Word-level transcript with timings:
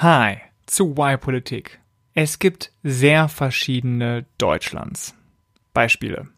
Hi 0.00 0.36
zu 0.64 0.92
Y-Politik. 0.96 1.80
Es 2.14 2.38
gibt 2.38 2.70
sehr 2.84 3.28
verschiedene 3.28 4.26
Deutschlands. 4.38 5.16
Beispiele. 5.74 6.28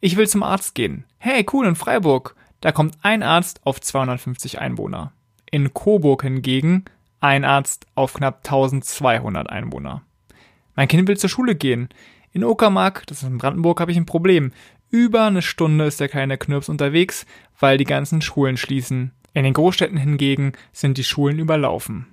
Ich 0.00 0.18
will 0.18 0.28
zum 0.28 0.42
Arzt 0.42 0.74
gehen. 0.74 1.06
Hey, 1.16 1.46
cool, 1.50 1.66
in 1.66 1.74
Freiburg. 1.74 2.36
Da 2.60 2.70
kommt 2.70 2.98
ein 3.00 3.22
Arzt 3.22 3.62
auf 3.64 3.80
250 3.80 4.58
Einwohner. 4.58 5.14
In 5.50 5.72
Coburg 5.72 6.22
hingegen 6.22 6.84
ein 7.18 7.46
Arzt 7.46 7.86
auf 7.94 8.12
knapp 8.12 8.40
1200 8.44 9.48
Einwohner. 9.48 10.02
Mein 10.76 10.88
Kind 10.88 11.08
will 11.08 11.16
zur 11.16 11.30
Schule 11.30 11.54
gehen. 11.54 11.88
In 12.32 12.44
Uckermark, 12.44 13.06
das 13.06 13.22
ist 13.22 13.28
in 13.30 13.38
Brandenburg, 13.38 13.80
habe 13.80 13.90
ich 13.90 13.96
ein 13.96 14.04
Problem. 14.04 14.52
Über 14.90 15.24
eine 15.24 15.40
Stunde 15.40 15.86
ist 15.86 15.98
der 15.98 16.10
kleine 16.10 16.36
Knirps 16.36 16.68
unterwegs, 16.68 17.24
weil 17.58 17.78
die 17.78 17.84
ganzen 17.84 18.20
Schulen 18.20 18.58
schließen. 18.58 19.12
In 19.32 19.44
den 19.44 19.54
Großstädten 19.54 19.96
hingegen 19.96 20.52
sind 20.74 20.98
die 20.98 21.04
Schulen 21.04 21.38
überlaufen. 21.38 22.06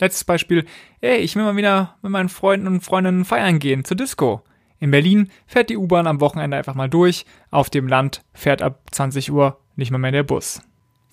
Letztes 0.00 0.24
Beispiel, 0.24 0.64
ey, 1.00 1.18
ich 1.18 1.36
will 1.36 1.44
mal 1.44 1.56
wieder 1.56 1.96
mit 2.02 2.10
meinen 2.10 2.30
Freunden 2.30 2.66
und 2.66 2.80
Freundinnen 2.80 3.24
feiern 3.24 3.58
gehen, 3.58 3.84
zur 3.84 3.96
Disco. 3.96 4.42
In 4.78 4.90
Berlin 4.90 5.30
fährt 5.46 5.68
die 5.68 5.76
U-Bahn 5.76 6.06
am 6.06 6.20
Wochenende 6.20 6.56
einfach 6.56 6.74
mal 6.74 6.88
durch, 6.88 7.26
auf 7.50 7.68
dem 7.68 7.86
Land 7.86 8.22
fährt 8.32 8.62
ab 8.62 8.80
20 8.90 9.30
Uhr 9.30 9.58
nicht 9.76 9.90
mal 9.90 9.98
mehr 9.98 10.12
der 10.12 10.22
Bus. 10.22 10.62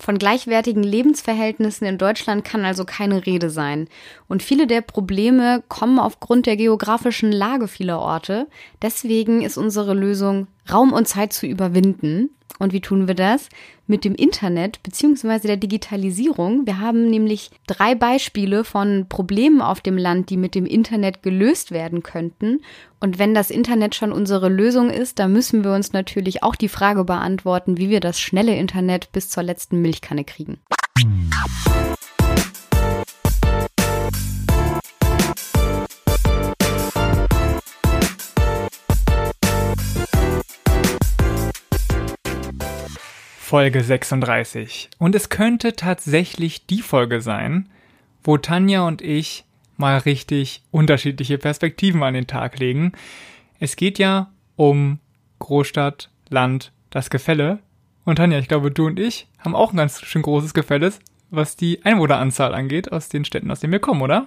Von 0.00 0.16
gleichwertigen 0.16 0.84
Lebensverhältnissen 0.84 1.86
in 1.86 1.98
Deutschland 1.98 2.44
kann 2.44 2.64
also 2.64 2.84
keine 2.84 3.26
Rede 3.26 3.50
sein. 3.50 3.88
Und 4.28 4.44
viele 4.44 4.68
der 4.68 4.80
Probleme 4.80 5.62
kommen 5.68 5.98
aufgrund 5.98 6.46
der 6.46 6.56
geografischen 6.56 7.32
Lage 7.32 7.66
vieler 7.66 7.98
Orte. 7.98 8.46
Deswegen 8.80 9.42
ist 9.42 9.58
unsere 9.58 9.94
Lösung, 9.94 10.46
Raum 10.72 10.92
und 10.92 11.08
Zeit 11.08 11.32
zu 11.32 11.46
überwinden. 11.46 12.30
Und 12.58 12.72
wie 12.72 12.80
tun 12.80 13.06
wir 13.06 13.14
das? 13.14 13.48
Mit 13.86 14.04
dem 14.04 14.14
Internet 14.14 14.82
bzw. 14.82 15.46
der 15.46 15.56
Digitalisierung. 15.56 16.66
Wir 16.66 16.80
haben 16.80 17.08
nämlich 17.08 17.50
drei 17.66 17.94
Beispiele 17.94 18.64
von 18.64 19.06
Problemen 19.08 19.60
auf 19.60 19.80
dem 19.80 19.96
Land, 19.96 20.30
die 20.30 20.36
mit 20.36 20.54
dem 20.54 20.66
Internet 20.66 21.22
gelöst 21.22 21.70
werden 21.70 22.02
könnten. 22.02 22.60
Und 23.00 23.18
wenn 23.18 23.32
das 23.32 23.50
Internet 23.50 23.94
schon 23.94 24.12
unsere 24.12 24.48
Lösung 24.48 24.90
ist, 24.90 25.18
dann 25.18 25.32
müssen 25.32 25.62
wir 25.62 25.72
uns 25.72 25.92
natürlich 25.92 26.42
auch 26.42 26.56
die 26.56 26.68
Frage 26.68 27.04
beantworten, 27.04 27.78
wie 27.78 27.90
wir 27.90 28.00
das 28.00 28.18
schnelle 28.18 28.56
Internet 28.56 29.12
bis 29.12 29.28
zur 29.28 29.44
letzten 29.44 29.80
Milchkanne 29.80 30.24
kriegen. 30.24 30.58
Folge 43.48 43.82
36. 43.82 44.90
Und 44.98 45.14
es 45.14 45.30
könnte 45.30 45.72
tatsächlich 45.72 46.66
die 46.66 46.82
Folge 46.82 47.22
sein, 47.22 47.70
wo 48.22 48.36
Tanja 48.36 48.86
und 48.86 49.00
ich 49.00 49.46
mal 49.78 49.96
richtig 49.96 50.60
unterschiedliche 50.70 51.38
Perspektiven 51.38 52.02
an 52.02 52.12
den 52.12 52.26
Tag 52.26 52.58
legen. 52.58 52.92
Es 53.58 53.76
geht 53.76 53.98
ja 53.98 54.30
um 54.56 54.98
Großstadt, 55.38 56.10
Land, 56.28 56.72
das 56.90 57.08
Gefälle. 57.08 57.60
Und 58.04 58.16
Tanja, 58.16 58.38
ich 58.38 58.48
glaube, 58.48 58.70
du 58.70 58.84
und 58.84 59.00
ich 59.00 59.28
haben 59.38 59.56
auch 59.56 59.72
ein 59.72 59.78
ganz 59.78 60.02
schön 60.02 60.20
großes 60.20 60.52
Gefälle, 60.52 60.92
was 61.30 61.56
die 61.56 61.82
Einwohneranzahl 61.86 62.54
angeht 62.54 62.92
aus 62.92 63.08
den 63.08 63.24
Städten, 63.24 63.50
aus 63.50 63.60
denen 63.60 63.72
wir 63.72 63.80
kommen, 63.80 64.02
oder? 64.02 64.26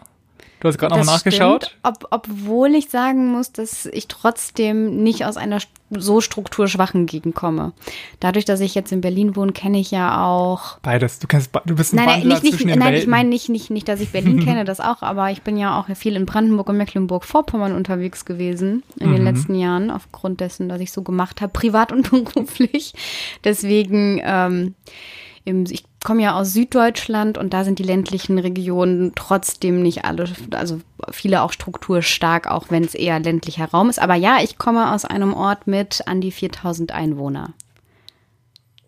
Du 0.61 0.67
hast 0.67 0.77
gerade 0.77 0.95
nochmal 0.95 1.15
nachgeschaut. 1.15 1.75
ob, 1.81 2.07
obwohl 2.11 2.75
ich 2.75 2.89
sagen 2.89 3.31
muss, 3.31 3.51
dass 3.51 3.87
ich 3.87 4.07
trotzdem 4.07 5.01
nicht 5.03 5.25
aus 5.25 5.35
einer 5.35 5.57
so 5.89 6.21
strukturschwachen 6.21 7.07
Gegend 7.07 7.33
komme. 7.33 7.73
Dadurch, 8.19 8.45
dass 8.45 8.59
ich 8.59 8.75
jetzt 8.75 8.91
in 8.91 9.01
Berlin 9.01 9.35
wohne, 9.35 9.53
kenne 9.53 9.79
ich 9.79 9.89
ja 9.89 10.23
auch. 10.23 10.77
Beides. 10.83 11.17
Du 11.17 11.25
kennst, 11.27 11.49
du 11.65 11.75
bist 11.75 11.93
ein 11.93 11.97
nein, 11.97 12.07
Wandler 12.07 12.35
nicht, 12.35 12.43
nicht, 12.43 12.59
den 12.61 12.79
nein, 12.79 12.93
ich 12.93 13.07
meine 13.07 13.27
nicht, 13.27 13.49
nicht, 13.49 13.71
nicht, 13.71 13.87
dass 13.87 13.99
ich 14.01 14.11
Berlin 14.11 14.39
kenne, 14.45 14.63
das 14.63 14.79
auch, 14.79 15.01
aber 15.01 15.31
ich 15.31 15.41
bin 15.41 15.57
ja 15.57 15.79
auch 15.79 15.93
viel 15.95 16.15
in 16.15 16.27
Brandenburg 16.27 16.69
und 16.69 16.77
Mecklenburg-Vorpommern 16.77 17.73
unterwegs 17.75 18.23
gewesen 18.25 18.83
in 18.99 19.09
Mhm. 19.09 19.15
den 19.15 19.23
letzten 19.23 19.55
Jahren, 19.55 19.89
aufgrund 19.89 20.41
dessen, 20.41 20.69
dass 20.69 20.79
ich 20.79 20.91
so 20.91 21.01
gemacht 21.01 21.41
habe, 21.41 21.51
privat 21.51 21.91
und 21.91 22.09
beruflich. 22.33 22.93
Deswegen, 23.43 24.21
ähm, 24.23 24.75
im, 25.43 25.63
ich 25.67 25.85
komme 26.03 26.23
ja 26.23 26.39
aus 26.39 26.53
Süddeutschland 26.53 27.37
und 27.37 27.53
da 27.53 27.63
sind 27.63 27.79
die 27.79 27.83
ländlichen 27.83 28.39
Regionen 28.39 29.13
trotzdem 29.15 29.81
nicht 29.81 30.05
alle, 30.05 30.25
also 30.51 30.81
viele 31.11 31.41
auch 31.41 31.51
strukturstark, 31.51 32.47
auch 32.47 32.65
wenn 32.69 32.83
es 32.83 32.95
eher 32.95 33.19
ländlicher 33.19 33.65
Raum 33.65 33.89
ist. 33.89 33.99
Aber 33.99 34.15
ja, 34.15 34.39
ich 34.41 34.57
komme 34.57 34.91
aus 34.93 35.05
einem 35.05 35.33
Ort 35.33 35.67
mit 35.67 36.07
an 36.07 36.21
die 36.21 36.31
4000 36.31 36.91
Einwohner. 36.91 37.53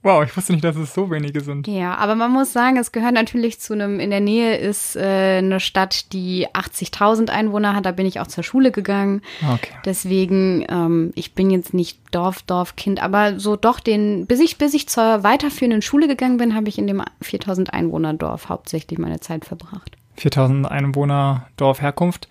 Wow, 0.03 0.21
ich 0.25 0.35
wusste 0.35 0.51
nicht, 0.51 0.65
dass 0.65 0.75
es 0.75 0.93
so 0.93 1.09
wenige 1.09 1.39
sind. 1.39 1.65
Ja, 1.65 1.95
aber 1.95 2.15
man 2.15 2.29
muss 2.29 2.51
sagen, 2.51 2.75
es 2.75 2.91
gehört 2.91 3.13
natürlich 3.13 3.61
zu 3.61 3.71
einem, 3.71 4.01
in 4.01 4.09
der 4.09 4.19
Nähe 4.19 4.57
ist 4.57 4.97
äh, 4.97 5.37
eine 5.37 5.61
Stadt, 5.61 6.11
die 6.11 6.47
80.000 6.49 7.29
Einwohner 7.29 7.73
hat, 7.73 7.85
da 7.85 7.93
bin 7.93 8.05
ich 8.05 8.19
auch 8.19 8.27
zur 8.27 8.43
Schule 8.43 8.71
gegangen. 8.71 9.21
Okay. 9.41 9.71
Deswegen, 9.85 10.65
ähm, 10.67 11.13
ich 11.15 11.33
bin 11.33 11.49
jetzt 11.49 11.73
nicht 11.73 11.99
Dorf, 12.11 12.41
Dorfkind, 12.41 13.01
aber 13.01 13.39
so 13.39 13.55
doch 13.55 13.79
den, 13.79 14.25
bis 14.27 14.41
ich, 14.41 14.57
bis 14.57 14.73
ich 14.73 14.89
zur 14.89 15.23
weiterführenden 15.23 15.81
Schule 15.81 16.09
gegangen 16.09 16.35
bin, 16.35 16.53
habe 16.53 16.67
ich 16.67 16.77
in 16.77 16.87
dem 16.87 17.01
4000 17.21 17.73
Einwohner 17.73 18.13
Dorf 18.13 18.49
hauptsächlich 18.49 18.99
meine 18.99 19.21
Zeit 19.21 19.45
verbracht. 19.45 19.95
4000 20.17 20.69
Einwohner 20.69 21.47
Dorf 21.55 21.81
Herkunft. 21.81 22.27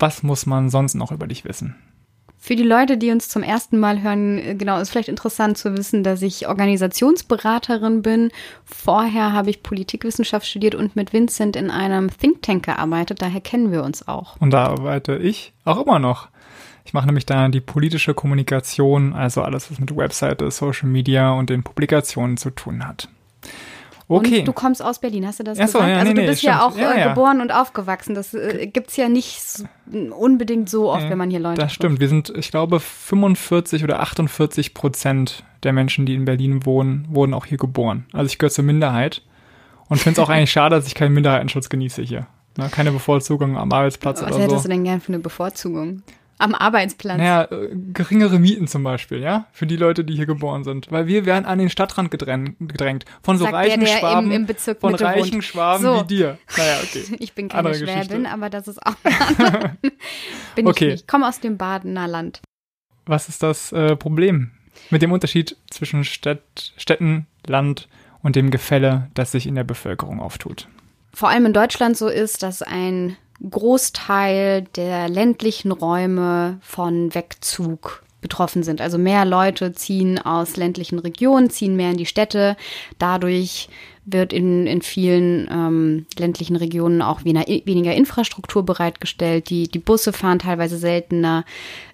Was 0.00 0.24
muss 0.24 0.46
man 0.46 0.70
sonst 0.70 0.94
noch 0.94 1.12
über 1.12 1.28
dich 1.28 1.44
wissen? 1.44 1.76
Für 2.44 2.56
die 2.56 2.64
Leute, 2.64 2.98
die 2.98 3.12
uns 3.12 3.28
zum 3.28 3.44
ersten 3.44 3.78
Mal 3.78 4.02
hören, 4.02 4.36
äh, 4.36 4.56
genau, 4.56 4.80
ist 4.80 4.90
vielleicht 4.90 5.08
interessant 5.08 5.56
zu 5.56 5.76
wissen, 5.76 6.02
dass 6.02 6.22
ich 6.22 6.48
Organisationsberaterin 6.48 8.02
bin. 8.02 8.32
Vorher 8.64 9.32
habe 9.32 9.50
ich 9.50 9.62
Politikwissenschaft 9.62 10.44
studiert 10.44 10.74
und 10.74 10.96
mit 10.96 11.12
Vincent 11.12 11.54
in 11.54 11.70
einem 11.70 12.10
Think 12.10 12.42
Tank 12.42 12.64
gearbeitet. 12.64 13.22
Daher 13.22 13.40
kennen 13.40 13.70
wir 13.70 13.84
uns 13.84 14.08
auch. 14.08 14.34
Und 14.40 14.50
da 14.50 14.64
arbeite 14.64 15.18
ich 15.18 15.52
auch 15.64 15.80
immer 15.80 16.00
noch. 16.00 16.30
Ich 16.84 16.92
mache 16.92 17.06
nämlich 17.06 17.26
da 17.26 17.46
die 17.48 17.60
politische 17.60 18.12
Kommunikation, 18.12 19.12
also 19.12 19.42
alles, 19.42 19.70
was 19.70 19.78
mit 19.78 19.96
Webseite, 19.96 20.50
Social 20.50 20.88
Media 20.88 21.30
und 21.30 21.48
den 21.48 21.62
Publikationen 21.62 22.38
zu 22.38 22.50
tun 22.50 22.84
hat. 22.84 23.08
Okay. 24.16 24.40
Und 24.40 24.48
du 24.48 24.52
kommst 24.52 24.82
aus 24.82 24.98
Berlin, 24.98 25.26
hast 25.26 25.38
du 25.40 25.44
das 25.44 25.58
Ach 25.58 25.68
so, 25.68 25.78
gesagt? 25.78 25.90
ja, 25.90 25.98
also 25.98 26.08
nee, 26.08 26.14
du 26.14 26.20
nee, 26.22 26.26
bist 26.28 26.42
ja 26.42 26.58
stimmt. 26.58 26.64
auch 26.74 26.78
Ja, 26.78 26.92
äh, 26.92 27.00
ja. 27.00 27.08
geboren 27.08 27.40
und 27.40 27.52
aufgewachsen. 27.52 28.14
Das 28.14 28.34
äh, 28.34 28.66
gibt's 28.66 28.96
ja 28.96 29.08
nicht 29.08 29.40
so, 29.42 29.64
unbedingt 30.16 30.68
so 30.68 30.90
oft, 30.90 31.04
Ja, 31.04 31.10
wenn 31.10 31.18
man 31.18 31.30
hier 31.30 31.40
Leute 31.40 31.60
Das 31.60 31.72
stimmt. 31.72 32.00
Wir 32.00 32.08
sind, 32.08 32.32
ich 32.36 32.50
glaube, 32.50 32.80
45 32.80 33.84
oder 33.84 34.00
48 34.00 34.74
Prozent 34.74 35.44
der 35.62 35.72
Menschen, 35.72 36.06
die 36.06 36.14
in 36.14 36.24
Berlin 36.24 36.64
wohnen, 36.66 37.06
wurden 37.10 37.34
auch 37.34 37.46
hier 37.46 37.58
geboren. 37.58 38.06
Also 38.12 38.26
ich 38.26 38.38
gehöre 38.38 38.50
zur 38.52 38.64
Minderheit 38.64 39.22
und 39.88 39.98
finde 39.98 40.20
es 40.20 40.26
auch 40.26 40.30
eigentlich 40.32 40.52
schade, 40.52 40.76
dass 40.76 40.86
ich 40.86 40.94
keinen 40.94 41.14
Minderheitenschutz 41.14 41.68
genieße 41.68 42.02
hier. 42.02 42.26
Ne, 42.58 42.68
keine 42.70 42.92
Bevorzugung 42.92 43.56
am 43.56 43.72
Arbeitsplatz 43.72 44.20
Was 44.20 44.32
oder 44.32 44.42
hättest 44.42 44.62
so. 44.64 44.68
du 44.68 44.74
denn 44.74 44.84
gern 44.84 45.00
für 45.00 45.08
eine 45.08 45.20
Bevorzugung? 45.20 46.02
Am 46.42 46.54
Arbeitsplatz. 46.54 47.18
Naja, 47.18 47.44
äh, 47.50 47.68
geringere 47.92 48.38
Mieten 48.38 48.66
zum 48.66 48.82
Beispiel, 48.82 49.20
ja, 49.20 49.46
für 49.52 49.66
die 49.66 49.76
Leute, 49.76 50.04
die 50.04 50.14
hier 50.16 50.26
geboren 50.26 50.64
sind. 50.64 50.90
Weil 50.90 51.06
wir 51.06 51.24
werden 51.24 51.44
an 51.46 51.58
den 51.58 51.70
Stadtrand 51.70 52.10
gedrängt, 52.10 52.56
gedrängt 52.60 53.04
von 53.22 53.38
so 53.38 53.44
Sagt 53.44 53.54
der, 53.54 53.60
reichen 53.60 53.80
der 53.80 53.92
im- 53.92 53.98
Schwaben, 53.98 54.30
im 54.32 54.46
Bezirk 54.46 54.80
von 54.80 54.92
Mitte 54.92 55.04
reichen 55.04 55.34
wohnt. 55.34 55.44
Schwaben 55.44 55.82
So. 55.82 56.00
wie 56.02 56.06
dir. 56.06 56.38
Naja, 56.56 56.76
okay. 56.82 57.04
Ich 57.20 57.32
bin 57.32 57.48
keine 57.48 57.68
Andere 57.68 57.80
Geschichte. 57.84 58.06
Schwäbin, 58.06 58.26
aber 58.26 58.50
das 58.50 58.68
ist 58.68 58.84
auch 58.84 58.94
eine 59.04 59.76
bin 60.56 60.66
Okay. 60.66 60.84
ich 60.86 60.90
nicht. 60.92 61.00
Ich 61.02 61.06
komme 61.06 61.28
aus 61.28 61.40
dem 61.40 61.56
Badener 61.56 62.08
Land. 62.08 62.40
Was 63.06 63.28
ist 63.28 63.42
das 63.42 63.72
äh, 63.72 63.96
Problem 63.96 64.50
mit 64.90 65.02
dem 65.02 65.12
Unterschied 65.12 65.56
zwischen 65.70 66.04
Stadt, 66.04 66.72
Städten, 66.76 67.26
Land 67.46 67.88
und 68.22 68.36
dem 68.36 68.50
Gefälle, 68.50 69.10
das 69.14 69.32
sich 69.32 69.46
in 69.46 69.54
der 69.54 69.64
Bevölkerung 69.64 70.20
auftut? 70.20 70.68
vor 71.14 71.28
allem 71.28 71.44
in 71.44 71.52
Deutschland 71.52 71.94
so 71.94 72.08
ist, 72.08 72.42
dass 72.42 72.62
ein 72.62 73.18
Großteil 73.48 74.62
der 74.76 75.08
ländlichen 75.08 75.72
Räume 75.72 76.58
von 76.62 77.14
Wegzug 77.14 78.02
betroffen 78.20 78.62
sind. 78.62 78.80
Also 78.80 78.98
mehr 78.98 79.24
Leute 79.24 79.72
ziehen 79.72 80.18
aus 80.18 80.56
ländlichen 80.56 80.98
Regionen, 80.98 81.50
ziehen 81.50 81.76
mehr 81.76 81.90
in 81.90 81.96
die 81.96 82.06
Städte. 82.06 82.56
Dadurch 82.98 83.68
wird 84.04 84.32
in, 84.32 84.66
in 84.66 84.80
vielen 84.80 85.48
ähm, 85.50 86.06
ländlichen 86.16 86.56
Regionen 86.56 87.02
auch 87.02 87.24
weniger, 87.24 87.94
Infrastruktur 87.94 88.64
bereitgestellt. 88.64 89.50
Die, 89.50 89.68
die 89.68 89.78
Busse 89.78 90.12
fahren 90.12 90.38
teilweise 90.38 90.78
seltener. 90.78 91.44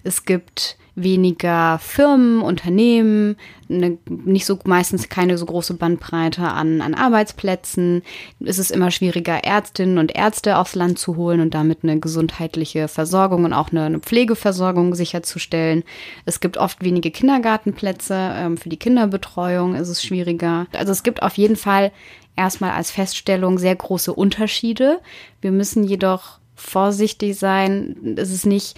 Es 0.03 0.25
gibt 0.25 0.77
weniger 1.03 1.79
Firmen, 1.79 2.41
Unternehmen, 2.41 3.35
eine, 3.69 3.97
nicht 4.07 4.45
so 4.45 4.57
meistens 4.65 5.09
keine 5.09 5.37
so 5.37 5.45
große 5.45 5.75
Bandbreite 5.75 6.43
an, 6.43 6.81
an 6.81 6.93
Arbeitsplätzen. 6.93 8.03
Es 8.43 8.59
ist 8.59 8.71
immer 8.71 8.91
schwieriger, 8.91 9.43
Ärztinnen 9.43 9.97
und 9.97 10.15
Ärzte 10.15 10.57
aufs 10.57 10.75
Land 10.75 10.99
zu 10.99 11.15
holen 11.15 11.39
und 11.39 11.53
damit 11.53 11.79
eine 11.83 11.99
gesundheitliche 11.99 12.87
Versorgung 12.87 13.45
und 13.45 13.53
auch 13.53 13.71
eine, 13.71 13.83
eine 13.83 13.99
Pflegeversorgung 13.99 14.95
sicherzustellen. 14.95 15.83
Es 16.25 16.39
gibt 16.39 16.57
oft 16.57 16.83
wenige 16.83 17.11
Kindergartenplätze. 17.11 18.15
Ähm, 18.15 18.57
für 18.57 18.69
die 18.69 18.77
Kinderbetreuung 18.77 19.75
ist 19.75 19.89
es 19.89 20.03
schwieriger. 20.03 20.67
Also 20.73 20.91
es 20.91 21.03
gibt 21.03 21.21
auf 21.21 21.37
jeden 21.37 21.55
Fall 21.55 21.91
erstmal 22.35 22.71
als 22.71 22.91
Feststellung 22.91 23.57
sehr 23.57 23.75
große 23.75 24.13
Unterschiede. 24.13 24.99
Wir 25.41 25.51
müssen 25.51 25.83
jedoch 25.83 26.39
vorsichtig 26.55 27.37
sein. 27.37 28.15
Es 28.17 28.31
ist 28.31 28.45
nicht 28.45 28.77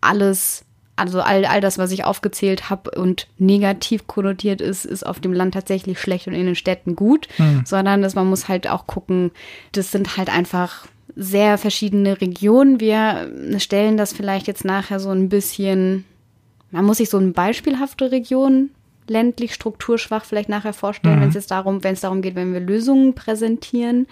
alles 0.00 0.64
also 0.98 1.20
all, 1.20 1.44
all 1.44 1.60
das, 1.60 1.78
was 1.78 1.92
ich 1.92 2.04
aufgezählt 2.04 2.70
habe 2.70 2.90
und 2.90 3.28
negativ 3.38 4.06
konnotiert 4.06 4.60
ist, 4.60 4.84
ist 4.84 5.06
auf 5.06 5.20
dem 5.20 5.32
Land 5.32 5.54
tatsächlich 5.54 6.00
schlecht 6.00 6.26
und 6.26 6.34
in 6.34 6.46
den 6.46 6.54
Städten 6.54 6.96
gut, 6.96 7.28
sondern 7.64 8.02
dass 8.02 8.14
man 8.14 8.28
muss 8.28 8.48
halt 8.48 8.68
auch 8.68 8.86
gucken, 8.86 9.30
das 9.72 9.90
sind 9.90 10.16
halt 10.16 10.28
einfach 10.28 10.86
sehr 11.16 11.58
verschiedene 11.58 12.20
Regionen. 12.20 12.80
Wir 12.80 13.30
stellen 13.58 13.96
das 13.96 14.12
vielleicht 14.12 14.46
jetzt 14.46 14.64
nachher 14.64 15.00
so 15.00 15.10
ein 15.10 15.28
bisschen, 15.28 16.04
man 16.70 16.84
muss 16.84 16.98
sich 16.98 17.10
so 17.10 17.18
eine 17.18 17.32
beispielhafte 17.32 18.12
Region 18.12 18.70
ländlich, 19.08 19.54
strukturschwach 19.54 20.24
vielleicht 20.24 20.48
nachher 20.48 20.72
vorstellen, 20.72 21.16
mhm. 21.16 21.22
wenn 21.22 21.28
es 21.30 21.34
jetzt 21.34 21.50
darum, 21.50 21.82
wenn 21.82 21.94
es 21.94 22.00
darum 22.00 22.22
geht, 22.22 22.34
wenn 22.34 22.52
wir 22.52 22.60
Lösungen 22.60 23.14
präsentieren. 23.14 24.06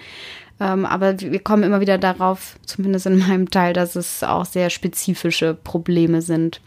Ähm, 0.58 0.86
aber 0.86 1.20
wir 1.20 1.40
kommen 1.40 1.62
immer 1.62 1.80
wieder 1.80 1.98
darauf, 1.98 2.56
zumindest 2.64 3.06
in 3.06 3.18
meinem 3.18 3.50
Teil, 3.50 3.72
dass 3.72 3.96
es 3.96 4.22
auch 4.22 4.44
sehr 4.44 4.70
spezifische 4.70 5.54
Probleme 5.54 6.22
sind. 6.22 6.60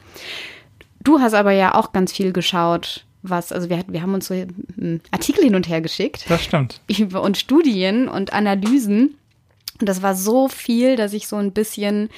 Du 1.02 1.20
hast 1.20 1.34
aber 1.34 1.52
ja 1.52 1.76
auch 1.76 1.92
ganz 1.92 2.12
viel 2.12 2.32
geschaut, 2.34 3.06
was, 3.22 3.52
also 3.52 3.70
wir, 3.70 3.84
wir 3.88 4.02
haben 4.02 4.14
uns 4.14 4.28
so 4.28 4.36
hm, 4.36 5.02
Artikel 5.12 5.44
hin 5.44 5.56
und 5.56 5.68
her 5.68 5.82
geschickt. 5.82 6.26
Das 6.30 6.44
stimmt. 6.44 6.82
Und 7.14 7.38
Studien 7.38 8.08
und 8.08 8.34
Analysen. 8.34 9.16
Und 9.80 9.90
das 9.90 10.02
war 10.02 10.16
so 10.16 10.48
viel, 10.48 10.96
dass 10.96 11.14
ich 11.14 11.28
so 11.28 11.38
ein 11.38 11.52
bisschen 11.52 12.10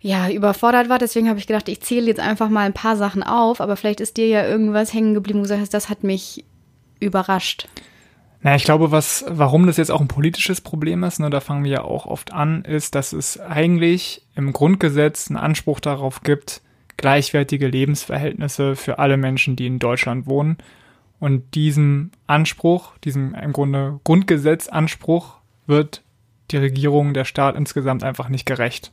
ja, 0.00 0.30
überfordert 0.30 0.88
war. 0.88 0.98
Deswegen 0.98 1.28
habe 1.28 1.38
ich 1.38 1.46
gedacht, 1.46 1.68
ich 1.68 1.80
zähle 1.80 2.06
jetzt 2.06 2.20
einfach 2.20 2.48
mal 2.48 2.66
ein 2.66 2.74
paar 2.74 2.96
Sachen 2.96 3.22
auf, 3.22 3.60
aber 3.60 3.76
vielleicht 3.76 4.00
ist 4.00 4.16
dir 4.16 4.28
ja 4.28 4.46
irgendwas 4.46 4.92
hängen 4.92 5.14
geblieben, 5.14 5.40
wo 5.40 5.42
du 5.42 5.48
sagst, 5.48 5.74
das 5.74 5.88
hat 5.88 6.04
mich 6.04 6.44
überrascht. 7.00 7.68
Na, 8.40 8.54
ich 8.54 8.64
glaube, 8.64 8.92
was, 8.92 9.24
warum 9.28 9.66
das 9.66 9.78
jetzt 9.78 9.90
auch 9.90 10.00
ein 10.00 10.08
politisches 10.08 10.60
Problem 10.60 11.02
ist, 11.02 11.18
ne, 11.18 11.28
da 11.28 11.40
fangen 11.40 11.64
wir 11.64 11.70
ja 11.70 11.82
auch 11.82 12.06
oft 12.06 12.32
an, 12.32 12.64
ist, 12.64 12.94
dass 12.94 13.12
es 13.12 13.40
eigentlich 13.40 14.26
im 14.36 14.52
Grundgesetz 14.52 15.28
einen 15.28 15.38
Anspruch 15.38 15.80
darauf 15.80 16.22
gibt, 16.22 16.62
gleichwertige 16.96 17.66
Lebensverhältnisse 17.66 18.76
für 18.76 18.98
alle 18.98 19.16
Menschen, 19.16 19.56
die 19.56 19.66
in 19.66 19.78
Deutschland 19.78 20.26
wohnen. 20.26 20.58
Und 21.20 21.54
diesem 21.56 22.12
Anspruch, 22.28 22.96
diesem 22.98 23.34
im 23.34 23.52
Grunde 23.52 23.98
Grundgesetzanspruch 24.04 25.38
wird 25.66 26.04
die 26.52 26.58
Regierung, 26.58 27.14
der 27.14 27.24
Staat 27.24 27.56
insgesamt 27.56 28.04
einfach 28.04 28.28
nicht 28.28 28.46
gerecht. 28.46 28.92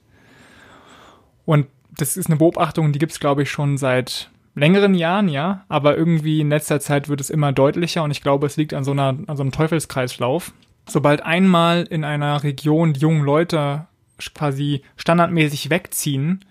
Und 1.46 1.68
das 1.98 2.18
ist 2.18 2.28
eine 2.28 2.38
Beobachtung, 2.38 2.92
die 2.92 3.00
gibt 3.00 3.12
es, 3.12 3.20
glaube 3.20 3.44
ich, 3.44 3.52
schon 3.52 3.78
seit 3.78 4.32
längeren 4.56 4.96
Jahren, 4.96 5.28
ja, 5.28 5.66
aber 5.68 5.98
irgendwie 5.98 6.42
in 6.42 6.50
letzter 6.50 6.80
Zeit 6.80 7.10
wird 7.10 7.22
es 7.22 7.30
immer 7.30 7.52
deutlicher 7.52 8.04
und 8.04 8.12
ich 8.12 8.22
glaube, 8.22 8.48
es 8.48 8.58
liegt 8.58 8.74
an 8.74 8.84
so, 8.84 8.92
einer, 8.92 9.18
an 9.28 9.38
so 9.38 9.44
einem 9.44 9.52
Teufelskreislauf. 9.52 10.54
Sobald 10.88 11.24
einmal 11.24 11.84
in 11.84 12.04
einer 12.04 12.44
Region 12.44 12.94
die 12.94 13.02
jungen 13.02 13.24
Leute 13.24 13.88
quasi 14.34 14.82
standardmäßig 14.98 15.70
wegziehen, 15.70 16.46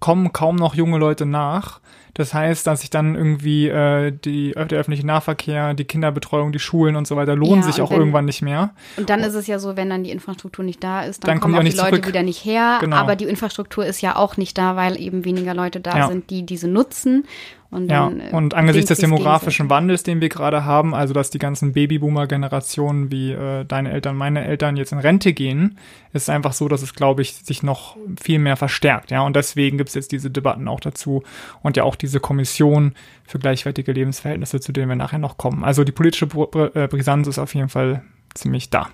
kommen 0.00 0.32
kaum 0.32 0.56
noch 0.56 0.74
junge 0.74 0.98
Leute 0.98 1.26
nach. 1.26 1.80
Das 2.14 2.34
heißt, 2.34 2.66
dass 2.66 2.80
sich 2.80 2.90
dann 2.90 3.14
irgendwie 3.14 3.68
äh, 3.68 4.10
die, 4.10 4.52
der 4.52 4.80
öffentliche 4.80 5.06
Nahverkehr, 5.06 5.74
die 5.74 5.84
Kinderbetreuung, 5.84 6.50
die 6.52 6.58
Schulen 6.58 6.96
und 6.96 7.06
so 7.06 7.16
weiter 7.16 7.36
lohnen 7.36 7.60
ja, 7.60 7.66
sich 7.66 7.80
auch 7.80 7.90
wenn, 7.90 7.98
irgendwann 7.98 8.24
nicht 8.24 8.42
mehr. 8.42 8.70
Und 8.96 9.10
dann 9.10 9.20
ist 9.20 9.34
es 9.34 9.46
ja 9.46 9.58
so, 9.58 9.76
wenn 9.76 9.90
dann 9.90 10.02
die 10.02 10.10
Infrastruktur 10.10 10.64
nicht 10.64 10.82
da 10.82 11.02
ist, 11.02 11.22
dann, 11.22 11.28
dann 11.28 11.40
kommen 11.40 11.54
auch 11.54 11.60
die 11.60 11.70
Leute 11.70 11.90
zurück. 11.90 12.08
wieder 12.08 12.22
nicht 12.22 12.44
her. 12.44 12.78
Genau. 12.80 12.96
Aber 12.96 13.14
die 13.14 13.26
Infrastruktur 13.26 13.86
ist 13.86 14.00
ja 14.00 14.16
auch 14.16 14.36
nicht 14.36 14.58
da, 14.58 14.74
weil 14.74 15.00
eben 15.00 15.24
weniger 15.24 15.54
Leute 15.54 15.80
da 15.80 15.96
ja. 15.96 16.08
sind, 16.08 16.30
die 16.30 16.44
diese 16.44 16.66
nutzen. 16.66 17.24
Und 17.70 17.86
dann, 17.88 18.18
ja, 18.18 18.26
äh, 18.26 18.32
und 18.32 18.54
angesichts 18.54 18.88
des 18.88 18.98
demografischen 18.98 19.70
Wandels, 19.70 20.02
den 20.02 20.20
wir 20.20 20.28
gerade 20.28 20.64
haben, 20.64 20.92
also 20.92 21.14
dass 21.14 21.30
die 21.30 21.38
ganzen 21.38 21.72
Babyboomer-Generationen 21.72 23.12
wie 23.12 23.30
äh, 23.30 23.64
deine 23.64 23.92
Eltern, 23.92 24.16
meine 24.16 24.44
Eltern 24.44 24.76
jetzt 24.76 24.90
in 24.90 24.98
Rente 24.98 25.32
gehen, 25.32 25.78
ist 26.12 26.22
es 26.22 26.28
einfach 26.28 26.52
so, 26.52 26.66
dass 26.66 26.82
es, 26.82 26.94
glaube 26.94 27.22
ich, 27.22 27.34
sich 27.34 27.62
noch 27.62 27.96
viel 28.20 28.40
mehr 28.40 28.56
verstärkt. 28.56 29.12
Ja, 29.12 29.22
und 29.22 29.36
deswegen 29.36 29.78
gibt 29.78 29.88
es 29.88 29.94
jetzt 29.94 30.10
diese 30.10 30.30
Debatten 30.30 30.66
auch 30.66 30.80
dazu 30.80 31.22
und 31.62 31.76
ja 31.76 31.84
auch 31.84 31.94
diese 31.94 32.18
Kommission 32.18 32.94
für 33.24 33.38
gleichwertige 33.38 33.92
Lebensverhältnisse, 33.92 34.58
zu 34.58 34.72
denen 34.72 34.88
wir 34.88 34.96
nachher 34.96 35.20
noch 35.20 35.36
kommen. 35.36 35.62
Also 35.62 35.84
die 35.84 35.92
politische 35.92 36.26
äh, 36.26 36.88
Brisanz 36.88 37.28
ist 37.28 37.38
auf 37.38 37.54
jeden 37.54 37.68
Fall 37.68 38.02
ziemlich 38.34 38.70
da. 38.70 38.88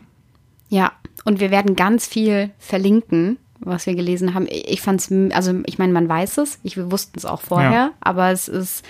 Ja, 0.69 0.93
und 1.25 1.41
wir 1.41 1.51
werden 1.51 1.77
ganz 1.77 2.07
viel 2.07 2.51
verlinken 2.59 3.39
was 3.61 3.87
wir 3.87 3.95
gelesen 3.95 4.35
haben. 4.35 4.47
Ich 4.49 4.81
fand 4.81 5.01
es, 5.01 5.35
also 5.35 5.61
ich 5.67 5.79
meine, 5.79 5.93
man 5.93 6.09
weiß 6.09 6.39
es, 6.39 6.59
ich, 6.63 6.77
wir 6.77 6.91
wussten 6.91 7.19
es 7.19 7.25
auch 7.25 7.41
vorher, 7.41 7.71
ja. 7.71 7.91
aber 8.01 8.31
es 8.31 8.49
ist 8.49 8.85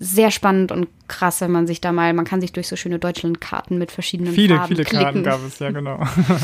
sehr 0.00 0.30
spannend 0.30 0.72
und 0.72 0.88
krass, 1.08 1.40
wenn 1.40 1.52
man 1.52 1.66
sich 1.66 1.80
da 1.80 1.92
mal, 1.92 2.12
man 2.12 2.24
kann 2.24 2.40
sich 2.40 2.52
durch 2.52 2.68
so 2.68 2.76
schöne 2.76 2.98
Deutschlandkarten 2.98 3.78
mit 3.78 3.92
verschiedenen 3.92 4.34
viele, 4.34 4.56
Farben 4.56 4.76
Viele, 4.76 4.84
viele 4.84 5.02
Karten 5.02 5.22
gab 5.22 5.40
es, 5.46 5.58
ja 5.58 5.70
genau. 5.70 6.00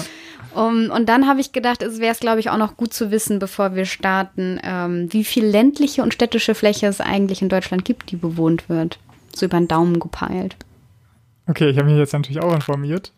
um, 0.54 0.90
und 0.90 1.08
dann 1.08 1.26
habe 1.26 1.40
ich 1.40 1.52
gedacht, 1.52 1.82
es 1.82 1.98
wäre 1.98 2.12
es, 2.12 2.20
glaube 2.20 2.40
ich, 2.40 2.50
auch 2.50 2.56
noch 2.56 2.76
gut 2.76 2.94
zu 2.94 3.10
wissen, 3.10 3.38
bevor 3.38 3.74
wir 3.74 3.84
starten, 3.84 4.60
ähm, 4.62 5.12
wie 5.12 5.24
viel 5.24 5.44
ländliche 5.44 6.02
und 6.02 6.14
städtische 6.14 6.54
Fläche 6.54 6.86
es 6.86 7.00
eigentlich 7.00 7.42
in 7.42 7.48
Deutschland 7.48 7.84
gibt, 7.84 8.10
die 8.10 8.16
bewohnt 8.16 8.68
wird. 8.68 8.98
So 9.34 9.46
über 9.46 9.58
den 9.58 9.68
Daumen 9.68 10.00
gepeilt. 10.00 10.56
Okay, 11.46 11.68
ich 11.68 11.78
habe 11.78 11.88
mich 11.88 11.98
jetzt 11.98 12.12
natürlich 12.12 12.42
auch 12.42 12.54
informiert. 12.54 13.12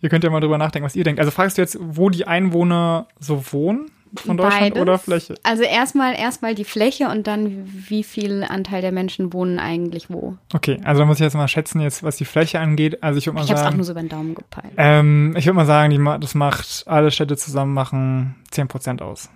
Ihr 0.00 0.08
könnt 0.08 0.24
ja 0.24 0.30
mal 0.30 0.40
drüber 0.40 0.58
nachdenken, 0.58 0.86
was 0.86 0.96
ihr 0.96 1.04
denkt. 1.04 1.20
Also 1.20 1.30
fragst 1.30 1.58
du 1.58 1.62
jetzt, 1.62 1.78
wo 1.80 2.10
die 2.10 2.26
Einwohner 2.26 3.06
so 3.18 3.52
wohnen? 3.52 3.90
Von 4.16 4.36
Deutschland 4.36 4.74
Beides. 4.74 4.82
oder 4.82 4.98
Fläche? 4.98 5.34
Also 5.44 5.62
erstmal 5.62 6.18
erstmal 6.18 6.56
die 6.56 6.64
Fläche 6.64 7.08
und 7.08 7.28
dann 7.28 7.70
wie 7.72 8.02
viel 8.02 8.42
Anteil 8.42 8.82
der 8.82 8.90
Menschen 8.90 9.32
wohnen 9.32 9.60
eigentlich 9.60 10.10
wo. 10.10 10.36
Okay, 10.52 10.80
also 10.82 11.00
da 11.00 11.06
muss 11.06 11.18
ich 11.18 11.24
jetzt 11.24 11.34
mal 11.34 11.46
schätzen, 11.46 11.80
jetzt 11.80 12.02
was 12.02 12.16
die 12.16 12.24
Fläche 12.24 12.58
angeht. 12.58 13.02
Also 13.04 13.18
ich 13.18 13.26
würde 13.26 13.36
mal 13.36 13.42
ich 13.42 13.48
sagen. 13.48 13.58
Ich 13.58 13.64
habe 13.64 13.72
auch 13.72 13.76
nur 13.76 13.84
so 13.84 13.92
über 13.92 14.00
den 14.00 14.08
Daumen 14.08 14.34
gepeilt. 14.34 14.72
Ähm, 14.76 15.34
ich 15.36 15.46
würde 15.46 15.56
mal 15.56 15.66
sagen, 15.66 15.90
die, 15.90 16.20
das 16.20 16.34
macht 16.34 16.84
alle 16.86 17.12
Städte 17.12 17.36
zusammen 17.36 17.72
machen 17.72 18.34
10% 18.52 19.00
aus. 19.00 19.30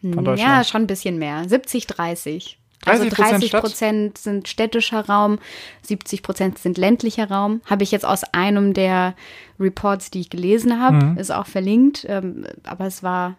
Von 0.00 0.24
Deutschland. 0.24 0.38
Ja, 0.40 0.64
schon 0.64 0.82
ein 0.82 0.86
bisschen 0.86 1.18
mehr. 1.18 1.46
70, 1.46 1.86
30. 1.86 2.59
30 2.82 3.02
also 3.02 3.22
30 3.22 3.52
Prozent 3.52 4.18
sind 4.18 4.48
städtischer 4.48 5.06
Raum, 5.06 5.38
70 5.82 6.22
Prozent 6.22 6.58
sind 6.58 6.78
ländlicher 6.78 7.30
Raum. 7.30 7.60
Habe 7.66 7.82
ich 7.82 7.90
jetzt 7.90 8.06
aus 8.06 8.24
einem 8.24 8.72
der 8.72 9.14
Reports, 9.58 10.10
die 10.10 10.20
ich 10.20 10.30
gelesen 10.30 10.80
habe, 10.80 11.04
mhm. 11.04 11.18
ist 11.18 11.30
auch 11.30 11.46
verlinkt. 11.46 12.06
Ähm, 12.08 12.46
aber 12.64 12.86
es 12.86 13.02
war 13.02 13.36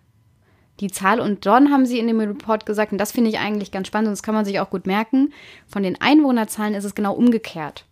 die 0.79 0.91
Zahl. 0.91 1.19
Und 1.19 1.45
dann 1.45 1.71
haben 1.71 1.85
sie 1.85 1.99
in 1.99 2.07
dem 2.07 2.19
Report 2.19 2.65
gesagt, 2.65 2.91
und 2.91 2.97
das 2.97 3.11
finde 3.11 3.29
ich 3.29 3.39
eigentlich 3.39 3.71
ganz 3.71 3.87
spannend, 3.87 4.07
und 4.07 4.13
das 4.13 4.23
kann 4.23 4.35
man 4.35 4.45
sich 4.45 4.59
auch 4.59 4.69
gut 4.69 4.85
merken, 4.85 5.33
von 5.67 5.83
den 5.83 5.99
Einwohnerzahlen 5.99 6.73
ist 6.73 6.85
es 6.85 6.95
genau 6.95 7.13
umgekehrt. 7.13 7.85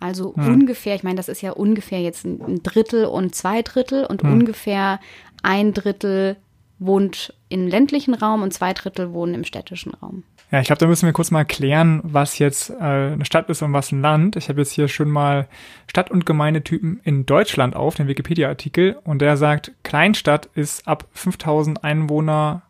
Also 0.00 0.34
mhm. 0.36 0.54
ungefähr, 0.54 0.96
ich 0.96 1.04
meine, 1.04 1.16
das 1.16 1.28
ist 1.28 1.42
ja 1.42 1.52
ungefähr 1.52 2.00
jetzt 2.00 2.24
ein 2.24 2.62
Drittel 2.62 3.04
und 3.04 3.34
zwei 3.34 3.62
Drittel 3.62 4.04
und 4.04 4.24
mhm. 4.24 4.32
ungefähr 4.32 4.98
ein 5.42 5.72
Drittel 5.72 6.36
wohnt 6.84 7.34
im 7.48 7.68
ländlichen 7.68 8.14
Raum 8.14 8.42
und 8.42 8.52
zwei 8.52 8.72
Drittel 8.72 9.12
wohnen 9.12 9.34
im 9.34 9.44
städtischen 9.44 9.94
Raum. 9.94 10.24
Ja, 10.50 10.60
ich 10.60 10.66
glaube, 10.66 10.80
da 10.80 10.86
müssen 10.86 11.06
wir 11.06 11.14
kurz 11.14 11.30
mal 11.30 11.44
klären, 11.44 12.00
was 12.04 12.38
jetzt 12.38 12.70
äh, 12.70 12.74
eine 12.74 13.24
Stadt 13.24 13.48
ist 13.48 13.62
und 13.62 13.72
was 13.72 13.90
ein 13.90 14.02
Land. 14.02 14.36
Ich 14.36 14.50
habe 14.50 14.60
jetzt 14.60 14.72
hier 14.72 14.86
schon 14.88 15.10
mal 15.10 15.48
Stadt- 15.86 16.10
und 16.10 16.26
Gemeindetypen 16.26 17.00
in 17.04 17.24
Deutschland 17.24 17.74
auf, 17.74 17.94
den 17.94 18.06
Wikipedia-Artikel, 18.06 18.98
und 19.04 19.20
der 19.20 19.38
sagt, 19.38 19.72
Kleinstadt 19.82 20.50
ist 20.54 20.86
ab 20.86 21.06
5000 21.12 21.82
Einwohner 21.82 22.62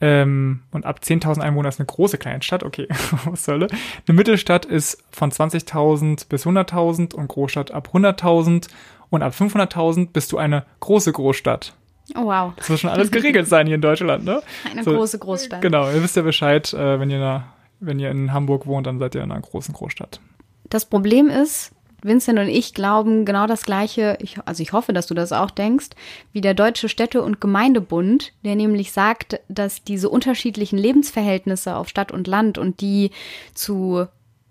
ähm, 0.00 0.62
und 0.72 0.86
ab 0.86 1.00
10.000 1.04 1.40
Einwohner 1.40 1.68
ist 1.68 1.78
eine 1.78 1.86
große 1.86 2.18
Kleinstadt. 2.18 2.64
Okay, 2.64 2.88
was 3.24 3.44
soll 3.44 3.62
Eine 3.62 4.16
Mittelstadt 4.16 4.64
ist 4.64 5.04
von 5.12 5.30
20.000 5.30 6.28
bis 6.28 6.46
100.000 6.46 7.14
und 7.14 7.28
Großstadt 7.28 7.70
ab 7.70 7.90
100.000 7.92 8.68
und 9.10 9.22
ab 9.22 9.34
500.000 9.34 10.08
bist 10.12 10.32
du 10.32 10.38
eine 10.38 10.64
große 10.80 11.12
Großstadt. 11.12 11.74
Oh, 12.14 12.24
wow. 12.24 12.52
Das 12.56 12.68
muss 12.68 12.80
schon 12.80 12.90
alles 12.90 13.10
geregelt 13.10 13.46
sein 13.46 13.66
hier 13.66 13.76
in 13.76 13.80
Deutschland, 13.80 14.24
ne? 14.24 14.42
Eine 14.70 14.82
so, 14.82 14.92
große 14.92 15.18
Großstadt. 15.18 15.62
Genau, 15.62 15.88
ihr 15.90 16.02
wisst 16.02 16.16
ja 16.16 16.22
Bescheid, 16.22 16.72
äh, 16.72 16.98
wenn, 16.98 17.10
ihr 17.10 17.20
da, 17.20 17.52
wenn 17.78 17.98
ihr 17.98 18.10
in 18.10 18.32
Hamburg 18.32 18.66
wohnt, 18.66 18.86
dann 18.86 18.98
seid 18.98 19.14
ihr 19.14 19.22
in 19.22 19.30
einer 19.30 19.40
großen 19.40 19.74
Großstadt. 19.74 20.20
Das 20.68 20.86
Problem 20.86 21.28
ist, 21.28 21.72
Vincent 22.02 22.38
und 22.38 22.48
ich 22.48 22.74
glauben 22.74 23.24
genau 23.24 23.46
das 23.46 23.64
Gleiche, 23.64 24.16
ich, 24.20 24.38
also 24.44 24.62
ich 24.62 24.72
hoffe, 24.72 24.92
dass 24.92 25.06
du 25.06 25.14
das 25.14 25.32
auch 25.32 25.50
denkst, 25.50 25.90
wie 26.32 26.40
der 26.40 26.54
Deutsche 26.54 26.88
Städte- 26.88 27.22
und 27.22 27.40
Gemeindebund, 27.40 28.32
der 28.44 28.56
nämlich 28.56 28.92
sagt, 28.92 29.40
dass 29.48 29.84
diese 29.84 30.08
unterschiedlichen 30.08 30.78
Lebensverhältnisse 30.78 31.76
auf 31.76 31.88
Stadt 31.88 32.12
und 32.12 32.26
Land 32.26 32.58
und 32.58 32.80
die 32.80 33.10
zu 33.54 34.06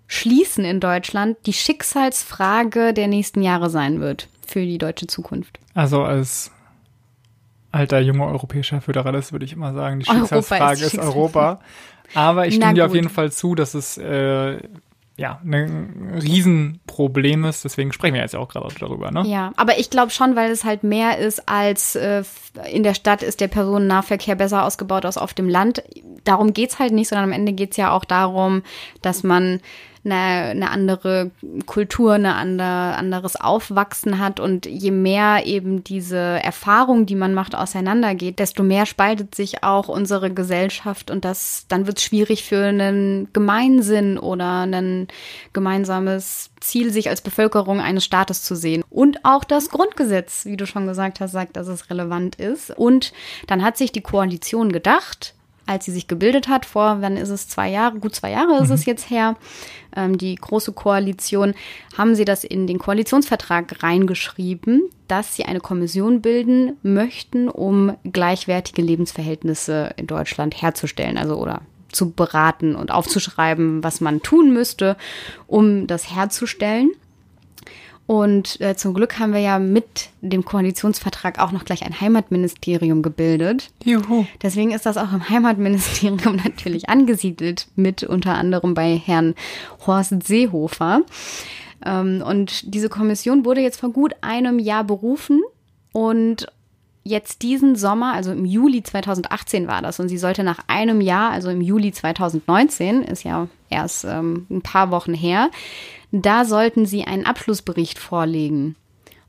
schließen 0.07 0.65
in 0.65 0.79
Deutschland 0.79 1.37
die 1.45 1.53
Schicksalsfrage 1.53 2.93
der 2.93 3.07
nächsten 3.07 3.41
Jahre 3.41 3.69
sein 3.69 3.99
wird 3.99 4.27
für 4.45 4.61
die 4.61 4.77
deutsche 4.77 5.07
Zukunft. 5.07 5.59
Also 5.75 6.01
als 6.01 6.51
alter 7.71 7.99
junger 7.99 8.27
europäischer 8.27 8.81
Föderalist 8.81 9.31
würde 9.31 9.45
ich 9.45 9.53
immer 9.53 9.73
sagen, 9.73 9.99
die 9.99 10.05
Schicksalsfrage 10.05 10.85
ist, 10.85 10.93
ist, 10.93 10.99
Europa. 10.99 11.59
Aber 12.15 12.47
ich 12.47 12.55
stimme 12.55 12.73
dir 12.73 12.85
auf 12.85 12.95
jeden 12.95 13.09
Fall 13.09 13.31
zu, 13.31 13.55
dass 13.55 13.73
es 13.73 13.97
äh, 13.97 14.57
ja 15.19 15.39
ein 15.43 16.17
Riesenproblem 16.21 17.45
ist. 17.45 17.65
Deswegen 17.65 17.91
sprechen 17.91 18.15
wir 18.15 18.21
jetzt 18.21 18.33
ja 18.33 18.39
auch 18.39 18.47
gerade 18.47 18.73
darüber. 18.79 19.11
Ne? 19.11 19.23
Ja, 19.27 19.51
aber 19.57 19.77
ich 19.77 19.89
glaube 19.89 20.11
schon, 20.11 20.35
weil 20.35 20.49
es 20.49 20.63
halt 20.63 20.83
mehr 20.83 21.17
ist 21.19 21.47
als 21.47 21.95
äh, 21.95 22.23
in 22.71 22.83
der 22.83 22.93
Stadt 22.93 23.21
ist 23.21 23.41
der 23.41 23.49
Personennahverkehr 23.49 24.35
besser 24.35 24.63
ausgebaut 24.63 25.05
als 25.05 25.17
auf 25.17 25.33
dem 25.33 25.49
Land. 25.49 25.83
Darum 26.23 26.53
geht's 26.53 26.79
halt 26.79 26.93
nicht, 26.93 27.09
sondern 27.09 27.25
am 27.25 27.33
Ende 27.33 27.53
geht's 27.53 27.77
ja 27.77 27.91
auch 27.91 28.05
darum, 28.05 28.63
dass 29.01 29.23
man 29.23 29.59
eine, 30.03 30.49
eine 30.49 30.69
andere 30.71 31.31
Kultur, 31.65 32.13
ein 32.13 32.25
andere, 32.25 32.95
anderes 32.95 33.35
Aufwachsen 33.35 34.19
hat 34.19 34.39
und 34.39 34.65
je 34.65 34.91
mehr 34.91 35.45
eben 35.45 35.83
diese 35.83 36.17
Erfahrung, 36.17 37.05
die 37.05 37.15
man 37.15 37.33
macht, 37.33 37.55
auseinandergeht, 37.55 38.39
desto 38.39 38.63
mehr 38.63 38.85
spaltet 38.85 39.35
sich 39.35 39.63
auch 39.63 39.87
unsere 39.87 40.31
Gesellschaft 40.31 41.11
und 41.11 41.25
das, 41.25 41.65
dann 41.67 41.87
wird 41.87 41.97
es 41.97 42.03
schwierig 42.03 42.43
für 42.43 42.65
einen 42.65 43.29
Gemeinsinn 43.33 44.17
oder 44.17 44.63
ein 44.63 45.07
gemeinsames 45.53 46.51
Ziel, 46.59 46.91
sich 46.91 47.09
als 47.09 47.21
Bevölkerung 47.21 47.79
eines 47.79 48.05
Staates 48.05 48.43
zu 48.43 48.55
sehen. 48.55 48.83
Und 48.89 49.23
auch 49.23 49.43
das 49.43 49.69
Grundgesetz, 49.69 50.45
wie 50.45 50.57
du 50.57 50.65
schon 50.65 50.87
gesagt 50.87 51.19
hast, 51.19 51.31
sagt, 51.31 51.57
dass 51.57 51.67
es 51.67 51.89
relevant 51.89 52.35
ist. 52.35 52.71
Und 52.71 53.13
dann 53.47 53.63
hat 53.63 53.77
sich 53.77 53.91
die 53.91 54.01
Koalition 54.01 54.71
gedacht, 54.71 55.35
als 55.69 55.85
sie 55.85 55.91
sich 55.91 56.07
gebildet 56.07 56.47
hat, 56.47 56.65
vor, 56.65 56.97
wann 57.01 57.15
ist 57.15 57.29
es, 57.29 57.47
zwei 57.47 57.69
Jahre, 57.69 57.99
gut 57.99 58.15
zwei 58.15 58.31
Jahre 58.31 58.57
ist 58.57 58.69
mhm. 58.69 58.73
es 58.73 58.85
jetzt 58.85 59.11
her, 59.11 59.35
ähm, 59.95 60.17
die 60.17 60.33
Große 60.33 60.73
Koalition, 60.73 61.53
haben 61.95 62.15
sie 62.15 62.25
das 62.25 62.43
in 62.43 62.65
den 62.65 62.79
Koalitionsvertrag 62.79 63.83
reingeschrieben, 63.83 64.89
dass 65.07 65.35
sie 65.35 65.45
eine 65.45 65.59
Kommission 65.59 66.21
bilden 66.21 66.77
möchten, 66.81 67.47
um 67.47 67.95
gleichwertige 68.03 68.81
Lebensverhältnisse 68.81 69.91
in 69.95 70.07
Deutschland 70.07 70.59
herzustellen, 70.59 71.19
also 71.19 71.35
oder 71.35 71.61
zu 71.91 72.11
beraten 72.11 72.75
und 72.75 72.89
aufzuschreiben, 72.89 73.83
was 73.83 74.01
man 74.01 74.23
tun 74.23 74.51
müsste, 74.51 74.97
um 75.45 75.85
das 75.85 76.15
herzustellen. 76.15 76.89
Und 78.09 78.59
äh, 78.59 78.75
zum 78.75 78.95
Glück 78.95 79.19
haben 79.19 79.33
wir 79.33 79.39
ja 79.39 79.59
mit 79.59 80.09
dem 80.21 80.43
Koalitionsvertrag 80.43 81.37
auch 81.37 81.51
noch 81.51 81.63
gleich 81.63 81.85
ein 81.85 82.01
Heimatministerium 82.01 83.03
gebildet. 83.03 83.69
Juhu. 83.83 84.25
Deswegen 84.41 84.71
ist 84.71 84.87
das 84.87 84.97
auch 84.97 85.13
im 85.13 85.29
Heimatministerium 85.29 86.37
natürlich 86.43 86.89
angesiedelt, 86.89 87.67
mit 87.75 88.01
unter 88.01 88.33
anderem 88.33 88.73
bei 88.73 88.95
Herrn 88.97 89.35
Horst 89.85 90.23
Seehofer. 90.25 91.01
Ähm, 91.85 92.23
und 92.25 92.73
diese 92.73 92.89
Kommission 92.89 93.45
wurde 93.45 93.61
jetzt 93.61 93.79
vor 93.79 93.91
gut 93.91 94.15
einem 94.21 94.57
Jahr 94.57 94.85
berufen 94.85 95.43
und 95.91 96.47
jetzt 97.03 97.43
diesen 97.43 97.75
Sommer, 97.75 98.13
also 98.13 98.31
im 98.31 98.43
Juli 98.43 98.81
2018 98.81 99.67
war 99.67 99.83
das, 99.83 99.99
und 99.99 100.09
sie 100.09 100.17
sollte 100.17 100.43
nach 100.43 100.61
einem 100.65 100.99
Jahr, 100.99 101.29
also 101.29 101.51
im 101.51 101.61
Juli 101.61 101.91
2019, 101.91 103.03
ist 103.03 103.23
ja 103.23 103.47
erst 103.69 104.03
ähm, 104.05 104.47
ein 104.49 104.63
paar 104.63 104.89
Wochen 104.89 105.13
her, 105.13 105.51
da 106.11 106.45
sollten 106.45 106.85
sie 106.85 107.03
einen 107.03 107.25
Abschlussbericht 107.25 107.99
vorlegen. 107.99 108.75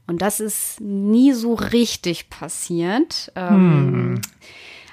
Und 0.06 0.22
das 0.22 0.40
ist 0.40 0.80
nie 0.80 1.32
so 1.32 1.54
richtig 1.54 2.30
passiert. 2.30 3.30
Ähm, 3.36 3.54
hm. 3.54 4.20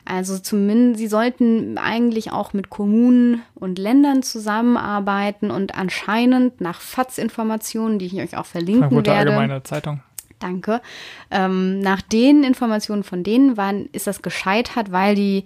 Also 0.05 0.37
zumindest, 0.39 0.99
sie 0.99 1.07
sollten 1.07 1.77
eigentlich 1.77 2.31
auch 2.31 2.53
mit 2.53 2.69
Kommunen 2.69 3.41
und 3.55 3.77
Ländern 3.77 4.23
zusammenarbeiten 4.23 5.51
und 5.51 5.75
anscheinend 5.75 6.61
nach 6.61 6.79
FATS-Informationen, 6.79 7.99
die 7.99 8.05
ich 8.05 8.15
euch 8.15 8.37
auch 8.37 8.45
verlinken 8.45 8.83
Frankfurter 8.83 9.11
werde. 9.11 9.31
Allgemeine 9.31 9.63
Zeitung. 9.63 10.01
Danke. 10.39 10.81
Ähm, 11.31 11.79
nach 11.79 12.01
den 12.01 12.43
Informationen 12.43 13.03
von 13.03 13.23
denen 13.23 13.57
waren, 13.57 13.87
ist 13.91 14.07
das 14.07 14.21
gescheitert, 14.21 14.91
weil 14.91 15.15
die 15.15 15.43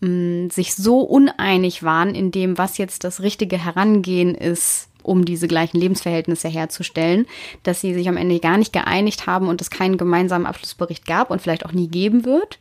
mh, 0.00 0.08
mm, 0.08 0.50
sich 0.50 0.74
so 0.74 1.00
uneinig 1.00 1.82
waren 1.82 2.14
in 2.14 2.30
dem, 2.30 2.58
was 2.58 2.78
jetzt 2.78 3.02
das 3.02 3.22
richtige 3.22 3.58
Herangehen 3.58 4.34
ist, 4.34 4.88
um 5.06 5.24
diese 5.24 5.48
gleichen 5.48 5.78
Lebensverhältnisse 5.78 6.48
herzustellen, 6.48 7.26
dass 7.62 7.80
sie 7.80 7.94
sich 7.94 8.08
am 8.08 8.16
Ende 8.16 8.38
gar 8.40 8.58
nicht 8.58 8.72
geeinigt 8.72 9.26
haben 9.26 9.48
und 9.48 9.60
es 9.60 9.70
keinen 9.70 9.96
gemeinsamen 9.96 10.46
Abschlussbericht 10.46 11.06
gab 11.06 11.30
und 11.30 11.40
vielleicht 11.40 11.64
auch 11.64 11.72
nie 11.72 11.88
geben 11.88 12.24
wird. 12.24 12.58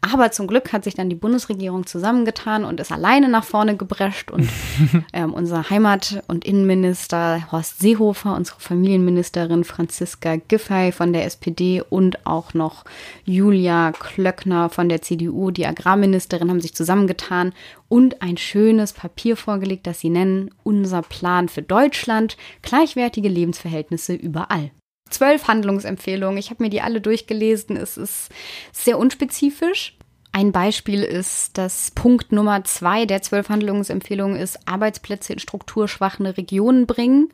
Aber 0.00 0.30
zum 0.30 0.46
Glück 0.46 0.72
hat 0.72 0.84
sich 0.84 0.94
dann 0.94 1.10
die 1.10 1.16
Bundesregierung 1.16 1.84
zusammengetan 1.86 2.64
und 2.64 2.78
ist 2.78 2.92
alleine 2.92 3.28
nach 3.28 3.42
vorne 3.42 3.76
gebrescht. 3.76 4.30
Und 4.30 4.48
ähm, 5.12 5.34
unser 5.34 5.70
Heimat- 5.70 6.22
und 6.28 6.44
Innenminister 6.44 7.50
Horst 7.50 7.80
Seehofer, 7.80 8.36
unsere 8.36 8.60
Familienministerin 8.60 9.64
Franziska 9.64 10.36
Giffey 10.36 10.92
von 10.92 11.12
der 11.12 11.24
SPD 11.24 11.82
und 11.82 12.26
auch 12.26 12.54
noch 12.54 12.84
Julia 13.24 13.92
Klöckner 13.92 14.68
von 14.70 14.88
der 14.88 15.02
CDU, 15.02 15.50
die 15.50 15.66
Agrarministerin, 15.66 16.48
haben 16.48 16.60
sich 16.60 16.74
zusammengetan 16.74 17.52
und 17.88 18.22
ein 18.22 18.36
schönes 18.36 18.92
Papier 18.92 19.36
vorgelegt, 19.36 19.86
das 19.86 20.00
sie 20.00 20.10
nennen 20.10 20.50
Unser 20.62 21.02
Plan 21.02 21.48
für 21.48 21.62
Deutschland, 21.62 22.36
gleichwertige 22.62 23.28
Lebensverhältnisse 23.28 24.14
überall 24.14 24.70
zwölf 25.10 25.48
Handlungsempfehlungen. 25.48 26.38
Ich 26.38 26.50
habe 26.50 26.62
mir 26.62 26.70
die 26.70 26.82
alle 26.82 27.00
durchgelesen. 27.00 27.76
Es 27.76 27.96
ist 27.96 28.30
sehr 28.72 28.98
unspezifisch. 28.98 29.96
Ein 30.32 30.52
Beispiel 30.52 31.02
ist, 31.02 31.58
dass 31.58 31.90
Punkt 31.90 32.32
Nummer 32.32 32.62
zwei 32.64 33.06
der 33.06 33.22
zwölf 33.22 33.48
Handlungsempfehlungen 33.48 34.36
ist, 34.36 34.68
Arbeitsplätze 34.68 35.32
in 35.32 35.38
strukturschwachen 35.38 36.26
Regionen 36.26 36.86
bringen. 36.86 37.30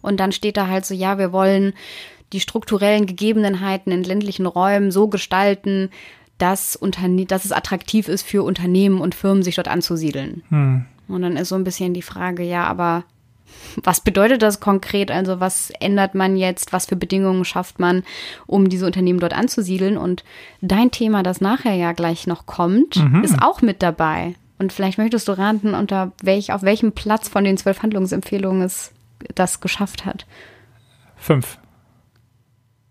Und 0.00 0.18
dann 0.18 0.32
steht 0.32 0.56
da 0.56 0.66
halt 0.66 0.84
so, 0.84 0.94
ja, 0.94 1.18
wir 1.18 1.32
wollen 1.32 1.72
die 2.32 2.40
strukturellen 2.40 3.06
Gegebenheiten 3.06 3.92
in 3.92 4.02
ländlichen 4.02 4.46
Räumen 4.46 4.90
so 4.90 5.08
gestalten, 5.08 5.90
dass, 6.38 6.74
Unterne 6.74 7.26
dass 7.26 7.44
es 7.44 7.52
attraktiv 7.52 8.08
ist 8.08 8.22
für 8.22 8.42
Unternehmen 8.42 9.00
und 9.00 9.14
Firmen, 9.14 9.42
sich 9.42 9.54
dort 9.54 9.68
anzusiedeln. 9.68 10.42
Hm. 10.48 10.84
Und 11.08 11.22
dann 11.22 11.36
ist 11.36 11.50
so 11.50 11.54
ein 11.54 11.64
bisschen 11.64 11.94
die 11.94 12.02
Frage, 12.02 12.42
ja, 12.42 12.64
aber 12.64 13.04
was 13.82 14.00
bedeutet 14.00 14.42
das 14.42 14.60
konkret? 14.60 15.10
Also 15.10 15.40
was 15.40 15.70
ändert 15.80 16.14
man 16.14 16.36
jetzt? 16.36 16.72
Was 16.72 16.86
für 16.86 16.96
Bedingungen 16.96 17.44
schafft 17.44 17.78
man, 17.78 18.02
um 18.46 18.68
diese 18.68 18.86
Unternehmen 18.86 19.20
dort 19.20 19.34
anzusiedeln? 19.34 19.96
Und 19.96 20.24
dein 20.60 20.90
Thema, 20.90 21.22
das 21.22 21.40
nachher 21.40 21.74
ja 21.74 21.92
gleich 21.92 22.26
noch 22.26 22.46
kommt, 22.46 22.96
mhm. 22.96 23.24
ist 23.24 23.40
auch 23.42 23.62
mit 23.62 23.82
dabei. 23.82 24.34
Und 24.58 24.72
vielleicht 24.72 24.98
möchtest 24.98 25.26
du 25.26 25.32
raten, 25.32 25.74
unter 25.74 26.12
welch, 26.22 26.52
auf 26.52 26.62
welchem 26.62 26.92
Platz 26.92 27.28
von 27.28 27.44
den 27.44 27.56
zwölf 27.56 27.82
Handlungsempfehlungen 27.82 28.62
es 28.62 28.92
das 29.34 29.60
geschafft 29.60 30.04
hat. 30.04 30.26
Fünf. 31.16 31.58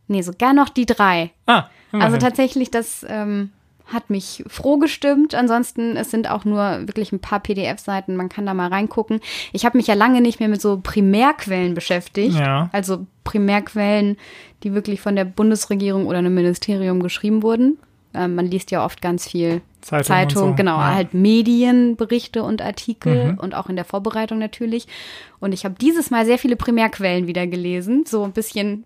Nee, 0.08 0.22
sogar 0.22 0.53
noch 0.53 0.70
die 0.70 0.86
drei. 0.86 1.32
Ah, 1.46 1.65
also 1.94 2.18
tatsächlich 2.18 2.72
das 2.72 3.06
ähm, 3.08 3.51
hat 3.94 4.10
mich 4.10 4.44
froh 4.48 4.78
gestimmt. 4.78 5.36
Ansonsten, 5.36 5.96
es 5.96 6.12
sind 6.12 6.30
auch 6.30 6.46
nur 6.46 6.88
wirklich 6.88 7.12
ein 7.12 7.20
paar 7.20 7.40
PDF-Seiten, 7.40 8.16
man 8.16 8.30
kann 8.30 8.46
da 8.46 8.54
mal 8.54 8.70
reingucken. 8.70 9.20
Ich 9.54 9.66
habe 9.66 9.78
mich 9.78 9.88
ja 9.88 9.94
lange 9.94 10.22
nicht 10.22 10.40
mehr 10.40 10.50
mit 10.50 10.62
so 10.62 10.80
Primärquellen 10.82 11.74
beschäftigt. 11.74 12.38
Ja. 12.38 12.70
Also 12.72 13.06
Primärquellen, 13.24 14.18
die 14.64 14.74
wirklich 14.74 15.02
von 15.02 15.16
der 15.16 15.26
Bundesregierung 15.26 16.08
oder 16.08 16.20
einem 16.20 16.34
Ministerium 16.34 17.02
geschrieben 17.02 17.44
wurden. 17.44 17.78
Ähm, 18.14 18.36
man 18.36 18.46
liest 18.46 18.72
ja 18.72 18.84
oft 18.86 19.02
ganz 19.02 19.28
viel 19.28 19.62
Zeitung, 19.82 20.06
Zeitung 20.06 20.50
so. 20.50 20.56
genau, 20.56 20.78
ja. 20.78 20.94
halt 20.94 21.14
Medienberichte 21.14 22.44
und 22.44 22.62
Artikel 22.62 23.34
mhm. 23.34 23.40
und 23.40 23.56
auch 23.56 23.70
in 23.70 23.76
der 23.76 23.86
Vorbereitung 23.86 24.40
natürlich. 24.40 24.88
Und 25.42 25.54
ich 25.54 25.66
habe 25.66 25.74
dieses 25.82 26.12
Mal 26.12 26.24
sehr 26.28 26.38
viele 26.38 26.56
Primärquellen 26.56 27.26
wieder 27.26 27.48
gelesen, 27.48 28.06
so 28.06 28.24
ein 28.24 28.32
bisschen 28.32 28.86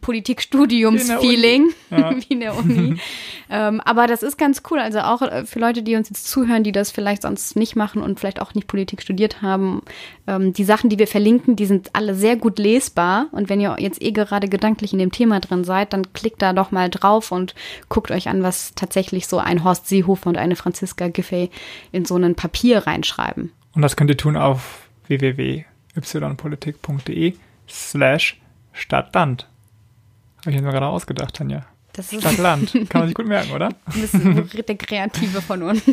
Politikstudiums-Feeling 0.00 1.70
ja. 1.90 2.16
wie 2.16 2.32
in 2.32 2.40
der 2.40 2.56
Uni. 2.56 2.96
ähm, 3.50 3.80
aber 3.80 4.06
das 4.06 4.22
ist 4.22 4.38
ganz 4.38 4.62
cool. 4.70 4.78
Also 4.78 5.00
auch 5.00 5.20
äh, 5.22 5.44
für 5.44 5.58
Leute, 5.58 5.82
die 5.82 5.96
uns 5.96 6.08
jetzt 6.08 6.28
zuhören, 6.28 6.62
die 6.62 6.70
das 6.70 6.92
vielleicht 6.92 7.22
sonst 7.22 7.56
nicht 7.56 7.74
machen 7.74 8.02
und 8.02 8.20
vielleicht 8.20 8.40
auch 8.40 8.54
nicht 8.54 8.68
Politik 8.68 9.02
studiert 9.02 9.42
haben. 9.42 9.82
Ähm, 10.28 10.52
die 10.52 10.62
Sachen, 10.62 10.90
die 10.90 11.00
wir 11.00 11.08
verlinken, 11.08 11.56
die 11.56 11.66
sind 11.66 11.90
alle 11.92 12.14
sehr 12.14 12.36
gut 12.36 12.60
lesbar. 12.60 13.26
Und 13.32 13.48
wenn 13.48 13.60
ihr 13.60 13.74
jetzt 13.80 14.00
eh 14.00 14.12
gerade 14.12 14.48
gedanklich 14.48 14.92
in 14.92 15.00
dem 15.00 15.10
Thema 15.10 15.40
drin 15.40 15.64
seid, 15.64 15.92
dann 15.92 16.12
klickt 16.12 16.40
da 16.40 16.52
doch 16.52 16.70
mal 16.70 16.88
drauf 16.88 17.32
und 17.32 17.56
guckt 17.88 18.12
euch 18.12 18.28
an, 18.28 18.44
was 18.44 18.76
tatsächlich 18.76 19.26
so 19.26 19.38
ein 19.38 19.64
Horst 19.64 19.88
Seehofer 19.88 20.35
und 20.36 20.42
eine 20.42 20.56
Franziska 20.56 21.08
Giffey 21.08 21.50
in 21.92 22.04
so 22.04 22.16
ein 22.16 22.34
Papier 22.34 22.86
reinschreiben. 22.86 23.52
Und 23.74 23.82
das 23.82 23.96
könnt 23.96 24.10
ihr 24.10 24.16
tun 24.16 24.36
auf 24.36 24.88
www 25.08 25.64
ypolitik.de 25.96 27.34
slash 27.68 28.40
Stadtland. 28.72 29.48
Habe 30.40 30.54
ich 30.54 30.62
mir 30.62 30.70
gerade 30.70 30.86
ausgedacht, 30.86 31.34
Tanja. 31.34 31.66
Das 31.92 32.12
ist 32.12 32.20
Stadtland. 32.20 32.72
Kann 32.90 33.00
man 33.00 33.08
sich 33.08 33.14
gut 33.14 33.26
merken, 33.26 33.52
oder? 33.52 33.70
Das 33.86 34.14
ist 34.14 34.68
der 34.68 34.76
Kreative 34.76 35.40
von 35.40 35.62
uns. 35.62 35.82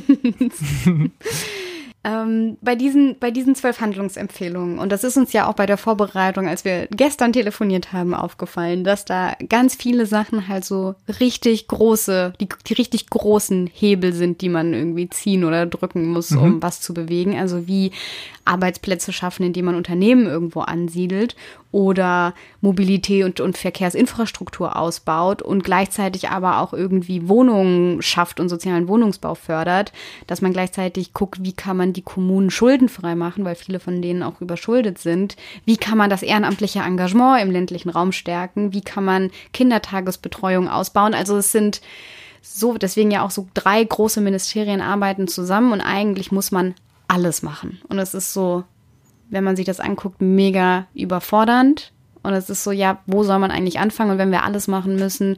ähm, 2.06 2.58
bei, 2.62 2.76
diesen, 2.76 3.18
bei 3.20 3.32
diesen 3.32 3.56
zwölf 3.56 3.80
Handlungsempfehlungen, 3.80 4.78
und 4.78 4.92
das 4.92 5.04
ist 5.04 5.16
uns 5.16 5.32
ja 5.32 5.48
auch 5.48 5.54
bei 5.54 5.66
der 5.66 5.78
Vorbereitung, 5.78 6.48
als 6.48 6.66
wir 6.66 6.88
gestern 6.92 7.32
telefoniert 7.32 7.94
haben, 7.94 8.14
aufgefallen, 8.14 8.84
dass 8.84 9.06
da 9.06 9.36
ganz 9.48 9.76
viele 9.76 10.06
Sachen 10.06 10.50
halt 10.50 10.66
so 10.66 10.96
richtig 11.22 11.68
große, 11.68 12.34
die, 12.42 12.50
die 12.68 12.74
richtig 12.74 13.10
großen 13.10 13.70
Hebel 13.74 14.12
sind, 14.12 14.42
die 14.42 14.50
man 14.50 14.74
irgendwie 14.74 15.10
ziehen 15.10 15.46
oder 15.46 15.66
drücken 15.66 16.10
muss, 16.10 16.32
mhm. 16.32 16.42
um 16.42 16.62
was 16.62 16.82
zu 16.82 16.94
bewegen. 16.94 17.40
Also 17.40 17.68
wie 17.68 17.92
Arbeitsplätze 18.44 19.14
schaffen, 19.14 19.46
indem 19.46 19.66
man 19.66 19.76
Unternehmen 19.76 20.26
irgendwo 20.26 20.60
ansiedelt 20.60 21.36
oder 21.74 22.36
Mobilität 22.62 23.26
und, 23.26 23.40
und 23.40 23.58
Verkehrsinfrastruktur 23.58 24.78
ausbaut 24.78 25.42
und 25.42 25.64
gleichzeitig 25.64 26.30
aber 26.30 26.60
auch 26.60 26.72
irgendwie 26.72 27.28
Wohnungen 27.28 28.02
schafft 28.02 28.40
und 28.40 28.48
sozialen 28.48 28.88
Wohnungsbau 28.88 29.34
fördert, 29.34 29.92
dass 30.28 30.42
man 30.42 30.54
gleichzeitig 30.54 31.14
guckt, 31.14 31.44
wie 31.44 31.54
kann 31.54 31.76
man 31.76 31.92
die 31.92 32.04
Kommunen 32.04 32.52
schuldenfrei 32.52 33.16
machen, 33.16 33.44
weil 33.44 33.56
viele 33.56 33.80
von 33.80 34.02
denen 34.02 34.22
auch 34.22 34.40
überschuldet 34.40 35.00
sind. 35.00 35.36
Wie 35.66 35.78
kann 35.78 35.98
man 35.98 36.12
das 36.12 36.22
ehrenamtliche 36.22 36.80
Engagement 36.80 37.42
im 37.42 37.50
ländlichen 37.50 37.90
Raum 37.90 38.12
stärken? 38.12 38.72
Wie 38.72 38.82
kann 38.82 39.04
man 39.04 39.32
Kindertagesbetreuung 39.52 40.70
ausbauen? 40.70 41.16
Also 41.16 41.38
es 41.38 41.52
sind 41.52 41.82
so, 42.44 42.78
deswegen 42.78 43.10
ja 43.10 43.26
auch 43.26 43.32
so 43.32 43.48
drei 43.56 43.84
große 43.84 44.22
Ministerien 44.22 44.82
arbeiten 44.82 45.28
zusammen 45.28 45.72
und 45.72 45.82
eigentlich 45.82 46.32
muss 46.32 46.52
man 46.52 46.76
alles 47.08 47.42
machen. 47.42 47.82
Und 47.90 47.98
es 47.98 48.14
ist 48.14 48.32
so, 48.32 48.64
wenn 49.34 49.44
man 49.44 49.56
sich 49.56 49.66
das 49.66 49.80
anguckt, 49.80 50.22
mega 50.22 50.86
überfordernd. 50.94 51.92
Und 52.22 52.34
es 52.34 52.50
ist 52.50 52.64
so, 52.64 52.72
ja, 52.72 53.00
wo 53.06 53.24
soll 53.24 53.40
man 53.40 53.52
eigentlich 53.52 53.80
anfangen? 53.80 54.12
Und 54.12 54.18
wenn 54.18 54.32
wir 54.32 54.44
alles 54.44 54.68
machen 54.70 54.96
müssen, 54.96 55.38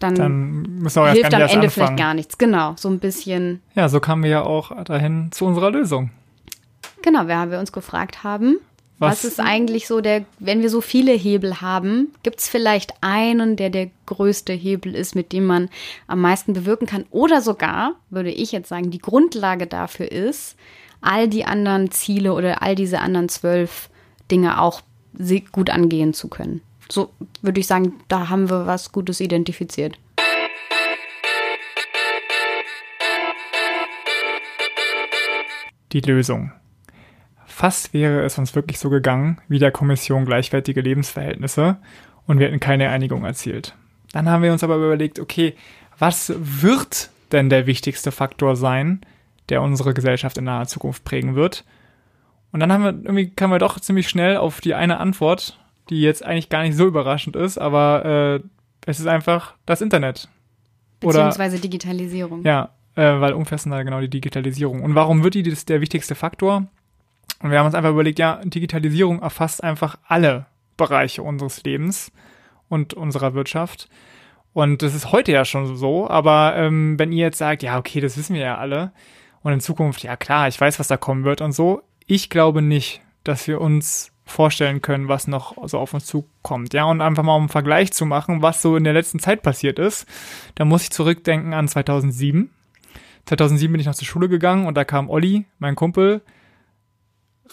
dann, 0.00 0.14
Dann 0.16 0.80
hilft 0.82 0.96
am 0.98 1.06
Ende 1.06 1.36
anfangen. 1.44 1.70
vielleicht 1.70 1.96
gar 1.96 2.12
nichts. 2.12 2.36
Genau, 2.36 2.74
so 2.76 2.88
ein 2.90 2.98
bisschen. 2.98 3.62
Ja, 3.74 3.88
so 3.88 4.00
kamen 4.00 4.22
wir 4.24 4.30
ja 4.30 4.42
auch 4.42 4.84
dahin 4.84 5.30
zu 5.32 5.46
unserer 5.46 5.70
Lösung. 5.70 6.10
Genau, 7.02 7.26
wir 7.26 7.36
haben 7.38 7.50
wir 7.50 7.58
uns 7.58 7.72
gefragt 7.72 8.22
haben, 8.24 8.56
was, 8.98 9.24
Was- 9.24 9.24
ist 9.24 9.40
eigentlich 9.40 9.86
so 9.86 10.00
der, 10.00 10.24
wenn 10.38 10.60
wir 10.62 10.70
so 10.70 10.80
viele 10.80 11.12
Hebel 11.12 11.60
haben, 11.60 12.08
gibt 12.22 12.40
es 12.40 12.48
vielleicht 12.48 12.92
einen, 13.00 13.56
der 13.56 13.70
der 13.70 13.90
größte 14.06 14.52
Hebel 14.52 14.94
ist, 14.94 15.14
mit 15.14 15.32
dem 15.32 15.46
man 15.46 15.68
am 16.06 16.20
meisten 16.20 16.52
bewirken 16.52 16.86
kann? 16.86 17.04
Oder 17.10 17.40
sogar, 17.40 17.94
würde 18.10 18.30
ich 18.30 18.52
jetzt 18.52 18.68
sagen, 18.68 18.90
die 18.90 18.98
Grundlage 19.00 19.66
dafür 19.66 20.10
ist, 20.12 20.56
all 21.04 21.28
die 21.28 21.44
anderen 21.44 21.90
Ziele 21.90 22.32
oder 22.32 22.62
all 22.62 22.74
diese 22.74 23.00
anderen 23.00 23.28
zwölf 23.28 23.90
Dinge 24.30 24.60
auch 24.60 24.82
gut 25.52 25.70
angehen 25.70 26.12
zu 26.14 26.28
können. 26.28 26.60
So 26.88 27.10
würde 27.42 27.60
ich 27.60 27.66
sagen, 27.66 27.94
da 28.08 28.28
haben 28.28 28.50
wir 28.50 28.66
was 28.66 28.90
Gutes 28.90 29.20
identifiziert. 29.20 29.96
Die 35.92 36.00
Lösung. 36.00 36.52
Fast 37.46 37.94
wäre 37.94 38.24
es 38.24 38.36
uns 38.36 38.54
wirklich 38.56 38.80
so 38.80 38.90
gegangen, 38.90 39.40
wie 39.46 39.60
der 39.60 39.70
Kommission 39.70 40.26
gleichwertige 40.26 40.80
Lebensverhältnisse 40.80 41.76
und 42.26 42.40
wir 42.40 42.48
hätten 42.48 42.58
keine 42.58 42.90
Einigung 42.90 43.24
erzielt. 43.24 43.76
Dann 44.12 44.28
haben 44.28 44.42
wir 44.42 44.52
uns 44.52 44.64
aber 44.64 44.76
überlegt, 44.76 45.20
okay, 45.20 45.54
was 45.98 46.32
wird 46.36 47.10
denn 47.30 47.48
der 47.48 47.66
wichtigste 47.66 48.10
Faktor 48.10 48.56
sein, 48.56 49.00
der 49.48 49.62
unsere 49.62 49.94
Gesellschaft 49.94 50.38
in 50.38 50.44
naher 50.44 50.66
Zukunft 50.66 51.04
prägen 51.04 51.34
wird? 51.34 51.64
Und 52.52 52.60
dann 52.60 52.72
haben 52.72 52.84
wir 52.84 52.90
irgendwie 52.90 53.30
kamen 53.30 53.52
wir 53.52 53.58
doch 53.58 53.80
ziemlich 53.80 54.08
schnell 54.08 54.36
auf 54.36 54.60
die 54.60 54.74
eine 54.74 54.98
Antwort, 54.98 55.58
die 55.90 56.00
jetzt 56.00 56.24
eigentlich 56.24 56.48
gar 56.48 56.62
nicht 56.62 56.76
so 56.76 56.86
überraschend 56.86 57.36
ist, 57.36 57.58
aber 57.58 58.40
äh, 58.42 58.48
es 58.86 59.00
ist 59.00 59.06
einfach 59.06 59.54
das 59.66 59.80
Internet. 59.80 60.28
Oder 61.02 61.26
Beziehungsweise 61.26 61.58
Digitalisierung. 61.58 62.44
ja, 62.44 62.70
äh, 62.94 63.20
weil 63.20 63.32
umfassender 63.32 63.82
genau 63.84 64.00
die 64.00 64.08
Digitalisierung. 64.08 64.82
Und 64.82 64.94
warum 64.94 65.24
wird 65.24 65.34
die 65.34 65.42
das 65.42 65.64
der 65.64 65.80
wichtigste 65.80 66.14
Faktor? 66.14 66.66
Und 67.40 67.50
wir 67.50 67.58
haben 67.58 67.66
uns 67.66 67.74
einfach 67.74 67.90
überlegt, 67.90 68.18
ja, 68.18 68.40
Digitalisierung 68.44 69.20
erfasst 69.20 69.62
einfach 69.62 69.98
alle 70.06 70.46
Bereiche 70.76 71.22
unseres 71.22 71.62
Lebens 71.64 72.12
und 72.68 72.94
unserer 72.94 73.34
Wirtschaft. 73.34 73.88
Und 74.52 74.82
das 74.82 74.94
ist 74.94 75.12
heute 75.12 75.32
ja 75.32 75.44
schon 75.44 75.76
so, 75.76 76.08
aber 76.08 76.54
ähm, 76.56 76.98
wenn 76.98 77.12
ihr 77.12 77.26
jetzt 77.26 77.38
sagt, 77.38 77.62
ja, 77.62 77.78
okay, 77.78 78.00
das 78.00 78.16
wissen 78.16 78.34
wir 78.34 78.42
ja 78.42 78.58
alle, 78.58 78.92
und 79.44 79.52
in 79.52 79.60
Zukunft, 79.60 80.02
ja 80.02 80.16
klar, 80.16 80.48
ich 80.48 80.60
weiß, 80.60 80.80
was 80.80 80.88
da 80.88 80.96
kommen 80.96 81.24
wird 81.24 81.40
und 81.42 81.52
so, 81.52 81.82
ich 82.06 82.30
glaube 82.30 82.62
nicht, 82.62 83.02
dass 83.24 83.46
wir 83.46 83.60
uns 83.60 84.10
vorstellen 84.24 84.80
können, 84.80 85.08
was 85.08 85.26
noch 85.26 85.68
so 85.68 85.78
auf 85.78 85.92
uns 85.92 86.06
zukommt. 86.06 86.72
Ja, 86.72 86.84
und 86.84 87.02
einfach 87.02 87.22
mal 87.22 87.36
um 87.36 87.42
einen 87.42 87.48
Vergleich 87.50 87.92
zu 87.92 88.06
machen, 88.06 88.40
was 88.40 88.62
so 88.62 88.74
in 88.74 88.84
der 88.84 88.94
letzten 88.94 89.18
Zeit 89.18 89.42
passiert 89.42 89.78
ist, 89.78 90.06
da 90.54 90.64
muss 90.64 90.82
ich 90.82 90.90
zurückdenken 90.90 91.52
an 91.52 91.68
2007. 91.68 92.50
2007 93.26 93.70
bin 93.70 93.80
ich 93.80 93.86
noch 93.86 93.94
zur 93.94 94.06
Schule 94.06 94.30
gegangen 94.30 94.66
und 94.66 94.74
da 94.76 94.84
kam 94.84 95.10
Olli, 95.10 95.44
mein 95.58 95.76
Kumpel, 95.76 96.22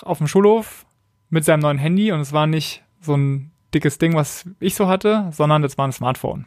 auf 0.01 0.19
dem 0.19 0.27
Schulhof 0.27 0.85
mit 1.29 1.43
seinem 1.43 1.59
neuen 1.59 1.77
Handy 1.77 2.13
und 2.13 2.21
es 2.21 2.31
war 2.31 2.47
nicht 2.47 2.83
so 3.01 3.15
ein 3.15 3.51
dickes 3.73 3.97
Ding, 3.97 4.15
was 4.15 4.49
ich 4.61 4.75
so 4.75 4.87
hatte, 4.87 5.29
sondern 5.31 5.61
das 5.61 5.77
war 5.77 5.87
ein 5.87 5.93
Smartphone. 5.93 6.45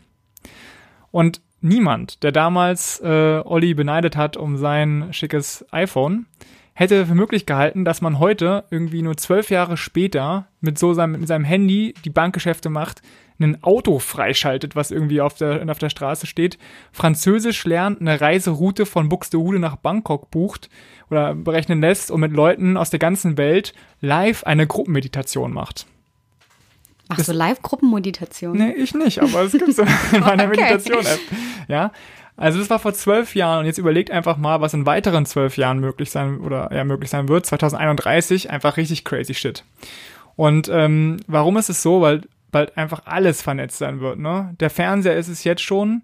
Und 1.11 1.43
niemand, 1.65 2.23
der 2.23 2.31
damals 2.31 3.01
äh, 3.01 3.41
Olli 3.45 3.75
beneidet 3.75 4.17
hat 4.17 4.37
um 4.37 4.57
sein 4.57 5.09
schickes 5.11 5.65
iPhone, 5.73 6.27
hätte 6.75 7.07
für 7.07 7.15
möglich 7.15 7.47
gehalten, 7.47 7.85
dass 7.85 8.01
man 8.01 8.19
heute 8.19 8.65
irgendwie 8.71 9.03
nur 9.03 9.17
zwölf 9.17 9.51
Jahre 9.51 9.77
später 9.77 10.47
mit 10.61 10.79
so 10.79 10.93
seinem, 10.93 11.21
mit 11.21 11.29
seinem 11.29 11.45
Handy 11.45 11.95
die 12.05 12.11
Bankgeschäfte 12.11 12.69
macht, 12.69 13.01
ein 13.41 13.63
Auto 13.63 13.99
freischaltet, 13.99 14.77
was 14.77 14.91
irgendwie 14.91 15.21
auf 15.21 15.35
der, 15.35 15.69
auf 15.69 15.79
der 15.79 15.91
Straße 15.91 16.27
steht, 16.27 16.59
Französisch 16.93 17.65
lernt, 17.65 18.01
eine 18.01 18.21
Reiseroute 18.21 18.87
von 18.87 19.09
Buxtehude 19.09 19.59
nach 19.59 19.77
Bangkok 19.77 20.31
bucht 20.31 20.69
oder 21.11 21.35
berechnen 21.35 21.81
lässt 21.81 22.11
und 22.11 22.21
mit 22.21 22.33
Leuten 22.33 22.77
aus 22.77 22.91
der 22.91 23.01
ganzen 23.01 23.37
Welt 23.37 23.75
live 24.01 24.45
eine 24.45 24.67
Gruppenmeditation 24.67 25.53
macht. 25.53 25.87
Ach 27.09 27.19
so, 27.19 27.33
Live-Gruppenmeditation. 27.33 28.57
Nee, 28.57 28.73
ich 28.73 28.95
nicht, 28.95 29.21
aber 29.21 29.43
es 29.43 29.53
gibt 29.53 29.75
so 29.75 29.83
in 30.13 30.21
meiner 30.21 30.45
Okay. 30.45 30.57
Meditation-App. 30.57 31.21
Ja. 31.69 31.93
Also 32.37 32.59
das 32.59 32.69
war 32.71 32.79
vor 32.81 32.95
zwölf 32.95 33.35
Jahren 33.37 33.61
und 33.61 33.67
jetzt 33.67 33.79
überlegt 33.79 34.11
einfach 34.11 34.37
mal, 34.37 34.61
was 34.61 34.75
in 34.75 34.87
weiteren 34.87 35.25
zwölf 35.25 35.57
Jahren 35.57 35.79
möglich 35.79 36.11
sein 36.11 36.41
oder 36.41 36.73
ja 36.75 36.83
möglich 36.85 37.11
sein 37.11 37.29
wird. 37.29 37.47
2031 37.47 38.51
einfach 38.51 38.77
richtig 38.77 39.05
crazy 39.05 39.35
shit. 39.35 39.65
Und 40.35 40.69
ähm, 40.69 41.19
warum 41.29 41.57
ist 41.59 41.69
es 41.69 41.83
so? 41.83 42.01
Weil 42.01 42.23
bald 42.51 42.77
einfach 42.77 43.03
alles 43.05 43.41
vernetzt 43.43 43.79
sein 43.79 44.01
wird. 44.01 44.19
Ne? 44.19 44.55
Der 44.59 44.71
Fernseher 44.71 45.17
ist 45.17 45.29
es 45.29 45.45
jetzt 45.45 45.63
schon. 45.63 46.03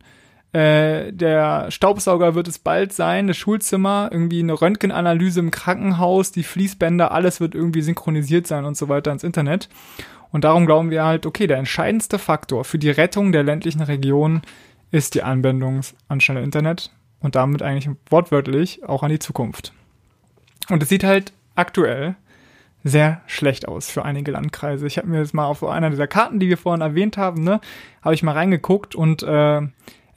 Äh, 0.53 1.13
der 1.13 1.71
Staubsauger 1.71 2.35
wird 2.35 2.49
es 2.49 2.59
bald 2.59 2.93
sein, 2.93 3.29
das 3.29 3.37
Schulzimmer, 3.37 4.09
irgendwie 4.11 4.41
eine 4.41 4.61
Röntgenanalyse 4.61 5.41
im 5.41 5.51
Krankenhaus, 5.53 6.33
die 6.33 6.43
Fließbänder, 6.43 7.13
alles 7.13 7.41
wird 7.41 7.55
irgendwie 7.55 7.83
synchronisiert 7.83 8.47
sein 8.47 8.65
und 8.65 8.77
so 8.77 8.89
weiter 8.89 9.13
ins 9.13 9.23
Internet. 9.23 9.69
Und 10.33 10.45
darum 10.45 10.67
glauben 10.67 10.91
wir 10.91 11.05
halt, 11.05 11.27
okay, 11.27 11.47
der 11.47 11.59
entscheidendste 11.59 12.19
Faktor 12.19 12.65
für 12.65 12.79
die 12.79 12.91
Rettung 12.91 13.33
der 13.33 13.43
ländlichen 13.43 13.83
Region 13.83 14.43
ist 14.91 15.15
die 15.15 15.23
Anbindung 15.23 15.83
an 16.09 16.21
schnelle 16.21 16.43
Internet 16.43 16.91
und 17.21 17.37
damit 17.37 17.63
eigentlich 17.63 17.95
wortwörtlich 18.09 18.85
auch 18.85 19.03
an 19.03 19.11
die 19.11 19.19
Zukunft. 19.19 19.73
Und 20.69 20.83
es 20.83 20.89
sieht 20.89 21.05
halt 21.05 21.33
aktuell 21.55 22.17
sehr 22.83 23.21
schlecht 23.27 23.69
aus 23.69 23.91
für 23.91 24.05
einige 24.05 24.31
Landkreise. 24.31 24.87
Ich 24.87 24.99
habe 24.99 25.09
mir 25.09 25.19
jetzt 25.19 25.35
mal 25.35 25.45
auf 25.45 25.63
einer 25.63 25.91
dieser 25.91 26.07
Karten, 26.07 26.41
die 26.41 26.49
wir 26.49 26.57
vorhin 26.57 26.81
erwähnt 26.81 27.17
haben, 27.17 27.43
ne, 27.45 27.61
habe 28.03 28.15
ich 28.15 28.23
mal 28.23 28.33
reingeguckt 28.33 28.95
und 28.95 29.23
äh, 29.23 29.61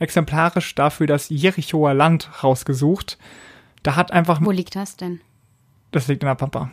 exemplarisch 0.04 0.76
dafür 0.76 1.08
das 1.08 1.30
Jerichoer 1.30 1.94
Land 1.94 2.44
rausgesucht. 2.44 3.18
Da 3.82 3.96
hat 3.96 4.12
einfach, 4.12 4.40
Wo 4.42 4.52
liegt 4.52 4.76
das 4.76 4.96
denn? 4.98 5.22
das 5.92 6.08
liegt 6.08 6.24
in 6.24 6.28
der 6.28 6.36
Pampa. 6.36 6.70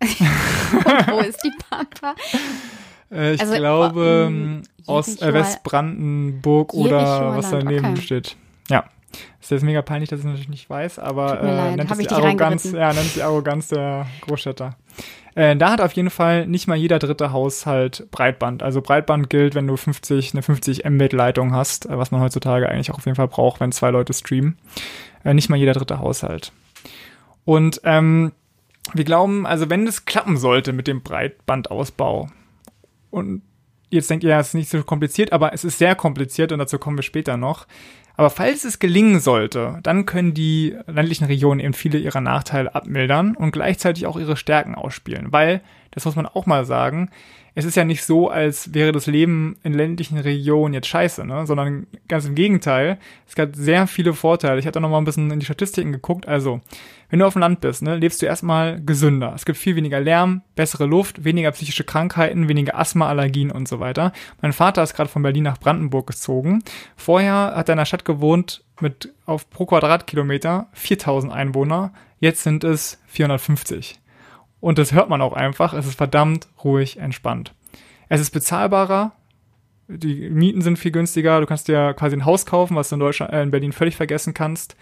Wo 0.00 1.20
ist 1.20 1.42
die 1.44 1.52
Pampa? 1.70 2.14
Äh, 3.10 3.34
ich 3.34 3.40
Also, 3.40 3.54
glaube 3.54 4.26
ähm, 4.28 4.62
aus 4.86 5.20
äh, 5.20 5.32
Westbrandenburg 5.32 6.74
oder 6.74 7.36
was 7.36 7.50
daneben 7.50 7.92
okay. 7.92 8.00
steht. 8.00 8.36
Ja. 8.68 8.84
Ist 9.40 9.50
jetzt 9.50 9.62
mega 9.62 9.82
peinlich, 9.82 10.08
dass 10.08 10.20
ich 10.20 10.24
es 10.24 10.28
natürlich 10.28 10.48
nicht 10.48 10.68
weiß, 10.68 10.98
aber 10.98 11.40
äh, 11.40 11.76
nennt, 11.76 11.90
es 11.90 11.98
die 11.98 12.08
Arroganz, 12.08 12.72
ja, 12.72 12.92
nennt 12.92 13.14
die 13.14 13.22
Arroganz 13.22 13.68
der 13.68 14.06
Großstädter. 14.22 14.76
Äh, 15.34 15.56
da 15.56 15.72
hat 15.72 15.80
auf 15.80 15.92
jeden 15.92 16.10
Fall 16.10 16.46
nicht 16.46 16.68
mal 16.68 16.76
jeder 16.76 16.98
dritte 16.98 17.32
Haushalt 17.32 18.08
Breitband. 18.10 18.62
Also 18.62 18.80
Breitband 18.80 19.30
gilt, 19.30 19.54
wenn 19.54 19.66
du 19.66 19.76
50, 19.76 20.32
eine 20.32 20.42
50 20.42 20.84
Mbit 20.84 21.12
Leitung 21.12 21.52
hast, 21.52 21.86
äh, 21.86 21.98
was 21.98 22.10
man 22.10 22.20
heutzutage 22.20 22.68
eigentlich 22.68 22.90
auch 22.90 22.98
auf 22.98 23.06
jeden 23.06 23.16
Fall 23.16 23.28
braucht, 23.28 23.60
wenn 23.60 23.72
zwei 23.72 23.90
Leute 23.90 24.12
streamen. 24.12 24.56
Äh, 25.24 25.34
nicht 25.34 25.48
mal 25.48 25.56
jeder 25.56 25.72
dritte 25.72 25.98
Haushalt. 25.98 26.52
Und 27.44 27.80
ähm, 27.84 28.32
wir 28.92 29.04
glauben, 29.04 29.46
also 29.46 29.70
wenn 29.70 29.86
es 29.86 30.04
klappen 30.04 30.36
sollte 30.36 30.72
mit 30.72 30.86
dem 30.86 31.02
Breitbandausbau, 31.02 32.28
und 33.10 33.42
jetzt 33.90 34.10
denkt 34.10 34.24
ihr, 34.24 34.30
ja, 34.30 34.40
es 34.40 34.48
ist 34.48 34.54
nicht 34.54 34.68
so 34.68 34.82
kompliziert, 34.82 35.32
aber 35.32 35.52
es 35.52 35.64
ist 35.64 35.78
sehr 35.78 35.94
kompliziert 35.94 36.52
und 36.52 36.58
dazu 36.58 36.78
kommen 36.78 36.98
wir 36.98 37.02
später 37.02 37.36
noch. 37.36 37.66
Aber 38.16 38.30
falls 38.30 38.64
es 38.64 38.78
gelingen 38.78 39.18
sollte, 39.18 39.80
dann 39.82 40.06
können 40.06 40.34
die 40.34 40.76
ländlichen 40.86 41.24
Regionen 41.24 41.60
eben 41.60 41.74
viele 41.74 41.98
ihrer 41.98 42.20
Nachteile 42.20 42.74
abmildern 42.74 43.34
und 43.36 43.50
gleichzeitig 43.50 44.06
auch 44.06 44.18
ihre 44.18 44.36
Stärken 44.36 44.74
ausspielen. 44.74 45.32
Weil, 45.32 45.60
das 45.90 46.04
muss 46.04 46.14
man 46.14 46.26
auch 46.26 46.46
mal 46.46 46.64
sagen, 46.64 47.10
es 47.56 47.64
ist 47.64 47.76
ja 47.76 47.84
nicht 47.84 48.02
so, 48.02 48.28
als 48.28 48.74
wäre 48.74 48.90
das 48.90 49.06
Leben 49.06 49.56
in 49.62 49.74
ländlichen 49.74 50.18
Regionen 50.18 50.74
jetzt 50.74 50.88
scheiße, 50.88 51.24
ne? 51.24 51.46
sondern 51.46 51.86
ganz 52.08 52.26
im 52.26 52.34
Gegenteil. 52.34 52.98
Es 53.28 53.36
gab 53.36 53.54
sehr 53.54 53.86
viele 53.86 54.12
Vorteile. 54.12 54.58
Ich 54.58 54.66
hatte 54.66 54.80
noch 54.80 54.90
mal 54.90 54.98
ein 54.98 55.04
bisschen 55.04 55.30
in 55.30 55.38
die 55.38 55.46
Statistiken 55.46 55.92
geguckt. 55.92 56.26
Also, 56.26 56.60
wenn 57.10 57.20
du 57.20 57.26
auf 57.26 57.34
dem 57.34 57.40
Land 57.40 57.60
bist, 57.60 57.82
ne, 57.82 57.96
lebst 57.96 58.20
du 58.22 58.26
erstmal 58.26 58.80
gesünder. 58.80 59.32
Es 59.36 59.44
gibt 59.44 59.56
viel 59.56 59.76
weniger 59.76 60.00
Lärm, 60.00 60.42
bessere 60.56 60.86
Luft, 60.86 61.24
weniger 61.24 61.52
psychische 61.52 61.84
Krankheiten, 61.84 62.48
weniger 62.48 62.76
Asthma, 62.76 63.08
Allergien 63.08 63.52
und 63.52 63.68
so 63.68 63.78
weiter. 63.78 64.12
Mein 64.42 64.52
Vater 64.52 64.82
ist 64.82 64.94
gerade 64.94 65.08
von 65.10 65.22
Berlin 65.22 65.44
nach 65.44 65.58
Brandenburg 65.58 66.08
gezogen. 66.08 66.64
Vorher 66.96 67.52
hat 67.54 67.68
er 67.68 67.74
in 67.74 67.78
einer 67.78 67.86
Stadt 67.86 68.04
gewohnt 68.04 68.64
mit 68.80 69.14
auf 69.26 69.48
pro 69.48 69.66
Quadratkilometer 69.66 70.66
4000 70.72 71.32
Einwohner. 71.32 71.92
Jetzt 72.18 72.42
sind 72.42 72.64
es 72.64 73.00
450. 73.06 74.00
Und 74.64 74.78
das 74.78 74.94
hört 74.94 75.10
man 75.10 75.20
auch 75.20 75.34
einfach. 75.34 75.74
Es 75.74 75.86
ist 75.86 75.96
verdammt 75.96 76.48
ruhig, 76.64 76.96
entspannt. 76.98 77.52
Es 78.08 78.22
ist 78.22 78.30
bezahlbarer. 78.30 79.12
Die 79.88 80.30
Mieten 80.30 80.62
sind 80.62 80.78
viel 80.78 80.90
günstiger. 80.90 81.38
Du 81.38 81.44
kannst 81.44 81.68
dir 81.68 81.92
quasi 81.92 82.16
ein 82.16 82.24
Haus 82.24 82.46
kaufen, 82.46 82.74
was 82.74 82.88
du 82.88 82.94
in 82.94 83.00
Deutschland, 83.00 83.30
äh, 83.30 83.42
in 83.42 83.50
Berlin 83.50 83.72
völlig 83.72 83.94
vergessen 83.94 84.32
kannst. 84.32 84.74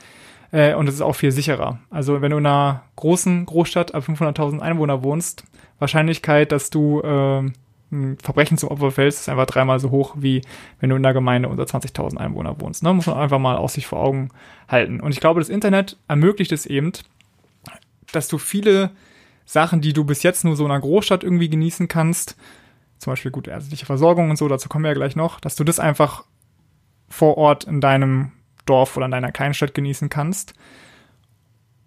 Äh, 0.52 0.74
und 0.74 0.88
es 0.88 0.94
ist 0.94 1.00
auch 1.00 1.16
viel 1.16 1.32
sicherer. 1.32 1.80
Also 1.90 2.22
wenn 2.22 2.30
du 2.30 2.36
in 2.36 2.46
einer 2.46 2.84
großen 2.94 3.44
Großstadt 3.44 3.92
ab 3.92 4.04
500.000 4.06 4.60
Einwohner 4.60 5.02
wohnst, 5.02 5.42
Wahrscheinlichkeit, 5.80 6.52
dass 6.52 6.70
du 6.70 7.00
äh, 7.00 7.50
ein 7.90 8.18
Verbrechen 8.22 8.58
zum 8.58 8.68
Opfer 8.68 8.92
fällst, 8.92 9.22
ist 9.22 9.28
einfach 9.28 9.46
dreimal 9.46 9.80
so 9.80 9.90
hoch, 9.90 10.14
wie 10.16 10.42
wenn 10.78 10.90
du 10.90 10.94
in 10.94 11.04
einer 11.04 11.12
Gemeinde 11.12 11.48
unter 11.48 11.64
20.000 11.64 12.18
Einwohner 12.18 12.60
wohnst. 12.60 12.84
Ne? 12.84 12.94
Muss 12.94 13.06
man 13.06 13.16
einfach 13.18 13.40
mal 13.40 13.56
aus 13.56 13.72
sich 13.72 13.88
vor 13.88 13.98
Augen 13.98 14.28
halten. 14.68 15.00
Und 15.00 15.10
ich 15.10 15.18
glaube, 15.18 15.40
das 15.40 15.48
Internet 15.48 15.96
ermöglicht 16.06 16.52
es 16.52 16.66
eben, 16.66 16.92
dass 18.12 18.28
du 18.28 18.38
viele 18.38 18.92
Sachen, 19.44 19.80
die 19.80 19.92
du 19.92 20.04
bis 20.04 20.22
jetzt 20.22 20.44
nur 20.44 20.56
so 20.56 20.64
in 20.64 20.70
einer 20.70 20.80
Großstadt 20.80 21.24
irgendwie 21.24 21.48
genießen 21.48 21.88
kannst, 21.88 22.36
zum 22.98 23.12
Beispiel 23.12 23.30
gute 23.30 23.50
ärztliche 23.50 23.86
Versorgung 23.86 24.30
und 24.30 24.36
so, 24.36 24.48
dazu 24.48 24.68
kommen 24.68 24.84
wir 24.84 24.90
ja 24.90 24.94
gleich 24.94 25.16
noch, 25.16 25.40
dass 25.40 25.56
du 25.56 25.64
das 25.64 25.80
einfach 25.80 26.24
vor 27.08 27.36
Ort 27.36 27.64
in 27.64 27.80
deinem 27.80 28.32
Dorf 28.64 28.96
oder 28.96 29.06
in 29.06 29.12
deiner 29.12 29.32
Kleinstadt 29.32 29.74
genießen 29.74 30.08
kannst. 30.08 30.54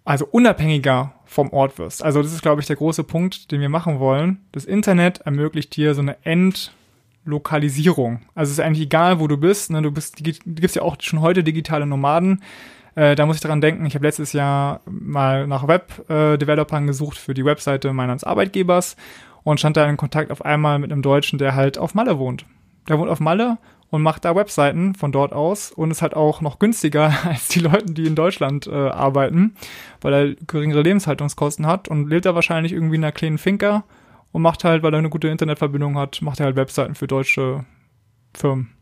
Also 0.04 0.26
unabhängiger 0.26 1.14
vom 1.24 1.50
Ort 1.52 1.78
wirst. 1.78 2.04
Also 2.04 2.22
das 2.22 2.32
ist, 2.32 2.42
glaube 2.42 2.60
ich, 2.60 2.66
der 2.66 2.76
große 2.76 3.02
Punkt, 3.02 3.50
den 3.50 3.60
wir 3.60 3.68
machen 3.68 3.98
wollen. 3.98 4.46
Das 4.52 4.64
Internet 4.64 5.18
ermöglicht 5.22 5.74
dir 5.74 5.94
so 5.94 6.00
eine 6.00 6.16
Endlokalisierung. 6.24 8.20
Also 8.34 8.50
es 8.50 8.58
ist 8.58 8.64
eigentlich 8.64 8.84
egal, 8.86 9.18
wo 9.18 9.26
du 9.26 9.36
bist. 9.36 9.70
Ne? 9.70 9.82
Du 9.82 9.90
bist, 9.90 10.24
du 10.24 10.32
gibst 10.32 10.76
ja 10.76 10.82
auch 10.82 10.96
schon 11.00 11.22
heute 11.22 11.42
digitale 11.42 11.86
Nomaden. 11.86 12.42
Äh, 12.96 13.14
da 13.14 13.26
muss 13.26 13.36
ich 13.36 13.42
dran 13.42 13.60
denken, 13.60 13.86
ich 13.86 13.94
habe 13.94 14.06
letztes 14.06 14.32
Jahr 14.32 14.80
mal 14.86 15.46
nach 15.46 15.68
Web-Developern 15.68 16.86
gesucht 16.86 17.18
für 17.18 17.34
die 17.34 17.44
Webseite 17.44 17.92
meines 17.92 18.24
Arbeitgebers 18.24 18.96
und 19.44 19.60
stand 19.60 19.76
da 19.76 19.88
in 19.88 19.96
Kontakt 19.96 20.32
auf 20.32 20.44
einmal 20.44 20.78
mit 20.80 20.90
einem 20.90 21.02
Deutschen, 21.02 21.38
der 21.38 21.54
halt 21.54 21.78
auf 21.78 21.94
Malle 21.94 22.18
wohnt. 22.18 22.46
Der 22.88 22.98
wohnt 22.98 23.10
auf 23.10 23.20
Malle 23.20 23.58
und 23.90 24.02
macht 24.02 24.24
da 24.24 24.34
Webseiten 24.34 24.94
von 24.94 25.12
dort 25.12 25.32
aus 25.32 25.70
und 25.70 25.90
ist 25.90 26.02
halt 26.02 26.16
auch 26.16 26.40
noch 26.40 26.58
günstiger 26.58 27.12
als 27.24 27.48
die 27.48 27.60
Leute, 27.60 27.92
die 27.92 28.06
in 28.06 28.14
Deutschland 28.14 28.66
äh, 28.66 28.72
arbeiten, 28.74 29.54
weil 30.00 30.14
er 30.14 30.34
geringere 30.46 30.82
Lebenshaltungskosten 30.82 31.66
hat 31.66 31.88
und 31.88 32.08
lebt 32.08 32.24
da 32.24 32.34
wahrscheinlich 32.34 32.72
irgendwie 32.72 32.96
in 32.96 33.04
einer 33.04 33.12
kleinen 33.12 33.38
Finca 33.38 33.84
und 34.32 34.40
macht 34.42 34.64
halt, 34.64 34.82
weil 34.82 34.94
er 34.94 34.98
eine 34.98 35.10
gute 35.10 35.28
Internetverbindung 35.28 35.98
hat, 35.98 36.22
macht 36.22 36.40
er 36.40 36.46
halt 36.46 36.56
Webseiten 36.56 36.94
für 36.94 37.06
deutsche 37.06 37.64
Firmen. 38.34 38.75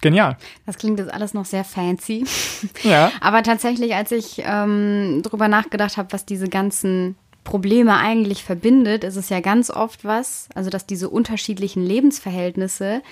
Genial. 0.00 0.36
Das 0.66 0.76
klingt 0.76 0.98
jetzt 0.98 1.12
alles 1.12 1.34
noch 1.34 1.44
sehr 1.44 1.64
fancy. 1.64 2.24
Ja. 2.82 3.12
Aber 3.20 3.42
tatsächlich, 3.42 3.94
als 3.94 4.10
ich 4.10 4.42
ähm, 4.44 5.20
drüber 5.22 5.48
nachgedacht 5.48 5.96
habe, 5.96 6.12
was 6.12 6.24
diese 6.24 6.48
ganzen 6.48 7.16
Probleme 7.44 7.96
eigentlich 7.98 8.42
verbindet, 8.42 9.04
ist 9.04 9.16
es 9.16 9.28
ja 9.28 9.40
ganz 9.40 9.70
oft 9.70 10.04
was, 10.04 10.48
also 10.54 10.70
dass 10.70 10.86
diese 10.86 11.10
unterschiedlichen 11.10 11.84
Lebensverhältnisse 11.84 13.02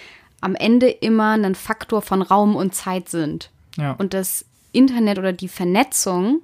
am 0.41 0.55
Ende 0.55 0.89
immer 0.89 1.33
ein 1.33 1.55
Faktor 1.55 2.03
von 2.03 2.23
Raum 2.23 2.57
und 2.57 2.75
Zeit 2.75 3.09
sind. 3.09 3.51
Ja. 3.77 3.93
Und 3.93 4.15
das 4.15 4.45
Internet 4.73 5.19
oder 5.19 5.33
die 5.33 5.49
Vernetzung 5.49 6.41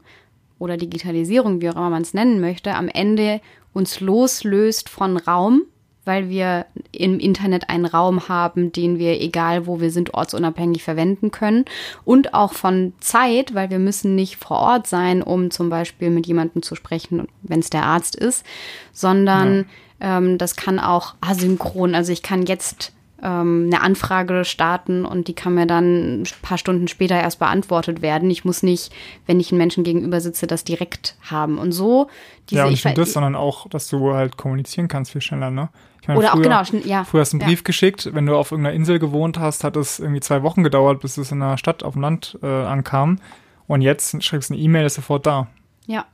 oder 0.59 0.77
Digitalisierung, 0.77 1.61
wie 1.61 1.71
auch 1.71 1.77
immer 1.77 1.91
man 1.91 2.03
es 2.03 2.15
nennen 2.15 2.41
möchte, 2.41 2.75
am 2.75 2.89
Ende 2.89 3.41
uns 3.73 4.01
loslöst 4.01 4.89
von 4.89 5.17
Raum, 5.17 5.63
weil 6.09 6.31
wir 6.31 6.65
im 6.91 7.21
Internet 7.21 7.69
einen 7.69 7.85
Raum 7.85 8.29
haben, 8.29 8.73
den 8.73 8.99
wir, 8.99 9.21
egal 9.21 9.67
wo 9.67 9.79
wir 9.79 9.91
sind, 9.91 10.15
ortsunabhängig 10.15 10.83
verwenden 10.83 11.31
können. 11.31 11.67
Und 12.05 12.33
auch 12.33 12.55
von 12.55 12.95
Zeit, 12.99 13.55
weil 13.55 13.69
wir 13.69 13.79
müssen 13.79 14.15
nicht 14.15 14.37
vor 14.37 14.59
Ort 14.59 14.87
sein, 14.87 15.23
um 15.23 15.51
zum 15.51 15.69
Beispiel 15.69 16.09
mit 16.09 16.27
jemandem 16.27 16.63
zu 16.63 16.75
sprechen, 16.75 17.29
wenn 17.43 17.61
es 17.61 17.69
der 17.69 17.85
Arzt 17.85 18.17
ist, 18.17 18.45
sondern 18.91 19.67
ja. 20.01 20.17
ähm, 20.17 20.39
das 20.39 20.57
kann 20.57 20.81
auch 20.81 21.15
asynchron. 21.21 21.95
Also 21.95 22.11
ich 22.11 22.23
kann 22.23 22.47
jetzt 22.47 22.95
ähm, 23.23 23.65
eine 23.67 23.83
Anfrage 23.83 24.45
starten 24.45 25.05
und 25.05 25.29
die 25.29 25.35
kann 25.35 25.55
mir 25.55 25.67
dann 25.67 26.23
ein 26.23 26.27
paar 26.43 26.59
Stunden 26.59 26.89
später 26.89 27.17
erst 27.17 27.39
beantwortet 27.39 28.03
werden. 28.03 28.31
Ich 28.31 28.45
muss 28.45 28.63
nicht, 28.63 28.93
wenn 29.27 29.41
ich 29.41 29.51
einen 29.51 29.59
Menschen 29.59 29.85
gegenüber 29.85 30.21
sitze, 30.21 30.47
das 30.47 30.65
direkt 30.65 31.17
haben. 31.23 31.59
Und 31.59 31.73
so 31.73 32.09
diese. 32.49 32.61
Ja, 32.61 32.65
und 32.65 32.73
nicht 32.73 32.85
nur 32.85 32.95
das, 32.95 33.13
sondern 33.13 33.35
auch, 33.35 33.69
dass 33.69 33.89
du 33.89 34.15
halt 34.15 34.37
kommunizieren 34.37 34.89
kannst 34.89 35.13
viel 35.13 35.21
schneller, 35.21 35.51
ne? 35.51 35.69
Ich 36.01 36.09
meine, 36.09 36.21
Oder 36.21 36.29
früher, 36.31 36.61
auch 36.61 36.71
genau, 36.71 36.87
ja. 36.87 37.05
Früher 37.05 37.21
hast 37.21 37.33
du 37.33 37.37
einen 37.37 37.43
ja. 37.43 37.49
Brief 37.49 37.65
geschickt, 37.65 38.11
wenn 38.15 38.25
du 38.25 38.37
auf 38.37 38.53
irgendeiner 38.53 38.75
Insel 38.75 38.99
gewohnt 38.99 39.39
hast, 39.39 39.65
hat 39.65 39.77
es 39.77 39.99
irgendwie 39.99 40.21
zwei 40.21 40.43
Wochen 40.43 40.63
gedauert, 40.63 41.01
bis 41.01 41.19
es 41.19 41.33
in 41.33 41.41
der 41.41 41.59
Stadt 41.59 41.83
auf 41.83 41.95
dem 41.95 42.03
Land 42.03 42.39
äh, 42.43 42.47
ankam. 42.47 43.19
Und 43.67 43.83
jetzt 43.83 44.23
schreibst 44.25 44.49
du 44.49 44.55
eine 44.55 44.63
E-Mail, 44.63 44.87
ist 44.87 44.95
sofort 44.95 45.27
da. 45.27 45.49
Ja. 45.87 46.07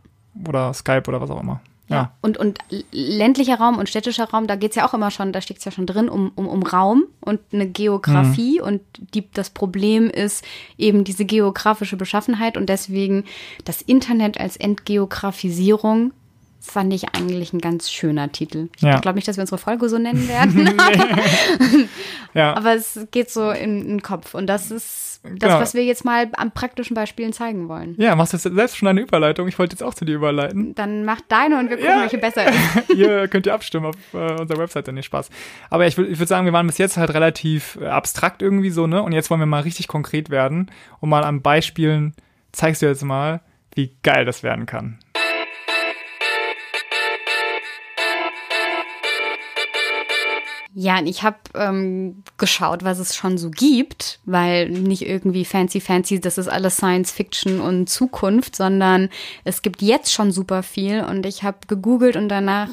Oder 0.48 0.72
Skype 0.74 1.04
oder 1.06 1.20
was 1.20 1.30
auch 1.30 1.40
immer. 1.40 1.60
Ja. 1.88 2.12
Und, 2.22 2.38
und 2.38 2.58
ländlicher 2.92 3.58
Raum 3.58 3.78
und 3.78 3.88
städtischer 3.88 4.30
Raum, 4.30 4.46
da 4.46 4.56
geht 4.56 4.70
es 4.70 4.76
ja 4.76 4.88
auch 4.88 4.94
immer 4.94 5.10
schon, 5.10 5.32
da 5.32 5.40
steckt 5.40 5.58
es 5.58 5.64
ja 5.66 5.70
schon 5.70 5.86
drin, 5.86 6.08
um, 6.08 6.32
um, 6.34 6.46
um 6.46 6.62
Raum 6.62 7.04
und 7.20 7.40
eine 7.52 7.68
Geografie. 7.68 8.58
Mhm. 8.60 8.66
Und 8.66 8.80
die, 9.14 9.30
das 9.30 9.50
Problem 9.50 10.08
ist 10.08 10.44
eben 10.78 11.04
diese 11.04 11.24
geografische 11.24 11.96
Beschaffenheit 11.96 12.56
und 12.56 12.68
deswegen 12.68 13.24
das 13.64 13.82
Internet 13.82 14.40
als 14.40 14.56
Entgeografisierung 14.56 16.12
fand 16.64 16.92
ich 16.92 17.14
eigentlich 17.14 17.52
ein 17.52 17.60
ganz 17.60 17.90
schöner 17.90 18.32
Titel. 18.32 18.68
Ich 18.76 18.82
ja. 18.82 18.98
glaube 18.98 19.16
nicht, 19.16 19.28
dass 19.28 19.36
wir 19.36 19.42
unsere 19.42 19.58
Folge 19.58 19.88
so 19.88 19.98
nennen 19.98 20.28
werden. 20.28 20.74
ja. 22.34 22.54
Aber 22.56 22.74
es 22.74 23.06
geht 23.10 23.30
so 23.30 23.50
in, 23.50 23.82
in 23.82 23.88
den 23.88 24.02
Kopf. 24.02 24.34
Und 24.34 24.46
das 24.46 24.70
ist 24.70 25.14
das, 25.24 25.48
genau. 25.48 25.60
was 25.60 25.72
wir 25.72 25.82
jetzt 25.84 26.04
mal 26.04 26.28
an 26.36 26.50
praktischen 26.52 26.94
Beispielen 26.94 27.32
zeigen 27.32 27.68
wollen. 27.68 27.94
Ja, 27.96 28.14
machst 28.14 28.34
du 28.34 28.36
jetzt 28.36 28.42
selbst 28.42 28.76
schon 28.76 28.88
eine 28.88 29.00
Überleitung? 29.00 29.48
Ich 29.48 29.58
wollte 29.58 29.74
jetzt 29.74 29.82
auch 29.82 29.94
zu 29.94 30.04
dir 30.04 30.16
überleiten. 30.16 30.74
Dann 30.74 31.06
mach 31.06 31.22
deine 31.28 31.58
und 31.58 31.70
wir 31.70 31.78
gucken, 31.78 31.92
ja. 31.92 32.02
welche 32.02 32.18
besser 32.18 32.46
ist. 32.46 32.90
ihr 32.94 33.26
könnt 33.28 33.46
ihr 33.46 33.54
abstimmen 33.54 33.86
auf 33.86 33.96
äh, 34.12 34.40
unserer 34.40 34.58
Webseite, 34.58 34.92
nicht 34.92 35.06
Spaß. 35.06 35.30
Aber 35.70 35.86
ich, 35.86 35.96
ich 35.96 36.18
würde 36.18 36.26
sagen, 36.26 36.44
wir 36.44 36.52
waren 36.52 36.66
bis 36.66 36.76
jetzt 36.76 36.98
halt 36.98 37.14
relativ 37.14 37.78
äh, 37.80 37.86
abstrakt 37.86 38.42
irgendwie 38.42 38.70
so, 38.70 38.86
ne? 38.86 39.02
Und 39.02 39.12
jetzt 39.12 39.30
wollen 39.30 39.40
wir 39.40 39.46
mal 39.46 39.62
richtig 39.62 39.88
konkret 39.88 40.28
werden 40.28 40.70
und 41.00 41.08
mal 41.08 41.24
an 41.24 41.40
Beispielen 41.40 42.14
zeigst 42.52 42.82
du 42.82 42.86
jetzt 42.86 43.02
mal, 43.02 43.40
wie 43.74 43.96
geil 44.02 44.26
das 44.26 44.42
werden 44.42 44.66
kann. 44.66 44.98
Ja, 50.76 51.00
ich 51.04 51.22
habe 51.22 51.36
ähm, 51.54 52.24
geschaut, 52.36 52.82
was 52.82 52.98
es 52.98 53.14
schon 53.14 53.38
so 53.38 53.50
gibt, 53.50 54.18
weil 54.24 54.68
nicht 54.68 55.06
irgendwie 55.06 55.44
fancy, 55.44 55.80
fancy, 55.80 56.20
das 56.20 56.36
ist 56.36 56.48
alles 56.48 56.78
Science 56.78 57.12
Fiction 57.12 57.60
und 57.60 57.88
Zukunft, 57.88 58.56
sondern 58.56 59.08
es 59.44 59.62
gibt 59.62 59.82
jetzt 59.82 60.12
schon 60.12 60.32
super 60.32 60.64
viel 60.64 61.04
und 61.04 61.26
ich 61.26 61.44
habe 61.44 61.58
gegoogelt 61.68 62.16
und 62.16 62.28
danach 62.28 62.70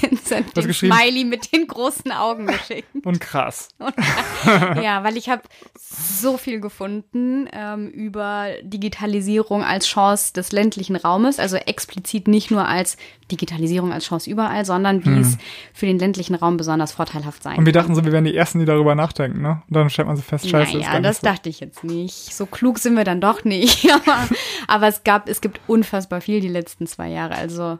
Vincent 0.00 0.56
den 0.56 0.72
Smiley 0.72 1.24
mit 1.24 1.52
den 1.52 1.66
großen 1.66 2.12
Augen 2.12 2.46
geschickt. 2.46 2.88
Und 3.04 3.20
krass. 3.20 3.68
Und, 3.78 3.94
ja, 4.82 5.04
weil 5.04 5.16
ich 5.16 5.28
habe 5.28 5.42
so 5.78 6.38
viel 6.38 6.60
gefunden 6.60 7.48
ähm, 7.52 7.88
über 7.90 8.48
Digitalisierung 8.62 9.62
als 9.62 9.86
Chance 9.86 10.32
des 10.32 10.50
ländlichen 10.52 10.96
Raumes, 10.96 11.38
also 11.38 11.56
explizit 11.56 12.26
nicht 12.26 12.50
nur 12.50 12.66
als 12.66 12.96
Digitalisierung 13.30 13.92
als 13.92 14.04
Chance 14.04 14.30
überall, 14.30 14.64
sondern 14.64 15.04
wie 15.04 15.10
hm. 15.10 15.20
es 15.20 15.38
für 15.72 15.86
den 15.86 15.98
ländlichen 15.98 16.34
Raum 16.34 16.56
besonders 16.56 16.92
vorteilhaft 16.92 17.42
sein 17.42 17.54
kann. 17.54 17.60
Und 17.60 17.66
wir 17.66 17.72
dachten 17.72 17.94
so, 17.94 18.04
wir 18.04 18.12
wären 18.12 18.24
die 18.24 18.36
Ersten, 18.36 18.60
die 18.60 18.64
darüber 18.64 18.94
nachdenken, 18.94 19.42
ne? 19.42 19.62
Und 19.68 19.76
dann 19.76 19.90
stellt 19.90 20.08
man 20.08 20.16
so 20.16 20.22
fest, 20.22 20.48
scheiße. 20.48 20.78
Naja, 20.78 21.00
das 21.00 21.20
so. 21.20 21.26
dachte 21.26 21.48
ich 21.48 21.60
jetzt 21.60 21.82
nicht. 21.82 22.34
So 22.34 22.46
klug 22.46 22.78
sind 22.78 22.94
wir 22.96 23.04
dann 23.04 23.20
doch 23.20 23.44
nicht. 23.44 23.90
aber, 24.06 24.28
aber 24.68 24.88
es 24.88 25.02
gab, 25.04 25.28
es 25.28 25.40
gibt 25.40 25.60
unfassbar 25.66 26.20
viel 26.20 26.40
die 26.40 26.48
letzten 26.48 26.86
zwei 26.86 27.08
Jahre. 27.08 27.34
Also 27.34 27.78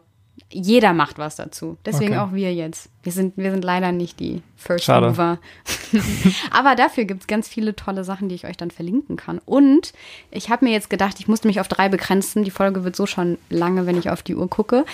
jeder 0.49 0.93
macht 0.93 1.17
was 1.17 1.35
dazu. 1.35 1.77
Deswegen 1.85 2.13
okay. 2.13 2.19
auch 2.19 2.33
wir 2.33 2.53
jetzt. 2.53 2.89
Wir 3.03 3.11
sind, 3.11 3.37
wir 3.37 3.51
sind 3.51 3.63
leider 3.63 3.91
nicht 3.91 4.19
die 4.19 4.41
First 4.55 4.85
Schade. 4.85 5.07
Mover. 5.07 5.39
Aber 6.51 6.75
dafür 6.75 7.05
gibt 7.05 7.21
es 7.21 7.27
ganz 7.27 7.47
viele 7.47 7.75
tolle 7.75 8.03
Sachen, 8.03 8.29
die 8.29 8.35
ich 8.35 8.45
euch 8.45 8.57
dann 8.57 8.71
verlinken 8.71 9.17
kann. 9.17 9.39
Und 9.45 9.93
ich 10.31 10.49
habe 10.49 10.65
mir 10.65 10.71
jetzt 10.71 10.89
gedacht, 10.89 11.19
ich 11.19 11.27
musste 11.27 11.47
mich 11.47 11.59
auf 11.59 11.67
drei 11.67 11.89
begrenzen. 11.89 12.43
Die 12.43 12.51
Folge 12.51 12.83
wird 12.83 12.95
so 12.95 13.05
schon 13.05 13.37
lange, 13.49 13.85
wenn 13.85 13.97
ich 13.97 14.09
auf 14.09 14.23
die 14.23 14.35
Uhr 14.35 14.49
gucke 14.49 14.85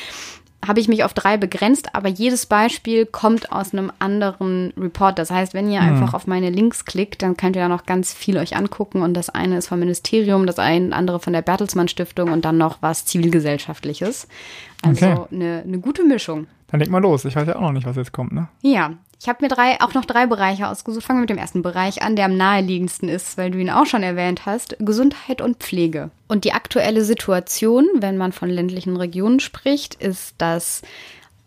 habe 0.65 0.79
ich 0.79 0.87
mich 0.87 1.03
auf 1.03 1.13
drei 1.13 1.37
begrenzt, 1.37 1.93
aber 1.93 2.09
jedes 2.09 2.45
Beispiel 2.45 3.05
kommt 3.05 3.51
aus 3.51 3.73
einem 3.73 3.91
anderen 3.99 4.73
Report. 4.77 5.19
Das 5.19 5.31
heißt, 5.31 5.53
wenn 5.53 5.69
ihr 5.69 5.81
mhm. 5.81 5.87
einfach 5.89 6.13
auf 6.13 6.27
meine 6.27 6.49
Links 6.49 6.85
klickt, 6.85 7.21
dann 7.21 7.37
könnt 7.37 7.55
ihr 7.55 7.61
da 7.61 7.67
noch 7.67 7.85
ganz 7.85 8.13
viel 8.13 8.37
euch 8.37 8.55
angucken. 8.55 9.01
Und 9.01 9.13
das 9.13 9.29
eine 9.29 9.57
ist 9.57 9.67
vom 9.67 9.79
Ministerium, 9.79 10.47
das 10.47 10.59
eine 10.59 10.95
andere 10.95 11.19
von 11.19 11.33
der 11.33 11.41
Bertelsmann 11.41 11.87
Stiftung 11.87 12.31
und 12.31 12.45
dann 12.45 12.57
noch 12.57 12.77
was 12.81 13.05
Zivilgesellschaftliches. 13.05 14.27
Also 14.81 15.05
okay. 15.05 15.25
eine, 15.31 15.63
eine 15.65 15.79
gute 15.79 16.03
Mischung. 16.03 16.47
Dann 16.67 16.79
leg 16.79 16.89
mal 16.89 17.01
los. 17.01 17.25
Ich 17.25 17.35
weiß 17.35 17.47
ja 17.47 17.55
auch 17.55 17.61
noch 17.61 17.71
nicht, 17.71 17.85
was 17.85 17.95
jetzt 17.95 18.11
kommt, 18.11 18.31
ne? 18.31 18.47
Ja, 18.61 18.93
ich 19.23 19.29
habe 19.29 19.39
mir 19.41 19.47
drei, 19.47 19.79
auch 19.79 19.93
noch 19.93 20.03
drei 20.03 20.25
Bereiche 20.25 20.67
ausgesucht. 20.67 21.05
Fangen 21.05 21.19
wir 21.19 21.21
mit 21.21 21.29
dem 21.29 21.37
ersten 21.37 21.61
Bereich 21.61 22.01
an, 22.01 22.17
der 22.17 22.25
am 22.25 22.35
naheliegendsten 22.35 23.07
ist, 23.07 23.37
weil 23.37 23.51
du 23.51 23.57
ihn 23.57 23.69
auch 23.69 23.85
schon 23.85 24.03
erwähnt 24.03 24.45
hast. 24.45 24.75
Gesundheit 24.79 25.39
und 25.39 25.63
Pflege. 25.63 26.11
Und 26.27 26.43
die 26.43 26.51
aktuelle 26.51 27.05
Situation, 27.05 27.87
wenn 27.95 28.17
man 28.17 28.33
von 28.33 28.49
ländlichen 28.49 28.97
Regionen 28.97 29.39
spricht, 29.39 29.95
ist, 29.95 30.35
dass 30.39 30.81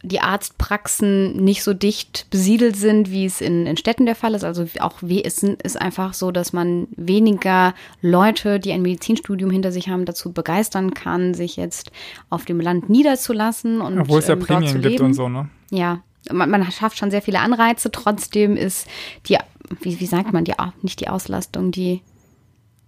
die 0.03 0.21
Arztpraxen 0.21 1.37
nicht 1.37 1.63
so 1.63 1.75
dicht 1.75 2.29
besiedelt 2.31 2.77
sind, 2.77 3.11
wie 3.11 3.27
es 3.27 3.43
in, 3.43 3.67
in 3.67 3.77
Städten 3.77 4.07
der 4.07 4.15
Fall 4.15 4.33
ist. 4.33 4.45
Also 4.45 4.65
auch 4.81 5.03
es 5.03 5.43
ist 5.43 5.79
einfach 5.79 6.15
so, 6.15 6.31
dass 6.31 6.55
man 6.55 6.89
weniger 6.97 7.75
Leute, 8.01 8.59
die 8.59 8.73
ein 8.73 8.81
Medizinstudium 8.81 9.51
hinter 9.51 9.71
sich 9.71 9.91
haben, 9.91 10.07
dazu 10.07 10.33
begeistern 10.33 10.95
kann, 10.95 11.35
sich 11.35 11.57
jetzt 11.57 11.91
auf 12.31 12.47
dem 12.47 12.59
Land 12.59 12.89
niederzulassen 12.89 13.83
und 13.83 13.99
Obwohl 13.99 14.21
es 14.21 14.29
ja 14.29 14.35
ähm, 14.35 14.41
Prämien 14.41 14.81
gibt 14.81 15.01
und 15.03 15.13
so, 15.13 15.29
ne? 15.29 15.51
Ja, 15.71 16.01
man, 16.33 16.51
man 16.51 16.71
schafft 16.71 16.99
schon 16.99 17.11
sehr 17.11 17.23
viele 17.23 17.41
Anreize, 17.41 17.91
trotzdem 17.91 18.57
ist 18.57 18.87
die, 19.27 19.39
wie, 19.81 20.01
wie 20.01 20.07
sagt 20.07 20.33
man, 20.33 20.45
die, 20.45 20.55
nicht 20.83 21.01
die 21.01 21.09
Auslastung, 21.09 21.71
die. 21.71 22.03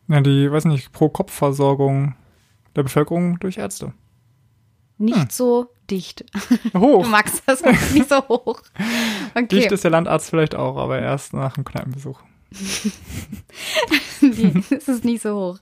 Ja, 0.08 0.20
die, 0.20 0.50
weiß 0.50 0.64
nicht, 0.66 0.92
Pro-Kopf-Versorgung 0.92 2.14
der 2.76 2.82
Bevölkerung 2.82 3.38
durch 3.40 3.58
Ärzte. 3.58 3.92
Nicht 4.98 5.16
hm. 5.16 5.28
so 5.30 5.70
dicht. 5.90 6.24
Hoch. 6.76 7.02
Du 7.04 7.08
magst 7.08 7.42
das 7.46 7.62
nicht 7.62 8.08
so 8.08 8.26
hoch. 8.28 8.60
Okay. 9.34 9.46
Dicht 9.46 9.72
ist 9.72 9.84
der 9.84 9.90
Landarzt 9.92 10.30
vielleicht 10.30 10.56
auch, 10.56 10.76
aber 10.76 10.98
erst 10.98 11.32
nach 11.32 11.56
einem 11.56 11.64
Kneipenbesuch. 11.64 12.18
nee, 14.20 14.62
es 14.70 14.88
ist 14.88 15.04
nicht 15.04 15.22
so 15.22 15.34
hoch. 15.34 15.58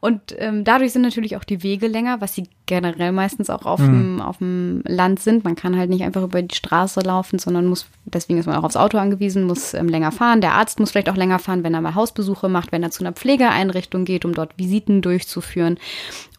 Und 0.00 0.34
ähm, 0.38 0.64
dadurch 0.64 0.92
sind 0.92 1.02
natürlich 1.02 1.36
auch 1.36 1.44
die 1.44 1.62
Wege 1.62 1.86
länger, 1.86 2.20
was 2.20 2.34
sie 2.34 2.48
generell 2.66 3.12
meistens 3.12 3.48
auch 3.48 3.64
auf, 3.64 3.80
dem, 3.80 4.20
auf 4.20 4.38
dem 4.38 4.82
Land 4.86 5.20
sind. 5.20 5.44
Man 5.44 5.54
kann 5.54 5.76
halt 5.76 5.88
nicht 5.88 6.02
einfach 6.02 6.22
über 6.22 6.42
die 6.42 6.54
Straße 6.54 7.00
laufen, 7.00 7.38
sondern 7.38 7.66
muss, 7.66 7.86
deswegen 8.04 8.38
ist 8.38 8.46
man 8.46 8.56
auch 8.56 8.64
aufs 8.64 8.76
Auto 8.76 8.98
angewiesen, 8.98 9.44
muss 9.44 9.72
ähm, 9.72 9.88
länger 9.88 10.12
fahren. 10.12 10.40
Der 10.40 10.52
Arzt 10.52 10.80
muss 10.80 10.90
vielleicht 10.90 11.08
auch 11.08 11.16
länger 11.16 11.38
fahren, 11.38 11.62
wenn 11.62 11.74
er 11.74 11.80
mal 11.80 11.94
Hausbesuche 11.94 12.48
macht, 12.48 12.72
wenn 12.72 12.82
er 12.82 12.90
zu 12.90 13.04
einer 13.04 13.12
Pflegeeinrichtung 13.12 14.04
geht, 14.04 14.24
um 14.24 14.34
dort 14.34 14.58
Visiten 14.58 15.00
durchzuführen. 15.00 15.78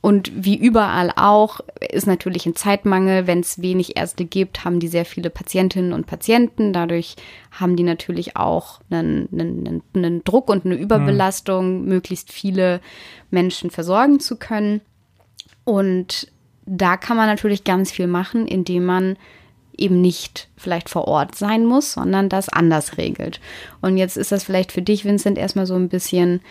Und 0.01 0.31
wie 0.35 0.55
überall 0.55 1.11
auch 1.15 1.59
ist 1.91 2.07
natürlich 2.07 2.45
ein 2.45 2.55
Zeitmangel. 2.55 3.25
Wenn 3.25 3.39
es 3.39 3.61
wenig 3.61 3.97
Ärzte 3.97 4.25
gibt, 4.25 4.63
haben 4.63 4.79
die 4.79 4.87
sehr 4.87 5.05
viele 5.05 5.29
Patientinnen 5.29 5.91
und 5.91 6.07
Patienten. 6.07 6.71
Dadurch 6.71 7.15
haben 7.51 7.75
die 7.75 7.83
natürlich 7.83 8.37
auch 8.37 8.79
einen, 8.89 9.27
einen, 9.31 9.81
einen 9.95 10.23
Druck 10.23 10.49
und 10.49 10.65
eine 10.65 10.75
Überbelastung, 10.75 11.81
mhm. 11.81 11.87
möglichst 11.87 12.31
viele 12.31 12.79
Menschen 13.31 13.56
versorgen 13.69 14.19
zu 14.19 14.35
können. 14.37 14.81
Und 15.63 16.31
da 16.65 16.97
kann 16.97 17.17
man 17.17 17.27
natürlich 17.27 17.63
ganz 17.63 17.91
viel 17.91 18.07
machen, 18.07 18.47
indem 18.47 18.85
man 18.85 19.17
eben 19.77 20.01
nicht 20.01 20.49
vielleicht 20.57 20.89
vor 20.89 21.07
Ort 21.07 21.35
sein 21.35 21.65
muss, 21.65 21.93
sondern 21.93 22.29
das 22.29 22.49
anders 22.49 22.97
regelt. 22.97 23.39
Und 23.81 23.97
jetzt 23.97 24.17
ist 24.17 24.31
das 24.31 24.43
vielleicht 24.43 24.71
für 24.71 24.81
dich, 24.81 25.05
Vincent, 25.05 25.37
erstmal 25.37 25.67
so 25.67 25.75
ein 25.75 25.89
bisschen 25.89 26.41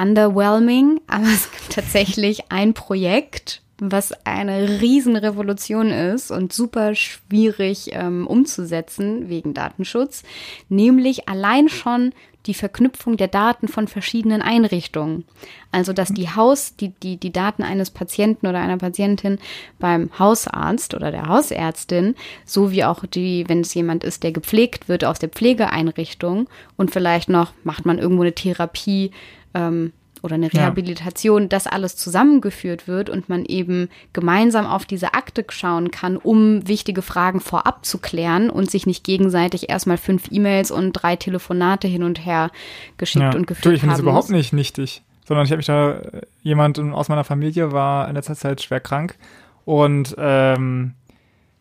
underwhelming, 0.00 1.00
aber 1.06 1.24
es 1.24 1.50
gibt 1.50 1.72
tatsächlich 1.72 2.50
ein 2.50 2.74
Projekt, 2.74 3.62
was 3.78 4.12
eine 4.24 4.80
Riesenrevolution 4.80 5.90
ist 5.90 6.30
und 6.30 6.52
super 6.52 6.94
schwierig 6.94 7.90
ähm, 7.92 8.28
umzusetzen 8.28 9.28
wegen 9.28 9.54
Datenschutz, 9.54 10.22
nämlich 10.68 11.28
allein 11.28 11.68
schon 11.68 12.12
die 12.46 12.54
Verknüpfung 12.54 13.16
der 13.16 13.28
Daten 13.28 13.68
von 13.68 13.88
verschiedenen 13.88 14.42
Einrichtungen. 14.42 15.24
Also, 15.70 15.92
dass 15.92 16.12
die 16.12 16.28
Haus, 16.28 16.76
die, 16.76 16.88
die, 16.90 17.16
die 17.16 17.32
Daten 17.32 17.62
eines 17.62 17.90
Patienten 17.90 18.46
oder 18.46 18.60
einer 18.60 18.78
Patientin 18.78 19.38
beim 19.78 20.10
Hausarzt 20.18 20.94
oder 20.94 21.10
der 21.10 21.28
Hausärztin, 21.28 22.14
sowie 22.44 22.84
auch 22.84 23.06
die, 23.06 23.48
wenn 23.48 23.60
es 23.60 23.74
jemand 23.74 24.04
ist, 24.04 24.22
der 24.22 24.32
gepflegt 24.32 24.88
wird 24.88 25.04
aus 25.04 25.18
der 25.18 25.28
Pflegeeinrichtung 25.28 26.48
und 26.76 26.90
vielleicht 26.90 27.28
noch 27.28 27.52
macht 27.64 27.86
man 27.86 27.98
irgendwo 27.98 28.22
eine 28.22 28.34
Therapie, 28.34 29.12
ähm, 29.54 29.92
oder 30.22 30.36
eine 30.36 30.52
Rehabilitation, 30.52 31.42
ja. 31.42 31.48
das 31.48 31.66
alles 31.66 31.96
zusammengeführt 31.96 32.86
wird 32.88 33.10
und 33.10 33.28
man 33.28 33.44
eben 33.44 33.88
gemeinsam 34.12 34.66
auf 34.66 34.84
diese 34.84 35.14
Akte 35.14 35.44
schauen 35.48 35.90
kann, 35.90 36.16
um 36.16 36.66
wichtige 36.66 37.02
Fragen 37.02 37.40
vorab 37.40 37.84
zu 37.84 37.98
klären 37.98 38.48
und 38.48 38.70
sich 38.70 38.86
nicht 38.86 39.04
gegenseitig 39.04 39.68
erstmal 39.68 39.98
fünf 39.98 40.30
E-Mails 40.30 40.70
und 40.70 40.92
drei 40.92 41.16
Telefonate 41.16 41.88
hin 41.88 42.04
und 42.04 42.24
her 42.24 42.50
geschickt 42.96 43.22
ja. 43.22 43.34
und 43.34 43.46
geführt 43.46 43.66
haben. 43.66 43.74
Ich 43.74 43.80
finde 43.80 43.94
es 43.96 44.00
überhaupt 44.00 44.30
nicht 44.30 44.52
nichtig, 44.52 45.02
sondern 45.26 45.44
ich 45.44 45.50
habe 45.50 45.58
mich 45.58 45.66
da, 45.66 46.00
jemand 46.42 46.78
aus 46.78 47.08
meiner 47.08 47.24
Familie 47.24 47.72
war 47.72 48.08
in 48.08 48.14
letzter 48.14 48.36
Zeit 48.36 48.62
schwer 48.62 48.80
krank 48.80 49.16
und 49.64 50.14
ähm, 50.18 50.94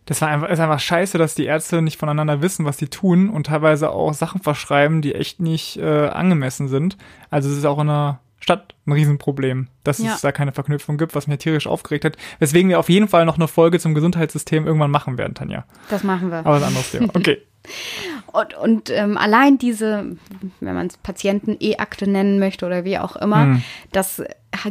das 0.06 0.22
war 0.22 0.30
einfach, 0.30 0.50
ist 0.50 0.60
einfach 0.60 0.80
scheiße, 0.80 1.18
dass 1.18 1.36
die 1.36 1.46
Ärzte 1.46 1.82
nicht 1.82 1.98
voneinander 1.98 2.42
wissen, 2.42 2.66
was 2.66 2.78
sie 2.78 2.88
tun 2.88 3.30
und 3.30 3.48
teilweise 3.48 3.92
auch 3.92 4.14
Sachen 4.14 4.42
verschreiben, 4.42 5.02
die 5.02 5.16
echt 5.16 5.40
nicht 5.40 5.78
äh, 5.78 6.08
angemessen 6.08 6.68
sind. 6.68 6.98
Also 7.30 7.50
es 7.50 7.58
ist 7.58 7.66
auch 7.66 7.80
in 7.80 7.90
einer 7.90 8.20
Stadt 8.42 8.74
ein 8.86 8.92
Riesenproblem, 8.92 9.68
dass 9.84 10.00
ja. 10.00 10.16
es 10.16 10.22
da 10.22 10.32
keine 10.32 10.52
Verknüpfung 10.52 10.98
gibt, 10.98 11.16
was 11.16 11.28
mir 11.28 11.38
tierisch 11.38 11.68
aufgeregt 11.68 12.06
hat. 12.06 12.18
Weswegen 12.40 12.70
wir 12.70 12.80
auf 12.80 12.90
jeden 12.90 13.08
Fall 13.08 13.26
noch 13.26 13.36
eine 13.36 13.48
Folge 13.48 13.80
zum 13.80 13.94
Gesundheitssystem 13.94 14.66
irgendwann 14.66 14.92
machen 14.92 15.18
werden, 15.18 15.36
Tanja. 15.36 15.66
Das 15.90 16.04
machen 16.04 16.32
wir. 16.32 16.40
Aber 16.40 16.56
ein 16.56 16.64
anderes 16.64 16.92
Thema. 16.92 17.10
Okay. 17.14 17.38
und 18.34 18.56
und 18.56 18.90
ähm, 18.90 19.18
allein 19.18 19.60
diese, 19.60 20.18
wenn 20.60 20.76
man 20.76 20.88
es 20.88 20.98
Patienten-E-Akte 20.98 22.10
nennen 22.10 22.40
möchte 22.40 22.66
oder 22.66 22.84
wie 22.84 22.98
auch 22.98 23.16
immer, 23.16 23.44
hm. 23.44 23.64
das 23.92 24.24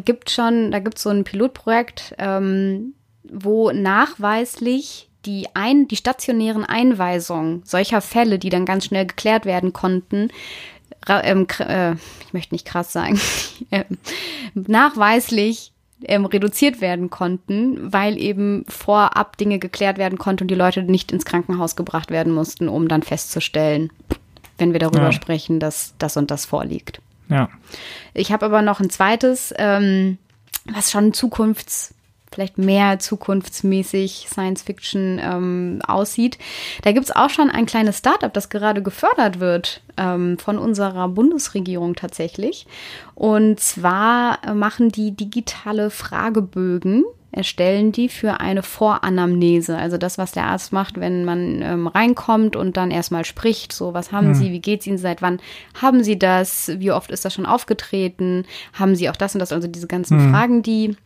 gibt 0.05 0.31
schon, 0.31 0.73
da 0.73 0.81
gibt 0.81 0.97
es 0.97 1.05
so 1.05 1.11
ein 1.11 1.23
Pilotprojekt, 1.23 2.17
ähm, 2.19 2.95
wo 3.23 3.71
nachweislich 3.71 5.09
die, 5.27 5.47
ein, 5.55 5.87
die 5.87 5.97
stationären 5.97 6.65
Einweisungen 6.65 7.63
solcher 7.65 8.01
Fälle, 8.01 8.39
die 8.39 8.49
dann 8.49 8.65
ganz 8.65 8.87
schnell 8.87 9.07
geklärt 9.07 9.45
werden 9.45 9.73
konnten, 9.73 10.29
ähm, 11.09 11.47
äh, 11.59 11.93
ich 12.27 12.33
möchte 12.33 12.55
nicht 12.55 12.67
krass 12.67 12.93
sagen, 12.93 13.21
äh, 13.71 13.85
nachweislich 14.55 15.73
ähm, 16.05 16.25
reduziert 16.25 16.81
werden 16.81 17.11
konnten, 17.11 17.93
weil 17.93 18.19
eben 18.19 18.65
vorab 18.69 19.37
Dinge 19.37 19.59
geklärt 19.59 19.99
werden 19.99 20.19
konnten 20.19 20.45
und 20.45 20.49
die 20.49 20.55
Leute 20.55 20.83
nicht 20.83 21.13
ins 21.13 21.25
Krankenhaus 21.25 21.77
gebracht 21.77 22.11
werden 22.11 22.33
mussten, 22.33 22.69
um 22.69 22.89
dann 22.89 23.03
festzustellen, 23.03 23.93
wenn 24.59 24.73
wir 24.73 24.81
darüber 24.81 25.05
ja. 25.05 25.13
sprechen, 25.13 25.61
dass 25.61 25.95
das 25.99 26.17
und 26.17 26.31
das 26.31 26.45
vorliegt. 26.45 27.01
Ja. 27.29 27.49
Ich 28.15 28.33
habe 28.33 28.47
aber 28.47 28.63
noch 28.63 28.81
ein 28.81 28.91
zweites, 28.91 29.55
ähm, 29.57 30.19
was 30.73 30.91
schon 30.91 31.13
zukunfts 31.13 31.95
vielleicht 32.33 32.59
mehr 32.59 32.99
zukunftsmäßig 32.99 34.27
Science 34.31 34.63
Fiction 34.63 35.21
ähm, 35.23 35.81
aussieht. 35.87 36.39
Da 36.83 36.93
gibt's 36.93 37.11
auch 37.11 37.31
schon 37.31 37.51
ein 37.51 37.67
kleines 37.67 37.99
Startup, 37.99 38.33
das 38.33 38.49
gerade 38.49 38.83
gefördert 38.83 39.41
wird 39.41 39.83
ähm, 39.97 40.39
von 40.39 40.59
unserer 40.59 41.09
Bundesregierung 41.09 41.95
tatsächlich. 41.95 42.67
Und 43.15 43.61
zwar 43.61 44.55
machen 44.55 44.91
die 44.91 45.13
digitale 45.13 45.91
Fragebögen 45.91 47.05
erstellen 47.33 47.93
die 47.93 48.09
für 48.09 48.41
eine 48.41 48.63
Voranamnese. 48.63 49.77
Also 49.77 49.99
das, 49.99 50.19
was 50.19 50.33
der 50.33 50.47
Arzt 50.47 50.73
macht, 50.73 50.99
wenn 50.99 51.25
man 51.25 51.63
ähm, 51.63 51.87
reinkommt 51.87 52.57
und 52.57 52.77
dann 52.77 52.91
erstmal 52.91 53.25
spricht, 53.25 53.73
so 53.73 53.95
was 53.95 54.13
haben 54.13 54.29
hm. 54.29 54.35
Sie, 54.35 54.51
wie 54.51 54.61
geht's 54.61 54.87
Ihnen, 54.87 54.99
seit 54.99 55.23
wann 55.23 55.41
haben 55.81 56.03
Sie 56.03 56.19
das, 56.19 56.73
wie 56.77 56.91
oft 56.91 57.11
ist 57.11 57.25
das 57.25 57.35
schon 57.35 57.47
aufgetreten, 57.47 58.47
haben 58.73 58.97
Sie 58.97 59.09
auch 59.09 59.17
das 59.17 59.35
und 59.35 59.41
das, 59.41 59.53
also 59.53 59.69
diese 59.69 59.87
ganzen 59.87 60.21
hm. 60.21 60.33
Fragen, 60.33 60.63
die 60.63 60.97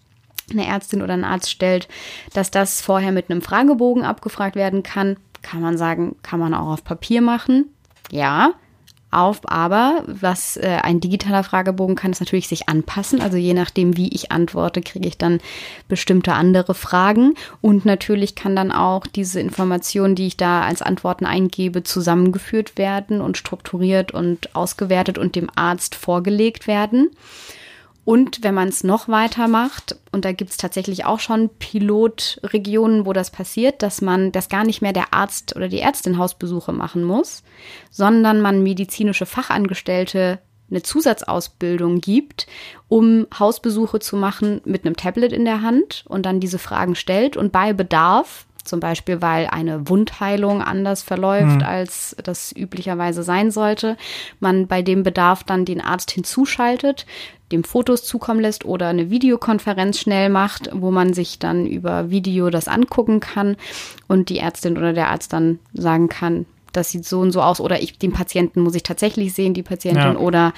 eine 0.50 0.66
Ärztin 0.66 1.02
oder 1.02 1.14
ein 1.14 1.24
Arzt 1.24 1.50
stellt, 1.50 1.88
dass 2.32 2.50
das 2.50 2.80
vorher 2.80 3.12
mit 3.12 3.30
einem 3.30 3.42
Fragebogen 3.42 4.04
abgefragt 4.04 4.56
werden 4.56 4.82
kann. 4.82 5.16
Kann 5.42 5.60
man 5.60 5.76
sagen, 5.76 6.16
kann 6.22 6.40
man 6.40 6.54
auch 6.54 6.72
auf 6.72 6.84
Papier 6.84 7.20
machen. 7.20 7.66
Ja, 8.10 8.52
auf, 9.14 9.40
aber 9.44 10.02
was 10.06 10.56
äh, 10.56 10.78
ein 10.82 10.98
digitaler 10.98 11.44
Fragebogen 11.44 11.94
kann, 11.94 12.10
ist 12.10 12.20
natürlich 12.20 12.48
sich 12.48 12.68
anpassen. 12.68 13.20
Also 13.20 13.36
je 13.36 13.54
nachdem, 13.54 13.96
wie 13.96 14.08
ich 14.08 14.32
antworte, 14.32 14.82
kriege 14.82 15.06
ich 15.06 15.16
dann 15.16 15.38
bestimmte 15.88 16.32
andere 16.32 16.74
Fragen. 16.74 17.34
Und 17.60 17.84
natürlich 17.84 18.34
kann 18.34 18.56
dann 18.56 18.72
auch 18.72 19.06
diese 19.06 19.40
Information, 19.40 20.16
die 20.16 20.26
ich 20.26 20.36
da 20.36 20.62
als 20.62 20.82
Antworten 20.82 21.26
eingebe, 21.26 21.84
zusammengeführt 21.84 22.76
werden 22.76 23.20
und 23.20 23.38
strukturiert 23.38 24.12
und 24.12 24.54
ausgewertet 24.56 25.16
und 25.16 25.36
dem 25.36 25.48
Arzt 25.54 25.94
vorgelegt 25.94 26.66
werden. 26.66 27.10
Und 28.04 28.42
wenn 28.42 28.54
man 28.54 28.68
es 28.68 28.84
noch 28.84 29.08
weiter 29.08 29.48
macht, 29.48 29.96
und 30.12 30.24
da 30.24 30.32
gibt 30.32 30.50
es 30.50 30.56
tatsächlich 30.58 31.06
auch 31.06 31.20
schon 31.20 31.48
Pilotregionen, 31.48 33.06
wo 33.06 33.12
das 33.12 33.30
passiert, 33.30 33.82
dass 33.82 34.02
man, 34.02 34.30
dass 34.30 34.48
gar 34.48 34.64
nicht 34.64 34.82
mehr 34.82 34.92
der 34.92 35.14
Arzt 35.14 35.56
oder 35.56 35.68
die 35.68 35.80
Ärztin 35.80 36.18
Hausbesuche 36.18 36.72
machen 36.72 37.04
muss, 37.04 37.42
sondern 37.90 38.42
man 38.42 38.62
medizinische 38.62 39.26
Fachangestellte 39.26 40.38
eine 40.70 40.82
Zusatzausbildung 40.82 42.00
gibt, 42.00 42.46
um 42.88 43.26
Hausbesuche 43.38 44.00
zu 44.00 44.16
machen 44.16 44.60
mit 44.64 44.84
einem 44.84 44.96
Tablet 44.96 45.32
in 45.32 45.44
der 45.44 45.62
Hand 45.62 46.04
und 46.08 46.26
dann 46.26 46.40
diese 46.40 46.58
Fragen 46.58 46.94
stellt 46.94 47.36
und 47.36 47.52
bei 47.52 47.72
Bedarf 47.72 48.46
zum 48.64 48.80
Beispiel 48.80 49.22
weil 49.22 49.46
eine 49.46 49.88
Wundheilung 49.88 50.62
anders 50.62 51.02
verläuft, 51.02 51.60
mhm. 51.60 51.62
als 51.62 52.16
das 52.22 52.52
üblicherweise 52.56 53.22
sein 53.22 53.50
sollte. 53.50 53.96
Man 54.40 54.66
bei 54.66 54.82
dem 54.82 55.02
Bedarf 55.02 55.44
dann 55.44 55.64
den 55.64 55.80
Arzt 55.80 56.10
hinzuschaltet, 56.10 57.06
dem 57.52 57.64
Fotos 57.64 58.04
zukommen 58.04 58.40
lässt 58.40 58.64
oder 58.64 58.88
eine 58.88 59.10
Videokonferenz 59.10 59.98
schnell 59.98 60.28
macht, 60.28 60.70
wo 60.72 60.90
man 60.90 61.12
sich 61.12 61.38
dann 61.38 61.66
über 61.66 62.10
Video 62.10 62.50
das 62.50 62.68
angucken 62.68 63.20
kann 63.20 63.56
und 64.08 64.28
die 64.28 64.38
Ärztin 64.38 64.76
oder 64.76 64.92
der 64.92 65.10
Arzt 65.10 65.32
dann 65.32 65.58
sagen 65.72 66.08
kann, 66.08 66.46
das 66.72 66.90
sieht 66.90 67.04
so 67.04 67.20
und 67.20 67.30
so 67.30 67.40
aus 67.40 67.60
oder 67.60 67.80
ich 67.80 67.98
den 67.98 68.12
Patienten 68.12 68.60
muss 68.60 68.74
ich 68.74 68.82
tatsächlich 68.82 69.32
sehen, 69.34 69.54
die 69.54 69.62
Patientin 69.62 70.14
ja. 70.14 70.16
oder 70.16 70.52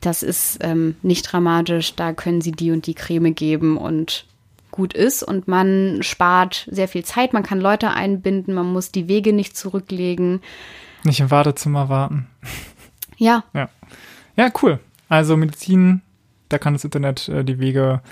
das 0.00 0.22
ist 0.22 0.58
ähm, 0.60 0.96
nicht 1.02 1.22
dramatisch, 1.30 1.94
da 1.94 2.12
können 2.12 2.40
sie 2.40 2.52
die 2.52 2.70
und 2.70 2.86
die 2.86 2.94
Creme 2.94 3.34
geben 3.34 3.76
und 3.76 4.26
gut 4.76 4.92
ist 4.92 5.22
und 5.22 5.48
man 5.48 6.02
spart 6.02 6.68
sehr 6.70 6.86
viel 6.86 7.04
Zeit, 7.04 7.32
man 7.32 7.42
kann 7.42 7.60
Leute 7.60 7.90
einbinden, 7.90 8.54
man 8.54 8.72
muss 8.72 8.92
die 8.92 9.08
Wege 9.08 9.32
nicht 9.32 9.56
zurücklegen. 9.56 10.42
Nicht 11.02 11.20
im 11.20 11.30
Wartezimmer 11.30 11.88
warten. 11.88 12.28
Ja. 13.16 13.44
Ja, 13.54 13.70
ja 14.36 14.50
cool. 14.62 14.78
Also 15.08 15.38
Medizin, 15.38 16.02
da 16.50 16.58
kann 16.58 16.74
das 16.74 16.84
Internet 16.84 17.28
äh, 17.28 17.44
die 17.44 17.58
Wege 17.58 18.02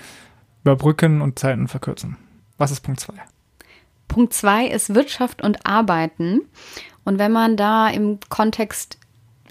überbrücken 0.63 1.21
und 1.21 1.37
Zeiten 1.37 1.67
verkürzen. 1.67 2.17
Was 2.57 2.71
ist 2.71 2.81
Punkt 2.81 2.99
2? 2.99 3.13
Punkt 4.07 4.33
2 4.33 4.67
ist 4.67 4.95
Wirtschaft 4.95 5.43
und 5.43 5.65
Arbeiten. 5.65 6.41
Und 7.03 7.19
wenn 7.19 7.31
man 7.31 7.55
da 7.55 7.87
im 7.87 8.19
Kontext 8.29 8.97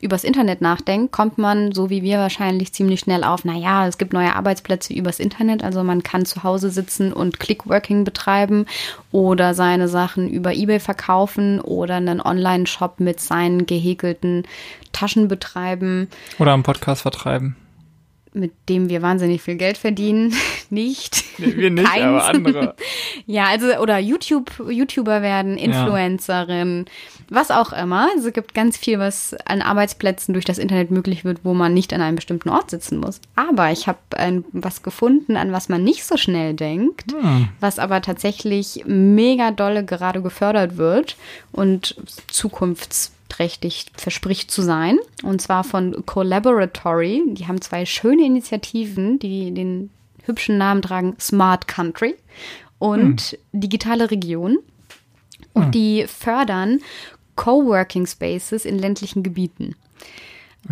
übers 0.05 0.23
Internet 0.23 0.61
nachdenkt, 0.61 1.13
kommt 1.13 1.39
man, 1.39 1.73
so 1.73 1.91
wie 1.91 2.03
wir 2.03 2.19
wahrscheinlich, 2.19 2.73
ziemlich 2.73 3.01
schnell 3.01 3.25
auf, 3.25 3.45
naja, 3.45 3.87
es 3.89 3.99
gibt 3.99 4.13
neue 4.13 4.37
Arbeitsplätze 4.37 4.93
übers 4.93 5.19
Internet, 5.19 5.65
also 5.65 5.83
man 5.83 6.03
kann 6.03 6.27
zu 6.27 6.43
Hause 6.43 6.71
sitzen 6.71 7.13
und 7.13 7.41
Clickworking 7.41 8.05
betreiben 8.05 8.67
oder 9.11 9.55
seine 9.55 9.89
Sachen 9.89 10.29
über 10.29 10.53
Ebay 10.53 10.79
verkaufen 10.79 11.61
oder 11.61 11.97
einen 11.97 12.21
Online-Shop 12.21 13.01
mit 13.01 13.21
seinen 13.21 13.67
gehäkelten 13.67 14.45
Taschen 14.93 15.27
betreiben. 15.27 16.09
Oder 16.39 16.53
einen 16.53 16.63
Podcast 16.63 17.03
vertreiben 17.03 17.57
mit 18.35 18.53
dem 18.69 18.89
wir 18.89 19.01
wahnsinnig 19.01 19.43
viel 19.43 19.55
Geld 19.55 19.79
verdienen. 19.79 20.35
nicht. 20.71 21.25
Nee, 21.39 21.57
wir 21.57 21.71
nicht, 21.71 21.87
Keins. 21.87 22.03
aber 22.03 22.25
andere. 22.27 22.75
Ja, 23.27 23.45
also 23.47 23.69
oder 23.79 23.99
YouTube, 23.99 24.51
YouTuber 24.69 25.23
werden, 25.23 25.57
Influencerin, 25.57 26.85
was 27.31 27.51
auch 27.51 27.73
immer. 27.73 28.09
Also 28.15 28.29
es 28.29 28.35
gibt 28.35 28.53
ganz 28.53 28.77
viel, 28.77 28.99
was 28.99 29.35
an 29.47 29.63
Arbeitsplätzen 29.63 30.35
durch 30.35 30.45
das 30.45 30.59
Internet 30.59 30.91
möglich 30.91 31.25
wird, 31.25 31.39
wo 31.43 31.55
man 31.55 31.73
nicht 31.73 31.95
an 31.95 32.03
einem 32.03 32.17
bestimmten 32.17 32.51
Ort 32.51 32.71
sitzen 32.71 32.99
muss. 32.99 33.21
Aber 33.35 33.71
ich 33.71 33.87
habe 33.87 33.99
was 34.53 34.83
gefunden, 34.83 35.37
an 35.37 35.53
was 35.53 35.71
man 35.71 35.85
nicht 35.85 36.05
so 36.05 36.19
schnell 36.19 36.53
denkt, 36.53 37.15
was 37.61 37.79
aber 37.79 38.03
tatsächlich 38.03 38.85
mega 38.85 39.53
dolle 39.53 39.85
gerade 39.85 40.21
gefördert 40.21 40.77
wird 40.77 41.17
und 41.51 41.97
zukunftsträchtig 43.35 43.87
verspricht 43.97 44.51
zu 44.51 44.63
sein. 44.63 44.99
Und 45.23 45.41
zwar 45.43 45.65
von 45.65 46.05
Collaboratory. 46.07 47.23
Die 47.29 47.47
haben 47.47 47.61
zwei 47.61 47.87
schöne 47.87 48.25
Initiativen, 48.25 49.19
die 49.19 49.53
den 49.53 49.91
hübschen 50.25 50.59
Namen 50.59 50.83
tragen 50.83 51.17
Smart 51.21 51.69
Country 51.69 52.15
und 52.79 53.39
Digitale 53.53 54.11
Region. 54.11 54.59
Und 55.53 55.75
die 55.75 56.07
fördern 56.07 56.81
Coworking 57.37 58.07
Spaces 58.07 58.65
in 58.65 58.79
ländlichen 58.79 59.23
Gebieten. 59.23 59.77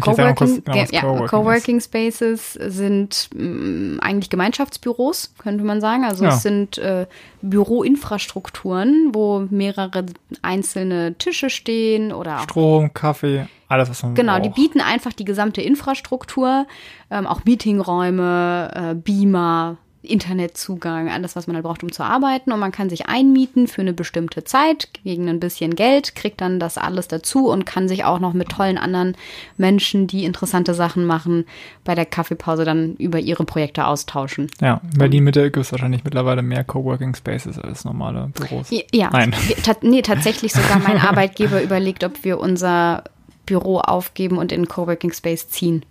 Kurz 0.00 0.16
Coworking, 0.16 0.62
genau, 0.64 0.76
ja, 0.90 1.00
Coworking 1.02 1.26
Coworking 1.28 1.80
Spaces 1.80 2.52
sind 2.54 3.28
mh, 3.34 4.00
eigentlich 4.02 4.30
Gemeinschaftsbüros, 4.30 5.34
könnte 5.38 5.64
man 5.64 5.80
sagen. 5.82 6.04
Also 6.04 6.24
Ja. 6.24 6.30
es 6.34 6.42
sind 6.42 6.78
äh, 6.78 7.06
Büroinfrastrukturen, 7.42 9.10
wo 9.12 9.46
mehrere 9.50 10.06
einzelne 10.42 11.14
Tische 11.18 11.50
stehen 11.50 12.12
oder 12.12 12.38
Strom, 12.40 12.92
Kaffee, 12.94 13.46
alles, 13.68 13.90
was 13.90 14.02
man 14.02 14.14
Genau, 14.14 14.38
die 14.38 14.48
braucht. 14.48 14.56
bieten 14.56 14.80
einfach 14.80 15.12
die 15.12 15.24
gesamte 15.24 15.60
Infrastruktur, 15.60 16.66
ähm, 17.10 17.26
auch 17.26 17.44
Meetingräume, 17.44 18.70
äh, 18.74 18.94
Beamer, 18.94 19.76
Internetzugang, 20.02 21.08
alles, 21.08 21.36
was 21.36 21.46
man 21.46 21.54
halt 21.54 21.64
braucht, 21.64 21.82
um 21.84 21.92
zu 21.92 22.02
arbeiten. 22.02 22.50
Und 22.52 22.58
man 22.58 22.72
kann 22.72 22.90
sich 22.90 23.06
einmieten 23.06 23.68
für 23.68 23.82
eine 23.82 23.92
bestimmte 23.92 24.42
Zeit 24.42 24.88
gegen 25.04 25.28
ein 25.28 25.38
bisschen 25.38 25.76
Geld, 25.76 26.16
kriegt 26.16 26.40
dann 26.40 26.58
das 26.58 26.76
alles 26.76 27.06
dazu 27.06 27.48
und 27.48 27.64
kann 27.64 27.88
sich 27.88 28.04
auch 28.04 28.18
noch 28.18 28.32
mit 28.32 28.48
tollen 28.48 28.78
anderen 28.78 29.16
Menschen, 29.56 30.08
die 30.08 30.24
interessante 30.24 30.74
Sachen 30.74 31.06
machen, 31.06 31.44
bei 31.84 31.94
der 31.94 32.06
Kaffeepause 32.06 32.64
dann 32.64 32.94
über 32.96 33.20
ihre 33.20 33.44
Projekte 33.44 33.86
austauschen. 33.86 34.48
Ja, 34.60 34.80
in 34.92 34.98
Berlin-Mitte 34.98 35.44
gibt 35.44 35.64
es 35.64 35.72
wahrscheinlich 35.72 36.02
mittlerweile 36.02 36.42
mehr 36.42 36.64
Coworking 36.64 37.14
Spaces 37.14 37.58
als 37.58 37.84
normale 37.84 38.30
Büros. 38.34 38.68
Ja, 38.92 39.10
Nein. 39.12 39.34
ta 39.62 39.76
nee, 39.82 40.02
tatsächlich 40.02 40.52
sogar 40.52 40.80
mein 40.80 40.98
Arbeitgeber 41.00 41.62
überlegt, 41.62 42.02
ob 42.02 42.24
wir 42.24 42.40
unser 42.40 43.04
Büro 43.46 43.78
aufgeben 43.78 44.38
und 44.38 44.50
in 44.52 44.66
Coworking 44.66 45.12
Space 45.12 45.48
ziehen. 45.48 45.84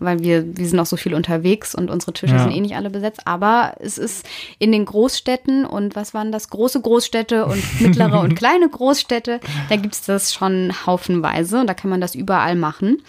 Weil 0.00 0.20
wir, 0.22 0.56
wir 0.56 0.66
sind 0.66 0.78
auch 0.78 0.86
so 0.86 0.96
viel 0.96 1.14
unterwegs 1.14 1.74
und 1.74 1.90
unsere 1.90 2.12
Tische 2.12 2.34
Ja. 2.34 2.42
sind 2.44 2.52
eh 2.52 2.60
nicht 2.60 2.76
alle 2.76 2.90
besetzt. 2.90 3.26
Aber 3.26 3.74
es 3.80 3.98
ist 3.98 4.24
in 4.58 4.70
den 4.72 4.84
Großstädten 4.84 5.64
und 5.64 5.96
was 5.96 6.14
waren 6.14 6.30
das? 6.32 6.50
Große 6.50 6.80
Großstädte 6.80 7.46
und 7.46 7.62
mittlere 7.80 8.20
und 8.20 8.34
kleine 8.36 8.68
Großstädte, 8.68 9.40
da 9.68 9.76
gibt's 9.76 10.02
das 10.02 10.32
schon 10.32 10.72
haufenweise 10.86 11.60
und 11.60 11.66
da 11.66 11.74
kann 11.74 11.90
man 11.90 12.00
das 12.00 12.14
überall 12.14 12.54
machen. 12.54 13.02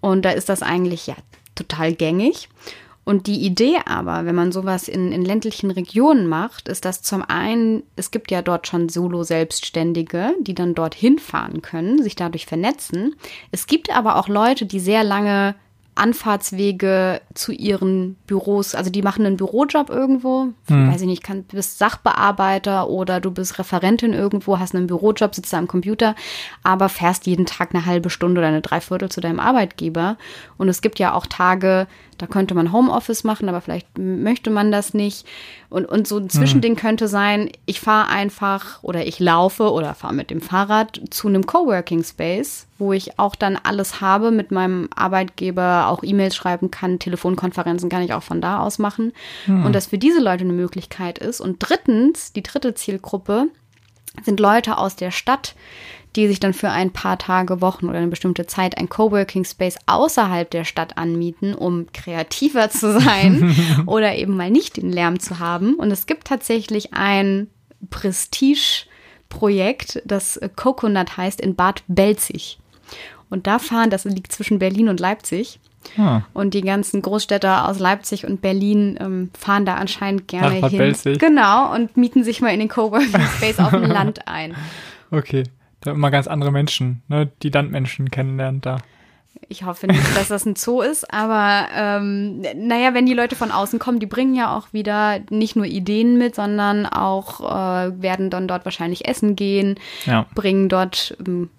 Und 0.00 0.24
da 0.24 0.30
ist 0.30 0.48
das 0.48 0.62
eigentlich 0.62 1.06
ja 1.08 1.14
total 1.56 1.92
gängig. 1.92 2.48
Und 3.04 3.26
die 3.26 3.40
Idee 3.40 3.78
aber, 3.86 4.26
wenn 4.26 4.34
man 4.34 4.52
sowas 4.52 4.86
in, 4.86 5.12
in 5.12 5.24
ländlichen 5.24 5.70
Regionen 5.70 6.28
macht, 6.28 6.68
ist, 6.68 6.84
dass 6.84 7.00
zum 7.00 7.22
einen, 7.22 7.82
es 7.96 8.10
gibt 8.10 8.30
ja 8.30 8.42
dort 8.42 8.66
schon 8.66 8.90
Solo-Selbstständige, 8.90 10.34
die 10.40 10.54
dann 10.54 10.74
dorthin 10.74 11.18
fahren 11.18 11.62
können, 11.62 12.02
sich 12.02 12.16
dadurch 12.16 12.44
vernetzen. 12.46 13.16
Es 13.50 13.66
gibt 13.66 13.94
aber 13.94 14.16
auch 14.16 14.28
Leute, 14.28 14.66
die 14.66 14.78
sehr 14.80 15.04
lange 15.04 15.54
Anfahrtswege 15.98 17.20
zu 17.34 17.52
ihren 17.52 18.16
Büros, 18.26 18.74
also 18.74 18.90
die 18.90 19.02
machen 19.02 19.26
einen 19.26 19.36
Bürojob 19.36 19.90
irgendwo, 19.90 20.48
weiß 20.66 21.00
ich 21.00 21.06
nicht, 21.06 21.22
kann, 21.22 21.44
du 21.48 21.56
bist 21.56 21.78
Sachbearbeiter 21.78 22.88
oder 22.88 23.20
du 23.20 23.30
bist 23.30 23.58
Referentin 23.58 24.12
irgendwo, 24.12 24.58
hast 24.58 24.74
einen 24.74 24.86
Bürojob, 24.86 25.34
sitzt 25.34 25.52
da 25.52 25.58
am 25.58 25.68
Computer, 25.68 26.14
aber 26.62 26.88
fährst 26.88 27.26
jeden 27.26 27.46
Tag 27.46 27.74
eine 27.74 27.86
halbe 27.86 28.10
Stunde 28.10 28.40
oder 28.40 28.48
eine 28.48 28.60
Dreiviertel 28.62 29.10
zu 29.10 29.20
deinem 29.20 29.40
Arbeitgeber. 29.40 30.16
Und 30.56 30.68
es 30.68 30.80
gibt 30.80 30.98
ja 30.98 31.14
auch 31.14 31.26
Tage, 31.26 31.86
da 32.18 32.26
könnte 32.26 32.54
man 32.54 32.72
Homeoffice 32.72 33.24
machen, 33.24 33.48
aber 33.48 33.60
vielleicht 33.60 33.96
möchte 33.96 34.50
man 34.50 34.70
das 34.70 34.92
nicht. 34.92 35.26
Und, 35.70 35.86
und 35.86 36.06
so 36.06 36.18
ein 36.18 36.28
Zwischending 36.28 36.76
könnte 36.76 37.08
sein, 37.08 37.50
ich 37.64 37.80
fahre 37.80 38.10
einfach 38.10 38.82
oder 38.82 39.06
ich 39.06 39.20
laufe 39.20 39.72
oder 39.72 39.94
fahre 39.94 40.14
mit 40.14 40.30
dem 40.30 40.40
Fahrrad 40.40 41.00
zu 41.10 41.28
einem 41.28 41.46
Coworking 41.46 42.02
Space, 42.02 42.66
wo 42.78 42.92
ich 42.92 43.18
auch 43.18 43.34
dann 43.34 43.56
alles 43.56 44.00
habe, 44.00 44.30
mit 44.30 44.50
meinem 44.50 44.88
Arbeitgeber 44.94 45.88
auch 45.88 46.02
E-Mails 46.02 46.34
schreiben 46.34 46.70
kann, 46.70 46.98
Telefonkonferenzen 46.98 47.88
kann 47.88 48.02
ich 48.02 48.12
auch 48.12 48.22
von 48.22 48.40
da 48.40 48.60
aus 48.60 48.78
machen. 48.78 49.12
Und 49.64 49.72
dass 49.74 49.86
für 49.86 49.98
diese 49.98 50.20
Leute 50.20 50.44
eine 50.44 50.52
Möglichkeit 50.52 51.18
ist. 51.18 51.40
Und 51.40 51.56
drittens, 51.60 52.32
die 52.32 52.42
dritte 52.42 52.74
Zielgruppe 52.74 53.46
sind 54.24 54.40
Leute 54.40 54.78
aus 54.78 54.96
der 54.96 55.10
Stadt, 55.10 55.54
die 56.16 56.26
sich 56.26 56.40
dann 56.40 56.54
für 56.54 56.70
ein 56.70 56.92
paar 56.92 57.18
Tage, 57.18 57.60
Wochen 57.60 57.88
oder 57.88 57.98
eine 57.98 58.08
bestimmte 58.08 58.46
Zeit 58.46 58.78
ein 58.78 58.88
Coworking 58.88 59.44
Space 59.44 59.76
außerhalb 59.86 60.50
der 60.50 60.64
Stadt 60.64 60.96
anmieten, 60.96 61.54
um 61.54 61.86
kreativer 61.92 62.70
zu 62.70 62.98
sein 63.00 63.54
oder 63.86 64.16
eben 64.16 64.36
mal 64.36 64.50
nicht 64.50 64.76
den 64.76 64.90
Lärm 64.90 65.20
zu 65.20 65.38
haben. 65.38 65.74
Und 65.74 65.90
es 65.90 66.06
gibt 66.06 66.26
tatsächlich 66.26 66.94
ein 66.94 67.48
Prestige-Projekt, 67.90 70.02
das 70.04 70.40
Coconut 70.56 71.16
heißt, 71.16 71.40
in 71.40 71.54
Bad 71.54 71.82
Belzig. 71.88 72.58
Und 73.30 73.46
da 73.46 73.58
fahren, 73.58 73.90
das 73.90 74.04
liegt 74.04 74.32
zwischen 74.32 74.58
Berlin 74.58 74.88
und 74.88 75.00
Leipzig. 75.00 75.60
Ah, 75.96 76.22
Und 76.34 76.54
die 76.54 76.62
ganzen 76.62 77.02
Großstädter 77.02 77.68
aus 77.68 77.78
Leipzig 77.78 78.26
und 78.26 78.40
Berlin 78.40 78.98
ähm, 79.00 79.30
fahren 79.38 79.64
da 79.64 79.74
anscheinend 79.74 80.28
gerne 80.28 80.60
Bad 80.60 80.70
hin. 80.70 80.78
Belzig? 80.78 81.18
Genau, 81.18 81.72
und 81.74 81.96
mieten 81.96 82.24
sich 82.24 82.40
mal 82.40 82.52
in 82.52 82.58
den 82.58 82.68
Coworking 82.68 83.20
Space 83.36 83.58
auf 83.58 83.70
dem 83.70 83.84
Land 83.84 84.26
ein. 84.26 84.56
okay. 85.10 85.44
Da 85.80 85.92
immer 85.92 86.10
ganz 86.10 86.26
andere 86.26 86.50
Menschen, 86.52 87.02
ne? 87.08 87.30
Die 87.42 87.50
Landmenschen 87.50 88.10
kennenlernt 88.10 88.66
da. 88.66 88.78
Ich 89.48 89.62
hoffe 89.64 89.86
nicht, 89.86 90.16
dass 90.16 90.28
das 90.28 90.44
ein 90.46 90.56
Zoo 90.56 90.80
ist, 90.80 91.12
aber 91.14 91.68
ähm, 91.72 92.40
naja, 92.56 92.92
wenn 92.94 93.06
die 93.06 93.14
Leute 93.14 93.36
von 93.36 93.52
außen 93.52 93.78
kommen, 93.78 94.00
die 94.00 94.06
bringen 94.06 94.34
ja 94.34 94.56
auch 94.56 94.72
wieder 94.72 95.20
nicht 95.30 95.54
nur 95.54 95.64
Ideen 95.66 96.18
mit, 96.18 96.34
sondern 96.34 96.86
auch 96.86 97.40
äh, 97.40 98.02
werden 98.02 98.30
dann 98.30 98.48
dort 98.48 98.64
wahrscheinlich 98.64 99.06
essen 99.06 99.36
gehen, 99.36 99.78
Ja. 100.06 100.26
bringen 100.34 100.68
dort 100.68 101.16
ähm, 101.24 101.50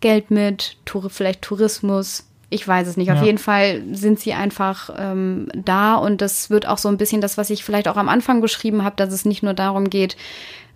Geld 0.00 0.30
mit, 0.32 0.76
Tour 0.84 1.08
vielleicht 1.08 1.42
Tourismus. 1.42 2.26
Ich 2.50 2.66
weiß 2.66 2.88
es 2.88 2.96
nicht. 2.96 3.10
Auf 3.12 3.18
Ja. 3.18 3.24
jeden 3.24 3.38
Fall 3.38 3.82
sind 3.92 4.18
sie 4.18 4.32
einfach 4.34 4.90
ähm, 4.98 5.48
da 5.54 5.94
und 5.94 6.20
das 6.20 6.50
wird 6.50 6.66
auch 6.66 6.78
so 6.78 6.88
ein 6.88 6.98
bisschen 6.98 7.20
das, 7.20 7.38
was 7.38 7.48
ich 7.50 7.62
vielleicht 7.64 7.86
auch 7.88 7.96
am 7.96 8.08
Anfang 8.08 8.40
beschrieben 8.40 8.82
habe, 8.84 8.96
dass 8.96 9.12
es 9.12 9.24
nicht 9.24 9.42
nur 9.44 9.54
darum 9.54 9.88
geht, 9.88 10.16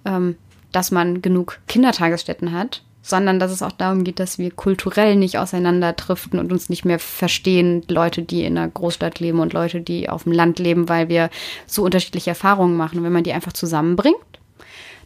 ähm, 0.04 0.36
dass 0.72 0.90
man 0.90 1.22
genug 1.22 1.59
Kindertagesstätten 1.66 2.52
hat, 2.52 2.83
sondern 3.02 3.38
dass 3.38 3.50
es 3.50 3.62
auch 3.62 3.72
darum 3.72 4.04
geht, 4.04 4.20
dass 4.20 4.38
wir 4.38 4.50
kulturell 4.50 5.16
nicht 5.16 5.38
auseinanderdriften 5.38 6.38
und 6.38 6.52
uns 6.52 6.68
nicht 6.68 6.85
mehr 6.85 6.98
verstehen, 6.98 7.83
Leute, 7.88 8.22
die 8.22 8.44
in 8.44 8.59
einer 8.59 8.68
Großstadt 8.68 9.20
leben 9.20 9.40
und 9.40 9.52
Leute, 9.54 9.81
die 9.81 10.09
auf 10.09 10.24
dem 10.24 10.33
Land 10.33 10.59
leben, 10.59 10.88
weil 10.88 11.09
wir 11.09 11.31
so 11.66 11.85
unterschiedliche 11.85 12.31
Erfahrungen 12.31 12.76
machen. 12.76 12.98
Und 12.98 13.04
wenn 13.04 13.12
man 13.12 13.24
die 13.24 13.33
einfach 13.33 13.54
zusammenbringt, 13.54 14.16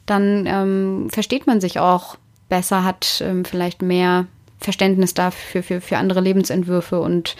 dann 0.04 0.46
ähm, 0.46 1.08
versteht 1.10 1.46
man 1.46 1.60
sich 1.60 1.78
auch 1.78 2.16
besser, 2.48 2.84
hat 2.84 3.22
ähm, 3.24 3.44
vielleicht 3.44 3.82
mehr 3.82 4.26
Verständnis 4.58 5.14
dafür 5.14 5.62
für, 5.62 5.80
für 5.80 5.96
andere 5.96 6.20
Lebensentwürfe 6.20 7.00
und 7.00 7.36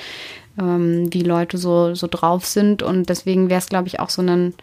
ähm, 0.61 1.13
wie 1.13 1.23
Leute 1.23 1.59
so, 1.59 1.95
so 1.95 2.07
drauf 2.09 2.47
sind. 2.47 2.83
Und 2.83 3.09
deswegen 3.09 3.51
wäre 3.51 3.59
es, 3.59 3.69
glaube 3.69 3.89
ich, 3.89 4.01
auch 4.01 4.11
so 4.11 4.23
ein 4.23 4.55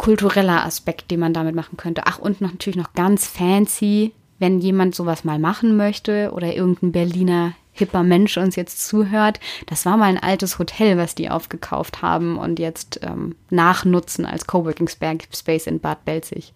kultureller 0.00 0.64
Aspekt, 0.64 1.10
den 1.10 1.20
man 1.20 1.34
damit 1.34 1.54
machen 1.54 1.76
könnte. 1.76 2.04
Ach, 2.06 2.18
und 2.18 2.40
noch, 2.40 2.52
natürlich 2.52 2.78
noch 2.78 2.94
ganz 2.94 3.26
fancy, 3.26 4.12
wenn 4.38 4.58
jemand 4.58 4.94
sowas 4.94 5.24
mal 5.24 5.38
machen 5.38 5.76
möchte 5.76 6.32
oder 6.32 6.54
irgendein 6.54 6.90
Berliner 6.90 7.52
hipper 7.72 8.02
Mensch 8.02 8.38
uns 8.38 8.56
jetzt 8.56 8.88
zuhört. 8.88 9.40
Das 9.66 9.84
war 9.84 9.98
mal 9.98 10.06
ein 10.06 10.22
altes 10.22 10.58
Hotel, 10.58 10.96
was 10.96 11.14
die 11.14 11.28
aufgekauft 11.28 12.00
haben 12.00 12.38
und 12.38 12.58
jetzt 12.58 13.00
ähm, 13.02 13.36
nachnutzen 13.50 14.24
als 14.24 14.46
Coworking 14.46 14.88
Spa- 14.88 15.18
Space 15.36 15.66
in 15.66 15.80
Bad 15.80 16.06
Belzig. 16.06 16.54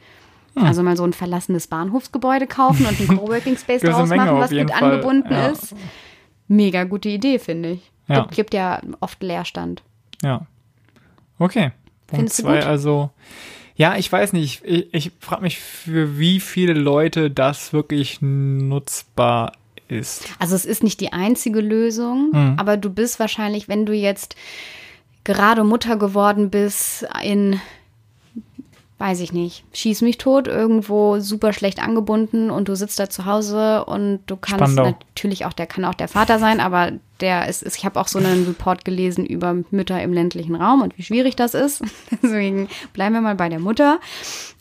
Also 0.55 0.83
mal 0.83 0.97
so 0.97 1.05
ein 1.05 1.13
verlassenes 1.13 1.67
Bahnhofsgebäude 1.67 2.47
kaufen 2.47 2.87
und 2.87 2.99
einen 2.99 3.19
Coworking 3.19 3.59
Space 3.59 3.83
draus 3.83 4.09
machen, 4.09 4.39
was 4.39 4.53
mit 4.53 4.71
Fall, 4.71 4.93
angebunden 4.93 5.33
ja. 5.33 5.49
ist. 5.49 5.75
Mega 6.49 6.85
gute 6.85 7.11
Idee, 7.11 7.39
finde 7.39 7.73
ich. 7.73 7.91
Ja. 8.09 8.23
Gibt, 8.23 8.35
gibt 8.37 8.55
ja 8.55 8.81
oft 9.01 9.23
Leerstand. 9.23 9.83
Ja. 10.23 10.47
Okay. 11.39 11.73
Punkt 12.07 12.33
zwei, 12.33 12.65
also. 12.65 13.11
Ja, 13.77 13.97
ich 13.97 14.11
weiß 14.11 14.33
nicht. 14.35 14.63
Ich, 14.65 14.95
ich 14.95 15.13
frage 15.19 15.43
mich, 15.43 15.59
für 15.59 16.19
wie 16.19 16.39
viele 16.39 16.75
Leute 16.75 17.31
das 17.31 17.73
wirklich 17.73 18.19
nutzbar 18.21 19.53
ist. 19.89 20.25
Also 20.39 20.55
es 20.55 20.65
ist 20.65 20.83
nicht 20.85 21.01
die 21.01 21.13
einzige 21.13 21.61
Lösung, 21.61 22.31
Hm. 22.33 22.55
aber 22.59 22.77
du 22.77 22.89
bist 22.91 23.19
wahrscheinlich, 23.19 23.69
wenn 23.69 23.85
du 23.85 23.93
jetzt 23.93 24.37
gerade 25.25 25.65
Mutter 25.65 25.97
geworden 25.97 26.51
bist 26.51 27.07
in 27.23 27.61
weiß 28.99 29.21
ich 29.21 29.33
nicht, 29.33 29.65
schieß 29.73 30.03
mich 30.03 30.19
tot, 30.19 30.47
irgendwo 30.47 31.19
super 31.19 31.53
schlecht 31.53 31.83
angebunden 31.83 32.51
und 32.51 32.69
du 32.69 32.77
sitzt 32.77 32.99
da 32.99 33.11
zu 33.11 33.25
Hause 33.25 33.85
und 33.85 34.21
du 34.27 34.37
kannst 34.37 34.73
Spandau. 34.73 34.85
natürlich 34.85 35.47
auch, 35.47 35.53
der 35.53 35.67
kann 35.67 35.85
auch 35.85 35.95
der 35.95 36.07
Vater 36.07 36.39
sein, 36.39 36.61
aber 36.61 36.93
der 37.21 37.49
ist, 37.49 37.63
ist 37.63 37.77
ich 37.77 37.85
habe 37.85 38.01
auch 38.01 38.07
so 38.07 38.19
einen 38.19 38.47
Report 38.47 38.85
gelesen 38.85 39.27
über 39.27 39.57
Mütter 39.71 40.01
im 40.01 40.13
ländlichen 40.13 40.55
Raum 40.55 40.83
und 40.83 40.97
wie 40.97 41.03
schwierig 41.03 41.35
das 41.35 41.55
ist. 41.55 41.83
Deswegen 42.23 42.69
bleiben 42.93 43.15
wir 43.15 43.21
mal 43.21 43.35
bei 43.35 43.49
der 43.49 43.59
Mutter. 43.61 43.99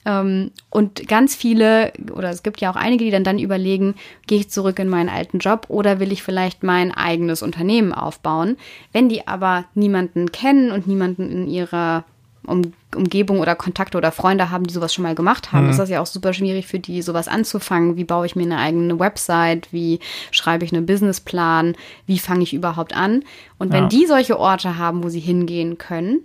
Ähm, 0.06 0.52
und 0.70 1.08
ganz 1.08 1.36
viele, 1.36 1.94
oder 2.12 2.30
es 2.30 2.42
gibt 2.42 2.60
ja 2.60 2.72
auch 2.72 2.76
einige, 2.76 3.06
die 3.06 3.12
dann 3.12 3.24
dann 3.24 3.40
überlegen, 3.40 3.96
gehe 4.28 4.40
ich 4.40 4.50
zurück 4.50 4.80
in 4.80 4.90
meinen 4.90 5.10
alten 5.10 5.40
Job 5.40 5.66
oder 5.70 6.00
will 6.00 6.12
ich 6.12 6.24
vielleicht 6.24 6.64
mein 6.64 6.92
eigenes 6.92 7.44
Unternehmen 7.44 7.94
aufbauen? 7.94 8.58
Wenn 8.92 9.10
die 9.10 9.28
aber 9.28 9.66
niemanden 9.76 10.32
kennen 10.32 10.72
und 10.72 10.88
niemanden 10.88 11.32
in 11.32 11.48
ihrer 11.48 12.04
um, 12.46 12.74
Umgebung 12.96 13.40
oder 13.40 13.56
Kontakte 13.56 13.98
oder 13.98 14.12
Freunde 14.12 14.50
haben, 14.52 14.66
die 14.66 14.74
sowas 14.74 14.94
schon 14.94 15.04
mal 15.04 15.16
gemacht 15.16 15.52
haben, 15.52 15.70
ist 15.70 15.80
das 15.80 15.90
ja 15.90 16.02
auch 16.02 16.06
super 16.06 16.34
schwierig 16.34 16.68
für 16.68 16.80
die, 16.80 17.02
sowas 17.02 17.28
anzufangen. 17.28 17.96
Wie 17.96 18.04
baue 18.04 18.26
ich 18.26 18.36
mir 18.36 18.44
eine 18.44 18.58
eigene 18.60 19.00
Website? 19.00 19.68
Wie 19.72 20.00
schreibe 20.32 20.66
ich 20.66 20.74
einen 20.74 20.86
Businessplan? 20.86 21.76
Wie 22.06 22.20
fange 22.20 22.44
ich 22.44 22.54
überhaupt 22.54 22.96
an? 22.96 23.24
Und 23.58 23.72
wenn 23.72 23.84
Ja. 23.84 23.90
die 23.90 24.06
solche 24.06 24.40
Orte 24.40 24.78
haben, 24.78 25.04
wo 25.04 25.10
sie 25.10 25.20
hingehen 25.20 25.78
können, 25.78 26.20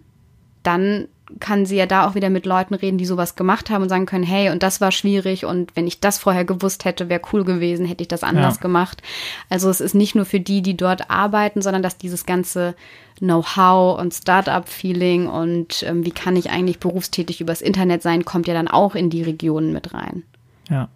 dann 0.62 1.08
kann 1.40 1.66
sie 1.66 1.76
ja 1.76 1.86
da 1.86 2.06
auch 2.08 2.14
wieder 2.14 2.30
mit 2.30 2.46
Leuten 2.46 2.74
reden, 2.74 2.98
die 2.98 3.04
sowas 3.06 3.36
gemacht 3.36 3.70
haben 3.70 3.82
und 3.82 3.88
sagen 3.88 4.06
können, 4.06 4.24
hey, 4.24 4.50
und 4.50 4.62
das 4.62 4.80
war 4.80 4.92
schwierig 4.92 5.44
und 5.44 5.74
wenn 5.76 5.86
ich 5.86 6.00
das 6.00 6.18
vorher 6.18 6.44
gewusst 6.44 6.84
hätte, 6.84 7.08
wäre 7.08 7.20
cool 7.32 7.44
gewesen, 7.44 7.86
hätte 7.86 8.02
ich 8.02 8.08
das 8.08 8.22
anders 8.24 8.56
Ja. 8.56 8.60
gemacht. 8.62 9.02
Also 9.50 9.68
es 9.70 9.80
ist 9.80 9.94
nicht 9.94 10.14
nur 10.14 10.24
für 10.24 10.40
die, 10.40 10.62
die 10.62 10.76
dort 10.76 11.10
arbeiten, 11.10 11.60
sondern 11.62 11.82
dass 11.82 11.98
dieses 11.98 12.26
ganze 12.26 12.74
Know-how 13.18 13.98
und 14.00 14.14
Startup-Feeling 14.14 15.26
und 15.28 15.82
ähm, 15.82 16.04
wie 16.04 16.10
kann 16.12 16.36
ich 16.36 16.50
eigentlich 16.50 16.78
berufstätig 16.78 17.40
übers 17.40 17.60
Internet 17.60 18.02
sein, 18.02 18.24
kommt 18.24 18.46
ja 18.48 18.54
dann 18.54 18.68
auch 18.68 18.94
in 18.94 19.10
die 19.10 19.22
Regionen 19.22 19.72
mit 19.72 19.92
rein. 19.92 20.22
Ja. 20.70 20.88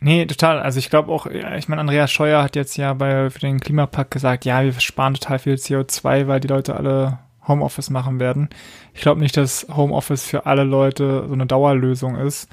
Nee, 0.00 0.26
total. 0.26 0.60
Also 0.60 0.78
ich 0.78 0.90
glaube 0.90 1.10
auch, 1.10 1.26
ich 1.26 1.68
meine, 1.68 1.80
Andreas 1.80 2.10
Scheuer 2.10 2.42
hat 2.42 2.56
jetzt 2.56 2.76
ja 2.76 2.92
bei 2.92 3.30
für 3.30 3.38
den 3.38 3.60
Klimapakt 3.60 4.10
gesagt, 4.10 4.44
ja, 4.44 4.62
wir 4.62 4.72
sparen 4.78 5.14
total 5.14 5.38
viel 5.38 5.54
CO2, 5.54 6.26
weil 6.26 6.40
die 6.40 6.48
Leute 6.48 6.76
alle 6.76 7.20
Homeoffice 7.46 7.90
machen 7.90 8.20
werden. 8.20 8.48
Ich 8.94 9.02
glaube 9.02 9.20
nicht, 9.20 9.36
dass 9.36 9.66
Homeoffice 9.74 10.24
für 10.24 10.46
alle 10.46 10.64
Leute 10.64 11.24
so 11.26 11.34
eine 11.34 11.46
Dauerlösung 11.46 12.16
ist, 12.16 12.48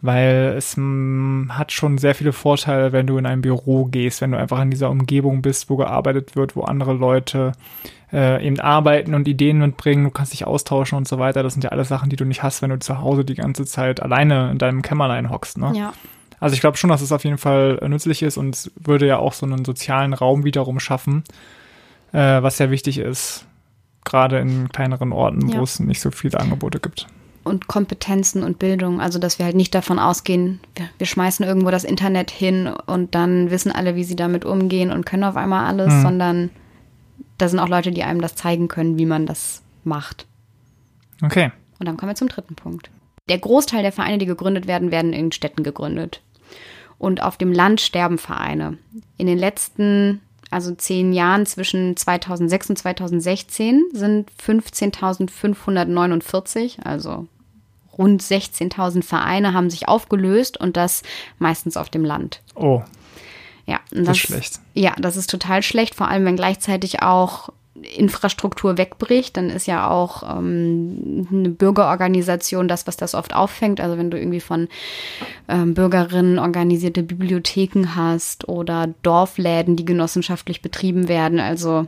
weil 0.00 0.54
es 0.56 0.76
mm, 0.76 1.50
hat 1.50 1.72
schon 1.72 1.96
sehr 1.96 2.14
viele 2.14 2.32
Vorteile, 2.32 2.92
wenn 2.92 3.06
du 3.06 3.16
in 3.16 3.26
ein 3.26 3.40
Büro 3.40 3.86
gehst, 3.86 4.20
wenn 4.20 4.32
du 4.32 4.38
einfach 4.38 4.60
in 4.60 4.70
dieser 4.70 4.90
Umgebung 4.90 5.40
bist, 5.40 5.70
wo 5.70 5.76
gearbeitet 5.76 6.36
wird, 6.36 6.56
wo 6.56 6.62
andere 6.62 6.92
Leute 6.92 7.52
äh, 8.12 8.46
eben 8.46 8.60
arbeiten 8.60 9.14
und 9.14 9.26
Ideen 9.26 9.58
mitbringen, 9.58 10.04
du 10.04 10.10
kannst 10.10 10.34
dich 10.34 10.46
austauschen 10.46 10.98
und 10.98 11.08
so 11.08 11.18
weiter. 11.18 11.42
Das 11.42 11.54
sind 11.54 11.64
ja 11.64 11.70
alles 11.70 11.88
Sachen, 11.88 12.10
die 12.10 12.16
du 12.16 12.26
nicht 12.26 12.42
hast, 12.42 12.60
wenn 12.60 12.70
du 12.70 12.78
zu 12.78 13.00
Hause 13.00 13.24
die 13.24 13.34
ganze 13.34 13.64
Zeit 13.64 14.02
alleine 14.02 14.50
in 14.50 14.58
deinem 14.58 14.82
Kämmerlein 14.82 15.30
hockst. 15.30 15.56
Ne? 15.56 15.72
Ja. 15.74 15.94
Also 16.38 16.52
ich 16.52 16.60
glaube 16.60 16.76
schon, 16.76 16.90
dass 16.90 17.00
es 17.00 17.10
auf 17.10 17.24
jeden 17.24 17.38
Fall 17.38 17.80
nützlich 17.88 18.22
ist 18.22 18.36
und 18.36 18.54
es 18.54 18.70
würde 18.76 19.06
ja 19.06 19.16
auch 19.16 19.32
so 19.32 19.46
einen 19.46 19.64
sozialen 19.64 20.12
Raum 20.12 20.44
wiederum 20.44 20.80
schaffen, 20.80 21.24
äh, 22.12 22.42
was 22.42 22.58
sehr 22.58 22.70
wichtig 22.70 22.98
ist, 22.98 23.46
gerade 24.04 24.38
in 24.38 24.68
kleineren 24.68 25.12
Orten, 25.12 25.48
Ja. 25.48 25.58
wo 25.58 25.62
es 25.62 25.80
nicht 25.80 26.00
so 26.00 26.10
viele 26.10 26.38
Angebote 26.40 26.80
gibt. 26.80 27.06
und 27.44 27.66
Kompetenzen 27.66 28.42
und 28.42 28.58
Bildung. 28.58 29.02
Also, 29.02 29.18
dass 29.18 29.38
wir 29.38 29.44
halt 29.44 29.54
nicht 29.56 29.74
davon 29.74 29.98
ausgehen, 29.98 30.60
wir, 30.76 30.88
wir 30.96 31.06
schmeißen 31.06 31.44
irgendwo 31.44 31.70
das 31.70 31.84
Internet 31.84 32.30
hin 32.30 32.68
und 32.86 33.14
dann 33.14 33.50
wissen 33.50 33.70
alle, 33.70 33.96
wie 33.96 34.04
sie 34.04 34.16
damit 34.16 34.46
umgehen 34.46 34.90
und 34.90 35.04
können 35.04 35.24
auf 35.24 35.36
einmal 35.36 35.66
alles, 35.66 35.92
Hm. 35.92 36.02
sondern 36.02 36.50
da 37.36 37.48
sind 37.48 37.58
auch 37.58 37.68
Leute, 37.68 37.90
die 37.90 38.02
einem 38.02 38.22
das 38.22 38.34
zeigen 38.34 38.68
können, 38.68 38.96
wie 38.96 39.04
man 39.04 39.26
das 39.26 39.60
macht. 39.84 40.26
Okay. 41.22 41.52
Und 41.78 41.86
dann 41.86 41.96
kommen 41.98 42.10
wir 42.10 42.16
zum 42.16 42.28
dritten 42.28 42.54
Punkt. 42.54 42.88
Der 43.28 43.38
Großteil 43.38 43.82
der 43.82 43.92
Vereine, 43.92 44.16
die 44.18 44.26
gegründet 44.26 44.66
werden, 44.66 44.90
werden 44.90 45.12
in 45.12 45.30
Städten 45.32 45.62
gegründet. 45.64 46.22
Und 46.98 47.22
auf 47.22 47.36
dem 47.36 47.52
Land 47.52 47.80
sterben 47.82 48.16
Vereine. 48.18 48.78
In 49.18 49.26
den 49.26 49.38
letzten, 49.38 50.20
also 50.50 50.74
zehn 50.74 51.12
Jahren 51.12 51.46
zwischen 51.46 51.96
2006 51.96 52.70
und 52.70 52.76
2016 52.78 53.84
sind 53.92 54.30
15.549, 54.44 56.82
also 56.84 57.26
rund 57.96 58.22
16.000 58.22 59.02
Vereine 59.02 59.52
haben 59.54 59.70
sich 59.70 59.88
aufgelöst 59.88 60.58
und 60.58 60.76
das 60.76 61.02
meistens 61.38 61.76
auf 61.76 61.90
dem 61.90 62.04
Land. 62.04 62.40
Oh, 62.54 62.82
Ja, 63.66 63.80
und 63.92 64.06
das 64.06 64.16
ist 64.16 64.22
schlecht. 64.22 64.60
ja, 64.74 64.94
das 64.98 65.16
ist 65.16 65.30
total 65.30 65.62
schlecht, 65.62 65.94
vor 65.94 66.08
allem 66.08 66.24
wenn 66.24 66.36
gleichzeitig 66.36 67.02
auch 67.02 67.50
Infrastruktur 67.96 68.78
wegbricht, 68.78 69.36
dann 69.36 69.50
ist 69.50 69.66
ja 69.66 69.88
auch 69.88 70.22
ähm, 70.22 71.26
eine 71.30 71.48
Bürgerorganisation 71.50 72.68
das, 72.68 72.86
was 72.86 72.96
das 72.96 73.14
oft 73.14 73.34
auffängt. 73.34 73.80
Also 73.80 73.98
wenn 73.98 74.10
du 74.10 74.18
irgendwie 74.18 74.40
von 74.40 74.68
ähm, 75.48 75.74
Bürgerinnen 75.74 76.38
organisierte 76.38 77.02
Bibliotheken 77.02 77.94
hast 77.94 78.48
oder 78.48 78.88
Dorfläden, 79.02 79.76
die 79.76 79.84
genossenschaftlich 79.84 80.62
betrieben 80.62 81.08
werden. 81.08 81.40
Also 81.40 81.86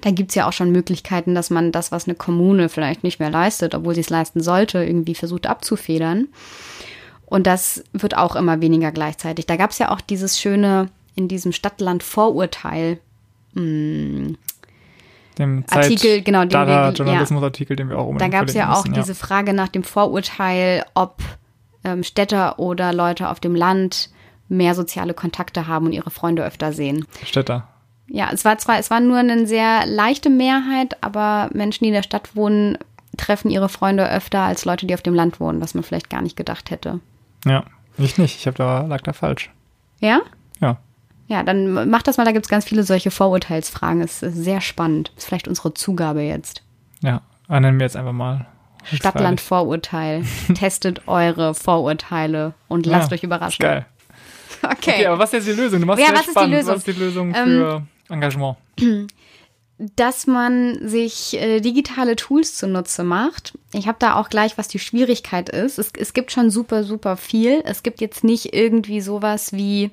da 0.00 0.10
gibt's 0.10 0.34
ja 0.34 0.48
auch 0.48 0.52
schon 0.52 0.72
Möglichkeiten, 0.72 1.34
dass 1.34 1.50
man 1.50 1.72
das, 1.72 1.92
was 1.92 2.06
eine 2.06 2.14
Kommune 2.14 2.68
vielleicht 2.68 3.04
nicht 3.04 3.20
mehr 3.20 3.30
leistet, 3.30 3.74
obwohl 3.74 3.94
sie 3.94 4.00
es 4.00 4.10
leisten 4.10 4.40
sollte, 4.40 4.84
irgendwie 4.84 5.14
versucht 5.14 5.46
abzufedern. 5.46 6.28
Und 7.26 7.46
das 7.46 7.84
wird 7.92 8.16
auch 8.16 8.36
immer 8.36 8.60
weniger 8.60 8.92
gleichzeitig. 8.92 9.46
Da 9.46 9.56
gab's 9.56 9.78
ja 9.78 9.90
auch 9.90 10.00
dieses 10.00 10.40
schöne, 10.40 10.88
in 11.14 11.28
diesem 11.28 11.52
Stadtland-Vorurteil, 11.52 12.98
Dem 15.38 15.64
Artikel, 15.70 16.22
genau, 16.22 16.40
den 16.42 16.50
wir- 16.50 16.58
Dada 16.66 16.88
ja. 16.88 16.92
Journalismusartikel, 16.92 17.76
den 17.76 17.88
wir 17.88 17.96
auch 17.98 18.04
Da 18.04 18.08
unbedingt 18.10 18.32
gab's 18.32 18.54
ja 18.54 18.72
auch 18.72 18.84
müssen, 18.84 18.94
diese 18.94 19.14
Frage 19.14 19.52
nach 19.52 19.68
dem 19.68 19.82
Vorurteil, 19.82 20.84
ob 20.94 21.22
ähm, 21.84 22.02
Städter 22.02 22.58
oder 22.58 22.92
Leute 22.92 23.28
auf 23.28 23.40
dem 23.40 23.54
Land 23.54 24.10
mehr 24.48 24.74
soziale 24.74 25.14
Kontakte 25.14 25.66
haben 25.66 25.86
und 25.86 25.92
ihre 25.92 26.10
Freunde 26.10 26.44
öfter 26.44 26.72
sehen. 26.72 27.06
Städter. 27.24 27.66
Ja, 28.06 28.28
es 28.32 28.44
war 28.44 28.58
zwar, 28.58 28.78
es 28.78 28.90
war 28.90 29.00
nur 29.00 29.16
eine 29.18 29.46
sehr 29.46 29.86
leichte 29.86 30.30
Mehrheit, 30.30 31.02
aber 31.02 31.48
Menschen, 31.52 31.84
die 31.84 31.88
in 31.88 31.94
der 31.94 32.02
Stadt 32.02 32.36
wohnen, 32.36 32.76
treffen 33.16 33.50
ihre 33.50 33.68
Freunde 33.68 34.08
öfter 34.10 34.40
als 34.40 34.64
Leute, 34.64 34.86
die 34.86 34.94
auf 34.94 35.02
dem 35.02 35.14
Land 35.14 35.40
wohnen, 35.40 35.60
was 35.60 35.74
man 35.74 35.82
vielleicht 35.84 36.10
gar 36.10 36.20
nicht 36.20 36.36
gedacht 36.36 36.70
hätte. 36.70 37.00
Ja, 37.44 37.64
ich 37.96 38.18
nicht. 38.18 38.36
Ich 38.36 38.46
habe 38.46 38.56
da 38.56 38.82
lag 38.82 39.00
da 39.02 39.12
falsch. 39.12 39.50
Ja? 40.00 40.20
Ja. 40.60 40.78
Ja, 41.26 41.42
dann 41.42 41.88
mach 41.88 42.02
das 42.02 42.16
mal, 42.18 42.24
da 42.24 42.32
gibt's 42.32 42.48
ganz 42.48 42.64
viele 42.66 42.82
solche 42.82 43.10
Vorurteilsfragen. 43.10 44.02
Es 44.02 44.22
ist 44.22 44.36
sehr 44.36 44.60
spannend. 44.60 45.12
Ist 45.16 45.26
vielleicht 45.26 45.48
unsere 45.48 45.72
Zugabe 45.74 46.20
jetzt. 46.22 46.62
Ja, 47.02 47.22
nennen 47.48 47.78
wir 47.78 47.86
jetzt 47.86 47.96
einfach 47.96 48.12
mal. 48.12 48.46
Stadtland 48.92 49.40
Vorurteil. 49.40 50.24
Testet 50.54 51.08
eure 51.08 51.54
Vorurteile 51.54 52.52
und 52.68 52.84
lasst 52.84 53.10
Ja, 53.10 53.14
euch 53.16 53.22
überraschen. 53.24 53.62
Geil. 53.62 53.86
Okay. 54.62 54.74
Okay, 54.76 55.06
aber 55.06 55.18
was 55.18 55.32
ist 55.32 55.46
jetzt 55.46 55.56
die 55.56 55.60
Lösung? 55.62 55.80
Du 55.80 55.86
machst 55.86 56.02
Ja, 56.02 56.12
was 56.12 56.20
ist 56.20 56.26
die 56.28 56.30
spannend. 56.32 56.52
Lösung? 56.54 56.70
Was 56.74 56.78
ist 56.78 56.86
die 56.96 57.00
Lösung 57.00 57.34
Ähm, 57.34 57.44
für 57.46 57.82
Engagement? 58.10 58.56
dass 59.96 60.26
man 60.26 60.78
sich 60.88 61.36
äh, 61.40 61.60
digitale 61.60 62.16
Tools 62.16 62.56
zunutze 62.56 63.02
macht. 63.02 63.58
Ich 63.72 63.88
habe 63.88 63.96
da 63.98 64.14
auch 64.14 64.28
gleich, 64.28 64.56
was 64.56 64.68
die 64.68 64.78
Schwierigkeit 64.78 65.48
ist. 65.48 65.78
Es, 65.78 65.90
es 65.98 66.12
gibt 66.12 66.30
schon 66.30 66.50
super, 66.50 66.84
super 66.84 67.16
viel. 67.16 67.60
Es 67.64 67.82
gibt 67.82 68.00
jetzt 68.00 68.22
nicht 68.22 68.54
irgendwie 68.54 69.00
sowas 69.00 69.52
wie 69.52 69.90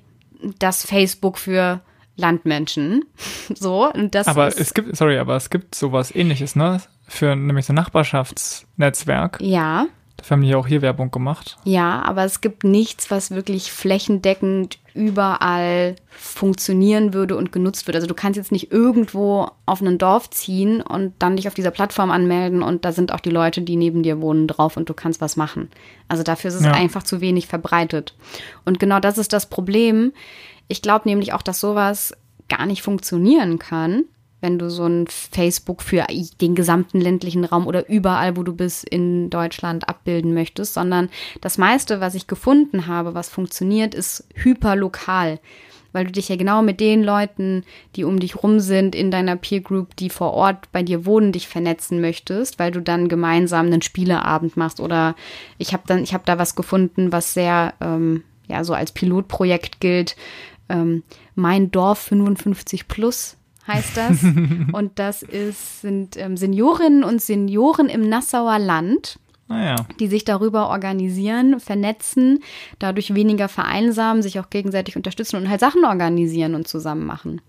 das 0.59 0.85
Facebook 0.85 1.37
für 1.37 1.81
Landmenschen. 2.15 3.05
So, 3.55 3.91
und 3.91 4.15
das 4.15 4.27
Aber 4.27 4.47
es 4.47 4.73
gibt, 4.73 4.95
sorry, 4.95 5.17
aber 5.17 5.35
es 5.35 5.49
gibt 5.49 5.75
sowas 5.75 6.13
ähnliches, 6.15 6.55
ne? 6.55 6.81
Für 7.07 7.35
nämlich 7.35 7.65
so 7.65 7.73
ein 7.73 7.75
Nachbarschaftsnetzwerk. 7.75 9.37
ja, 9.41 9.87
Dafür 10.17 10.35
haben 10.37 10.43
die 10.43 10.49
ja 10.49 10.57
auch 10.57 10.67
hier 10.67 10.81
Werbung 10.81 11.09
gemacht. 11.11 11.57
ja, 11.63 12.01
aber 12.03 12.23
es 12.25 12.41
gibt 12.41 12.63
nichts, 12.63 13.09
was 13.11 13.31
wirklich 13.31 13.71
flächendeckend 13.71 14.77
überall 14.93 15.95
funktionieren 16.09 17.13
würde 17.13 17.35
und 17.37 17.51
genutzt 17.51 17.87
wird. 17.87 17.95
Also 17.95 18.07
du 18.07 18.13
kannst 18.13 18.37
jetzt 18.37 18.51
nicht 18.51 18.71
irgendwo 18.71 19.49
auf 19.65 19.81
ein 19.81 19.97
Dorf 19.97 20.29
ziehen 20.29 20.81
und 20.81 21.13
dann 21.19 21.35
dich 21.35 21.47
auf 21.47 21.53
dieser 21.53 21.71
Plattform 21.71 22.11
anmelden 22.11 22.61
und 22.63 22.85
da 22.85 22.91
sind 22.91 23.11
auch 23.11 23.19
die 23.19 23.29
Leute, 23.29 23.61
die 23.61 23.75
neben 23.75 24.03
dir 24.03 24.21
wohnen, 24.21 24.47
drauf 24.47 24.77
und 24.77 24.89
du 24.89 24.93
kannst 24.93 25.21
was 25.21 25.35
machen. 25.37 25.69
Also 26.07 26.23
dafür 26.23 26.49
ist 26.49 26.55
es 26.55 26.65
Ja. 26.65 26.71
einfach 26.73 27.03
zu 27.03 27.21
wenig 27.21 27.47
verbreitet. 27.47 28.15
Und 28.65 28.79
genau 28.79 28.99
das 28.99 29.17
ist 29.17 29.33
das 29.33 29.49
Problem. 29.49 30.13
Ich 30.67 30.81
glaube 30.81 31.07
nämlich 31.07 31.33
auch, 31.33 31.41
dass 31.41 31.59
sowas 31.59 32.13
gar 32.49 32.65
nicht 32.65 32.81
funktionieren 32.81 33.59
kann, 33.59 34.03
wenn 34.41 34.57
du 34.57 34.69
so 34.69 34.85
ein 34.85 35.07
Facebook 35.07 35.81
für 35.81 36.05
den 36.41 36.55
gesamten 36.55 36.99
ländlichen 36.99 37.45
Raum 37.45 37.67
oder 37.67 37.87
überall, 37.87 38.35
wo 38.35 38.43
du 38.43 38.53
bist 38.53 38.83
in 38.83 39.29
Deutschland 39.29 39.87
abbilden 39.87 40.33
möchtest, 40.33 40.73
sondern 40.73 41.09
das 41.39 41.57
meiste, 41.57 42.01
was 42.01 42.15
ich 42.15 42.27
gefunden 42.27 42.87
habe, 42.87 43.13
was 43.13 43.29
funktioniert, 43.29 43.95
ist 43.95 44.27
hyperlokal. 44.33 45.39
Weil 45.93 46.05
du 46.05 46.11
dich 46.11 46.29
ja 46.29 46.37
genau 46.37 46.61
mit 46.61 46.79
den 46.79 47.03
Leuten, 47.03 47.65
die 47.95 48.05
um 48.05 48.19
dich 48.19 48.41
rum 48.41 48.61
sind, 48.61 48.95
in 48.95 49.11
deiner 49.11 49.35
Peer 49.35 49.59
Group, 49.59 49.95
die 49.97 50.09
vor 50.09 50.33
Ort 50.33 50.71
bei 50.71 50.83
dir 50.83 51.05
wohnen, 51.05 51.33
dich 51.33 51.49
vernetzen 51.49 51.99
möchtest, 51.99 52.59
weil 52.59 52.71
du 52.71 52.81
dann 52.81 53.09
gemeinsam 53.09 53.65
einen 53.65 53.81
Spieleabend 53.81 54.55
machst. 54.55 54.79
Oder 54.79 55.15
ich 55.57 55.73
habe 55.73 55.83
dann, 55.87 56.01
ich 56.01 56.13
habe 56.13 56.23
da 56.25 56.37
was 56.37 56.55
gefunden, 56.55 57.11
was 57.11 57.33
sehr 57.33 57.73
ähm, 57.81 58.23
ja 58.47 58.63
so 58.63 58.73
als 58.73 58.93
Pilotprojekt 58.93 59.81
gilt. 59.81 60.15
Ähm, 60.69 61.03
mein 61.35 61.71
Dorf 61.71 61.99
55 61.99 62.87
plus 62.87 63.35
heißt 63.67 63.97
das. 63.97 64.23
und 64.71 64.99
das 64.99 65.23
ist, 65.23 65.81
sind 65.81 66.17
ähm, 66.17 66.37
Seniorinnen 66.37 67.03
und 67.03 67.21
Senioren 67.21 67.89
im 67.89 68.07
Nassauer 68.07 68.59
Land. 68.59 69.19
Naja. 69.47 69.75
die 69.99 70.07
sich 70.07 70.23
darüber 70.23 70.69
organisieren, 70.69 71.59
vernetzen, 71.59 72.41
dadurch 72.79 73.13
weniger 73.13 73.49
vereinsamen, 73.49 74.23
sich 74.23 74.39
auch 74.39 74.49
gegenseitig 74.49 74.95
unterstützen 74.95 75.35
und 75.35 75.49
halt 75.49 75.59
Sachen 75.59 75.83
organisieren 75.83 76.55
und 76.55 76.69
zusammen 76.69 77.05
machen. 77.05 77.41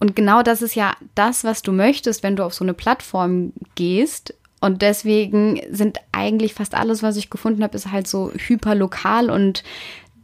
Und 0.00 0.14
genau 0.14 0.42
das 0.42 0.62
ist 0.62 0.76
ja 0.76 0.94
das, 1.16 1.42
was 1.42 1.62
du 1.62 1.72
möchtest, 1.72 2.22
wenn 2.22 2.36
du 2.36 2.44
auf 2.44 2.54
so 2.54 2.64
eine 2.64 2.74
Plattform 2.74 3.52
gehst. 3.74 4.34
Und 4.60 4.82
deswegen 4.82 5.60
sind 5.70 5.98
eigentlich 6.12 6.54
fast 6.54 6.74
alles, 6.74 7.02
was 7.02 7.16
ich 7.16 7.28
gefunden 7.28 7.64
habe, 7.64 7.76
ist 7.76 7.90
halt 7.90 8.06
so 8.06 8.30
hyperlokal. 8.34 9.30
Und 9.30 9.64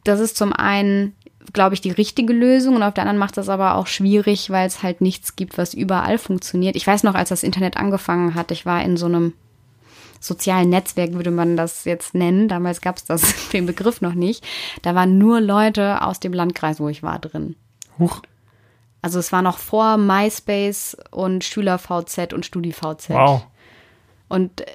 das 0.04 0.20
ist 0.20 0.36
zum 0.36 0.52
einen, 0.52 1.15
glaube 1.52 1.74
ich, 1.74 1.80
die 1.80 1.90
richtige 1.90 2.32
Lösung. 2.32 2.76
Und 2.76 2.82
auf 2.82 2.94
der 2.94 3.02
anderen 3.02 3.18
macht 3.18 3.36
das 3.36 3.48
aber 3.48 3.74
auch 3.74 3.86
schwierig, 3.86 4.50
weil 4.50 4.66
es 4.66 4.82
halt 4.82 5.00
nichts 5.00 5.36
gibt, 5.36 5.58
was 5.58 5.74
überall 5.74 6.18
funktioniert. 6.18 6.76
Ich 6.76 6.86
weiß 6.86 7.02
noch, 7.02 7.14
als 7.14 7.28
das 7.28 7.42
Internet 7.42 7.76
angefangen 7.76 8.34
hat, 8.34 8.50
ich 8.50 8.66
war 8.66 8.82
in 8.82 8.96
so 8.96 9.06
einem 9.06 9.32
sozialen 10.20 10.70
Netzwerk 10.70 11.12
würde 11.12 11.30
man 11.30 11.56
das 11.56 11.84
jetzt 11.84 12.14
nennen. 12.14 12.48
Damals 12.48 12.80
gab 12.80 12.96
es 12.96 13.04
das 13.04 13.48
den 13.52 13.66
Begriff 13.66 14.00
noch 14.00 14.14
nicht. 14.14 14.44
Da 14.82 14.94
waren 14.94 15.18
nur 15.18 15.40
Leute 15.40 16.02
aus 16.02 16.20
dem 16.20 16.32
Landkreis, 16.32 16.80
wo 16.80 16.88
ich 16.88 17.02
war, 17.02 17.18
drin. 17.18 17.56
Huch. 17.98 18.22
Also 19.02 19.18
es 19.18 19.30
war 19.32 19.42
noch 19.42 19.58
vor 19.58 19.96
MySpace 19.98 20.96
und 21.10 21.44
SchülerVZ 21.44 22.32
und 22.32 22.44
StudiVZ. 22.44 23.10
Wow. 23.10 23.46
Und 24.28 24.62
äh, 24.62 24.66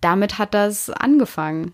damit 0.00 0.38
hat 0.38 0.54
das 0.54 0.90
angefangen. 0.90 1.72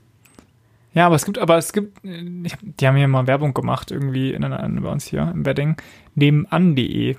Ja, 0.96 1.04
aber 1.06 1.16
es 1.16 1.26
gibt, 1.26 1.38
aber 1.38 1.58
es 1.58 1.74
gibt, 1.74 2.02
äh, 2.06 2.24
ich, 2.44 2.56
die 2.62 2.86
haben 2.86 2.96
hier 2.96 3.06
mal 3.06 3.26
Werbung 3.26 3.52
gemacht, 3.52 3.90
irgendwie 3.90 4.32
in 4.32 4.42
einer, 4.42 4.66
bei 4.80 4.90
uns 4.90 5.04
hier 5.04 5.30
im 5.32 5.44
Wedding, 5.44 5.76
nebenan.de. 6.14 7.16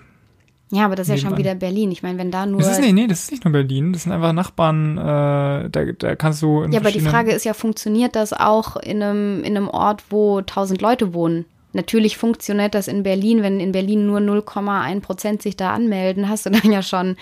Ja, 0.71 0.85
aber 0.85 0.95
das 0.95 1.07
ist 1.07 1.11
ja 1.11 1.17
schon 1.17 1.29
Nebenan. 1.29 1.37
wieder 1.37 1.55
Berlin. 1.55 1.91
Ich 1.91 2.01
meine, 2.01 2.17
wenn 2.17 2.31
da 2.31 2.47
nur. 2.47 2.59
Das 2.59 2.71
ist 2.71 2.81
nicht, 2.81 2.93
nee, 2.93 3.05
das 3.05 3.25
ist 3.25 3.31
nicht 3.31 3.45
nur 3.45 3.53
Berlin, 3.53 3.93
das 3.93 4.03
sind 4.03 4.11
einfach 4.11 4.33
Nachbarn, 4.33 4.97
äh, 4.97 5.69
da, 5.69 5.85
da 5.97 6.15
kannst 6.15 6.41
du 6.41 6.63
in 6.63 6.71
ja, 6.71 6.79
aber 6.79 6.91
die 6.91 7.01
Frage 7.01 7.31
ist 7.31 7.45
ja, 7.45 7.53
funktioniert 7.53 8.15
das 8.15 8.33
auch 8.33 8.77
in 8.77 9.03
einem, 9.03 9.43
in 9.43 9.55
einem 9.55 9.69
Ort, 9.69 10.05
wo 10.09 10.41
tausend 10.41 10.81
Leute 10.81 11.13
wohnen? 11.13 11.45
Natürlich 11.73 12.17
funktioniert 12.17 12.73
das 12.73 12.87
in 12.87 13.03
Berlin, 13.03 13.43
wenn 13.43 13.59
in 13.59 13.73
Berlin 13.73 14.07
nur 14.07 14.19
0,1 14.19 15.01
Prozent 15.01 15.43
sich 15.43 15.55
da 15.55 15.73
anmelden, 15.73 16.27
hast 16.27 16.47
du 16.47 16.49
dann 16.49 16.71
ja 16.71 16.81
schon 16.81 17.15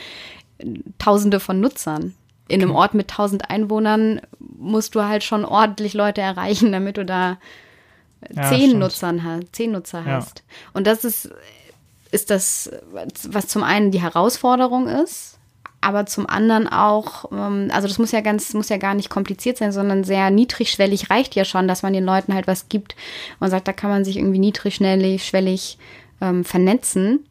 äh, 0.60 0.66
Tausende 1.00 1.42
von 1.42 1.60
Nutzern. 1.60 2.14
In 2.48 2.62
einem 2.62 2.76
Ort 2.76 2.94
mit 2.94 3.08
tausend 3.10 3.50
Einwohnern 3.50 4.22
musst 4.40 4.94
du 4.96 5.04
halt 5.04 5.24
schon 5.24 5.46
ordentlich 5.46 5.94
Leute 5.94 6.22
erreichen, 6.22 6.72
damit 6.74 6.98
du 6.98 7.06
da 7.06 7.38
Ja, 8.34 8.50
zehn 8.50 8.68
stimmt. 8.70 8.80
Nutzern 8.80 9.24
hast, 9.24 9.56
zehn 9.56 9.72
Nutzer 9.72 10.00
Ja. 10.00 10.06
hast. 10.18 10.44
Und 10.74 10.86
das 10.88 11.04
ist, 11.06 11.30
ist 12.12 12.30
das, 12.30 12.72
was 13.28 13.48
zum 13.48 13.64
einen 13.64 13.92
die 13.92 14.02
Herausforderung 14.02 14.88
ist, 14.88 15.38
aber 15.82 16.06
zum 16.08 16.28
anderen 16.28 16.68
auch, 16.68 17.32
ähm, 17.32 17.70
also 17.74 17.88
das 17.88 18.00
muss 18.00 18.12
ja 18.12 18.22
ganz, 18.22 18.54
muss 18.54 18.70
ja 18.70 18.78
gar 18.78 18.94
nicht 18.96 19.10
kompliziert 19.10 19.58
sein, 19.58 19.72
sondern 19.72 20.04
sehr 20.04 20.30
niedrigschwellig 20.32 21.10
reicht 21.12 21.36
ja 21.36 21.46
schon, 21.46 21.68
dass 21.68 21.84
man 21.84 21.94
den 21.94 22.04
Leuten 22.06 22.34
halt 22.34 22.48
was 22.48 22.70
gibt 22.70 22.96
und 23.40 23.50
sagt, 23.50 23.68
da 23.68 23.74
kann 23.74 23.90
man 23.92 24.04
sich 24.06 24.18
irgendwie 24.18 24.40
niedrigschwellig 24.40 25.26
schwellig, 25.26 25.78
ähm, 26.22 26.44
vernetzen. 26.46 27.28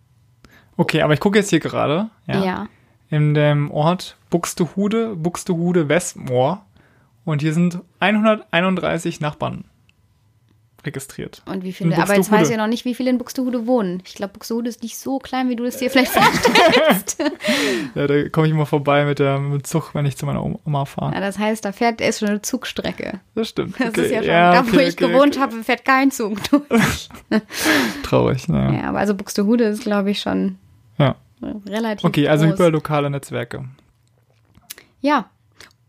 Okay, 0.77 1.03
aber 1.03 1.15
ich 1.15 1.21
gucke 1.21 1.39
jetzt 1.39 1.51
hier 1.51 1.61
gerade, 1.61 2.11
ja, 2.27 2.45
Ja. 2.45 2.67
in 3.11 3.35
dem 3.35 3.71
Ort 3.71 4.17
Buxtehude, 4.35 5.15
Buxtehude 5.15 5.89
Westmoor 5.89 6.67
und 7.25 7.41
hier 7.41 7.55
sind 7.55 7.79
131 8.01 9.21
Nachbarn 9.21 9.63
registriert. 10.85 11.41
Und 11.47 11.63
wie 11.63 11.73
viele, 11.73 11.97
aber 11.97 12.17
jetzt 12.17 12.33
weiß 12.33 12.51
ich 12.51 12.57
noch 12.57 12.67
nicht, 12.67 12.85
wie 12.85 12.97
viele 12.97 13.11
in 13.11 13.19
Buxtehude 13.19 13.69
wohnen. 13.69 14.03
Ich 14.05 14.15
glaube, 14.15 14.33
Buxtehude 14.33 14.69
ist 14.69 14.83
nicht 14.83 14.99
so 14.99 15.21
klein, 15.21 15.49
wie 15.51 15.55
du 15.55 15.65
es 15.65 15.77
dir 15.77 15.89
vielleicht 15.89 16.11
vorstellst. 16.13 17.23
Ja, 17.95 18.09
da 18.09 18.29
komme 18.29 18.49
ich 18.49 18.53
immer 18.53 18.67
vorbei 18.67 19.05
mit 19.05 19.21
dem 19.21 19.63
Zug, 19.63 19.95
wenn 19.95 20.05
ich 20.05 20.17
zu 20.17 20.27
meiner 20.27 20.45
Oma 20.45 20.85
fahre. 20.85 21.15
ja, 21.15 21.21
das 21.21 21.39
heißt, 21.39 21.65
da 21.65 21.71
fährt 21.71 22.01
ist 22.01 22.19
schon 22.19 22.29
eine 22.31 22.43
Zugstrecke. 22.43 23.21
Das 23.37 23.51
stimmt. 23.51 23.79
Das 23.79 23.91
okay. 23.91 24.01
ist 24.03 24.11
ja 24.11 24.19
schon, 24.19 24.33
da 24.33 24.65
wo 24.67 24.77
okay, 24.77 24.89
ich 24.89 24.97
gewohnt 24.97 25.39
habe, 25.39 25.63
fährt 25.63 25.85
kein 25.85 26.11
Zug 26.11 26.43
durch. 26.51 27.09
Traurig, 28.03 28.49
naja. 28.49 28.81
Ja, 28.83 28.89
aber 28.89 28.99
also 28.99 29.15
Buxtehude 29.15 29.63
ist, 29.63 29.85
glaube 29.85 30.11
ich, 30.11 30.21
schon 30.21 30.59
Ja. 30.99 31.15
relativ 31.69 32.05
Okay, 32.05 32.27
also 32.27 32.47
groß. 32.47 32.55
hyperlokale 32.55 33.11
Netzwerke. 33.11 33.65
Ja. 35.05 35.29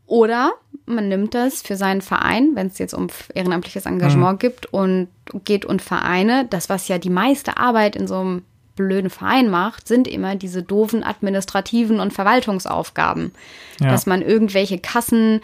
Oder 0.08 0.52
man 0.86 1.08
nimmt 1.08 1.34
das 1.34 1.62
für 1.62 1.78
seinen 1.78 2.02
Verein, 2.02 2.52
wenn 2.54 2.68
es 2.68 2.78
jetzt 2.78 2.94
um 2.94 3.08
ehrenamtliches 3.34 3.86
Engagement 3.86 4.40
gibt 4.42 4.66
und 4.68 5.08
geht 5.46 5.66
und 5.66 5.82
Vereine, 5.82 6.46
das 6.50 6.68
was 6.68 6.90
ja 6.90 6.98
die 7.00 7.10
meiste 7.10 7.58
Arbeit 7.58 7.96
in 7.96 8.08
so 8.08 8.20
einem 8.20 8.42
blöden 8.76 9.10
Verein 9.10 9.50
macht, 9.50 9.88
sind 9.88 10.08
immer 10.08 10.36
diese 10.36 10.64
doofen 10.64 11.04
administrativen 11.04 12.00
und 12.00 12.14
Verwaltungsaufgaben. 12.14 13.32
Ja. 13.80 13.90
Dass 13.90 14.06
man 14.06 14.22
irgendwelche 14.22 14.78
Kassen 14.78 15.42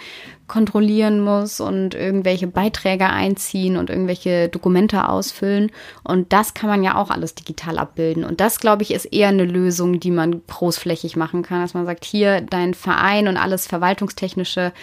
kontrollieren 0.48 1.22
muss 1.22 1.62
und 1.62 1.96
irgendwelche 1.96 2.48
Beiträge 2.48 3.08
einziehen 3.08 3.78
und 3.78 3.90
irgendwelche 3.90 4.50
Dokumente 4.50 5.08
ausfüllen. 5.08 5.72
Und 6.04 6.34
das 6.34 6.54
kann 6.54 6.70
man 6.70 6.84
ja 6.84 6.96
auch 6.96 7.10
alles 7.10 7.36
digital 7.36 7.78
abbilden. 7.78 8.26
Und 8.26 8.42
das, 8.42 8.60
glaube 8.60 8.84
ich, 8.84 8.92
ist 8.92 9.06
eher 9.06 9.30
eine 9.30 9.46
Lösung, 9.46 10.02
die 10.02 10.12
man 10.12 10.42
großflächig 10.48 11.16
machen 11.16 11.42
kann, 11.42 11.62
dass 11.62 11.74
man 11.74 11.86
sagt, 11.86 12.04
hier 12.04 12.42
dein 12.42 12.74
Verein 12.74 13.30
und 13.30 13.38
alles 13.38 13.66
verwaltungstechnische 13.66 14.74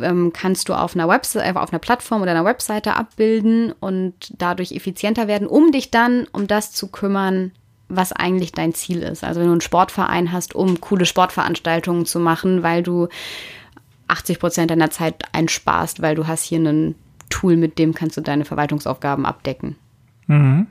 ähm, 0.00 0.32
kannst 0.32 0.68
du 0.68 0.74
auf 0.74 0.94
einer 0.94 1.08
Website, 1.08 1.56
auf 1.56 1.72
einer 1.72 1.78
Plattform 1.78 2.22
oder 2.22 2.30
einer 2.30 2.44
Webseite 2.44 2.94
abbilden 2.96 3.72
und 3.80 4.32
dadurch 4.38 4.72
effizienter 4.72 5.28
werden, 5.28 5.46
um 5.46 5.72
dich 5.72 5.90
dann 5.90 6.26
um 6.32 6.46
das 6.46 6.72
zu 6.72 6.88
kümmern, 6.88 7.52
was 7.88 8.12
eigentlich 8.12 8.52
dein 8.52 8.74
Ziel 8.74 9.02
ist. 9.02 9.22
Also 9.24 9.40
wenn 9.40 9.46
du 9.48 9.52
einen 9.52 9.60
Sportverein 9.60 10.32
hast, 10.32 10.54
um 10.54 10.80
coole 10.80 11.04
Sportveranstaltungen 11.06 12.06
zu 12.06 12.18
machen, 12.20 12.62
weil 12.62 12.82
du 12.82 13.08
80 14.08 14.38
Prozent 14.38 14.70
deiner 14.70 14.90
Zeit 14.90 15.24
einsparst, 15.32 16.02
weil 16.02 16.14
du 16.14 16.26
hast 16.26 16.44
hier 16.44 16.58
ein 16.60 16.94
Tool, 17.30 17.56
mit 17.56 17.78
dem 17.78 17.94
kannst 17.94 18.16
du 18.16 18.20
deine 18.20 18.44
Verwaltungsaufgaben 18.44 19.24
abdecken. 19.26 19.76
Mhm. 20.26 20.66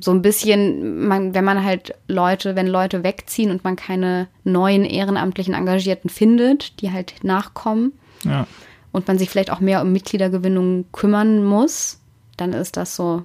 So 0.00 0.12
ein 0.12 0.22
bisschen, 0.22 1.06
man, 1.08 1.34
wenn 1.34 1.44
man 1.44 1.64
halt 1.64 1.94
Leute, 2.06 2.54
wenn 2.54 2.66
Leute 2.68 3.02
wegziehen 3.02 3.50
und 3.50 3.64
man 3.64 3.74
keine 3.76 4.28
neuen 4.44 4.84
ehrenamtlichen 4.84 5.54
Engagierten 5.54 6.08
findet, 6.08 6.80
die 6.80 6.92
halt 6.92 7.14
nachkommen 7.24 7.92
Ja. 8.22 8.46
und 8.92 9.08
man 9.08 9.18
sich 9.18 9.28
vielleicht 9.28 9.50
auch 9.50 9.60
mehr 9.60 9.82
um 9.82 9.92
Mitgliedergewinnung 9.92 10.84
kümmern 10.92 11.44
muss, 11.44 12.00
dann 12.36 12.52
ist 12.52 12.76
das 12.76 12.94
so 12.94 13.24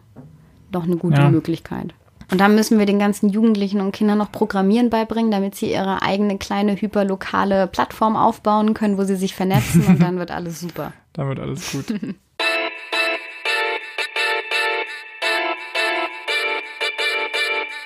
noch 0.72 0.84
eine 0.86 0.98
gute 0.98 1.22
Ja. 1.22 1.30
Möglichkeit. 1.30 1.94
Und 2.32 2.40
dann 2.40 2.56
müssen 2.56 2.80
wir 2.80 2.86
den 2.86 3.00
ganzen 3.00 3.30
Jugendlichen 3.30 3.82
und 3.82 3.92
Kindern 3.92 4.18
noch 4.18 4.32
Programmieren 4.32 4.90
beibringen, 4.90 5.32
damit 5.32 5.56
sie 5.56 5.72
ihre 5.72 6.02
eigene 6.02 6.38
kleine 6.38 6.76
hyperlokale 6.76 7.68
Plattform 7.68 8.16
aufbauen 8.16 8.74
können, 8.74 8.98
wo 8.98 9.04
sie 9.04 9.16
sich 9.16 9.36
vernetzen 9.36 9.86
und 9.86 10.02
dann 10.02 10.18
wird 10.18 10.32
alles 10.32 10.60
super. 10.60 10.94
Dann 11.14 11.30
wird 11.30 11.40
alles 11.40 11.72
gut. 11.72 11.94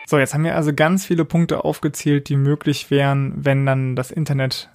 So, 0.09 0.17
jetzt 0.17 0.33
haben 0.33 0.45
wir 0.45 0.55
also 0.55 0.73
ganz 0.73 1.05
viele 1.05 1.25
Punkte 1.25 1.65
aufgezählt, 1.65 2.29
die 2.29 2.37
möglich 2.37 2.89
wären, 2.89 3.33
wenn 3.35 3.65
dann 3.65 3.97
das 3.97 4.09
Internet 4.09 4.69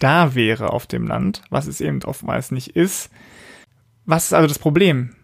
da 0.00 0.34
wäre 0.34 0.70
auf 0.70 0.88
dem 0.88 1.06
Land, 1.06 1.42
was 1.50 1.68
es 1.68 1.80
eben 1.80 2.02
oftmals 2.02 2.50
nicht 2.50 2.74
ist. 2.74 3.08
Was 4.04 4.24
ist 4.24 4.32
also 4.32 4.48
das 4.48 4.58
Problem? 4.58 5.14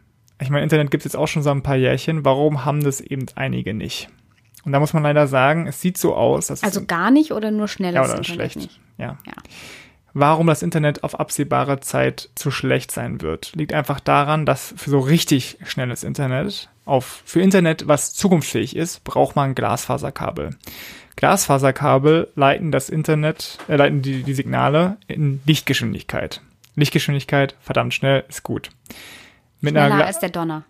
Ich 0.41 0.51
meine, 0.51 0.63
Internet 0.63 0.91
gibt 0.91 1.03
es 1.03 1.13
jetzt 1.13 1.17
auch 1.17 1.27
schon 1.27 1.43
so 1.43 1.51
ein 1.51 1.63
paar 1.63 1.77
Jährchen. 1.77 2.25
Warum 2.25 2.65
haben 2.65 2.83
das 2.83 3.01
eben 3.01 3.27
einige 3.35 3.75
nicht? 3.75 4.09
Und 4.65 4.73
da 4.73 4.81
muss 4.81 4.93
man 4.93 5.03
leider 5.03 5.27
sagen, 5.27 5.67
es 5.67 5.81
sieht 5.81 5.99
so 5.99 6.15
aus, 6.15 6.49
dass 6.49 6.63
Also 6.63 6.81
es 6.81 6.87
gar 6.87 7.11
nicht 7.11 7.33
oder 7.33 7.51
nur 7.51 7.69
schnelles 7.69 7.95
ja, 7.97 8.03
oder 8.03 8.19
Internet 8.19 8.35
schlecht. 8.53 8.57
nicht? 8.57 8.81
Ja. 8.99 9.19
Ja. 9.27 9.33
Warum 10.15 10.47
das 10.47 10.63
Internet 10.63 11.05
auf 11.05 11.19
absehbare 11.19 11.81
Zeit 11.81 12.31
zu 12.35 12.51
schlecht 12.51 12.91
sein 12.91 13.21
wird, 13.21 13.53
liegt 13.55 13.73
einfach 13.73 14.01
daran, 14.01 14.47
dass 14.47 14.75
für 14.77 14.91
so 14.91 14.99
richtig 14.99 15.59
schnelles 15.65 16.03
Internet, 16.03 16.69
auf, 16.87 17.23
für 17.25 17.41
Internet, 17.41 17.87
was 17.87 18.15
zukunftsfähig 18.15 18.75
ist, 18.75 19.05
braucht 19.05 19.37
man 19.37 19.55
Glasfaserkabel. 19.55 20.57
Glasfaserkabel 21.17 22.29
leiten 22.35 22.73
das 22.73 22.89
Internet, 22.89 23.59
äh, 23.69 23.77
leiten 23.77 24.03
die, 24.03 24.23
die 24.23 24.35
Signale 24.35 24.97
in 25.07 25.41
Lichtgeschwindigkeit. 25.45 26.41
Lichtgeschwindigkeit, 26.75 27.55
verdammt 27.61 27.93
schnell, 27.93 28.25
ist 28.29 28.43
gut. 28.43 28.71
Mit 29.61 29.77
einer 29.77 29.87
Schneller 29.87 30.03
Gla- 30.03 30.07
als 30.07 30.19
der 30.19 30.31
Donner. 30.31 30.65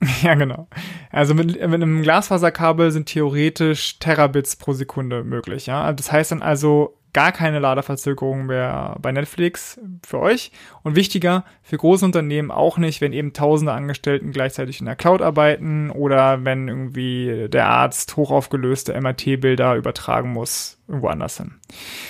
ja, 0.22 0.34
genau. 0.34 0.66
Also 1.10 1.34
mit, 1.34 1.46
mit 1.48 1.62
einem 1.62 2.02
Glasfaserkabel 2.02 2.90
sind 2.90 3.06
theoretisch 3.06 3.98
Terabits 3.98 4.56
pro 4.56 4.72
Sekunde 4.72 5.24
möglich. 5.24 5.66
Ja? 5.66 5.92
Das 5.92 6.10
heißt 6.10 6.32
dann 6.32 6.42
also 6.42 6.96
gar 7.12 7.32
keine 7.32 7.58
Ladeverzögerung 7.58 8.46
mehr 8.46 8.96
bei 9.00 9.12
Netflix 9.12 9.80
für 10.06 10.20
euch. 10.20 10.52
Und 10.82 10.96
wichtiger, 10.96 11.44
für 11.62 11.76
große 11.76 12.04
Unternehmen 12.04 12.50
auch 12.50 12.78
nicht, 12.78 13.00
wenn 13.00 13.12
eben 13.12 13.32
tausende 13.32 13.72
Angestellten 13.72 14.32
gleichzeitig 14.32 14.80
in 14.80 14.86
der 14.86 14.96
Cloud 14.96 15.20
arbeiten 15.20 15.90
oder 15.90 16.44
wenn 16.44 16.68
irgendwie 16.68 17.48
der 17.48 17.66
Arzt 17.66 18.16
hochaufgelöste 18.16 18.98
MRT-Bilder 18.98 19.74
übertragen 19.74 20.32
muss, 20.32 20.78
irgendwo 20.86 21.08
anders 21.08 21.36
hin. 21.36 21.54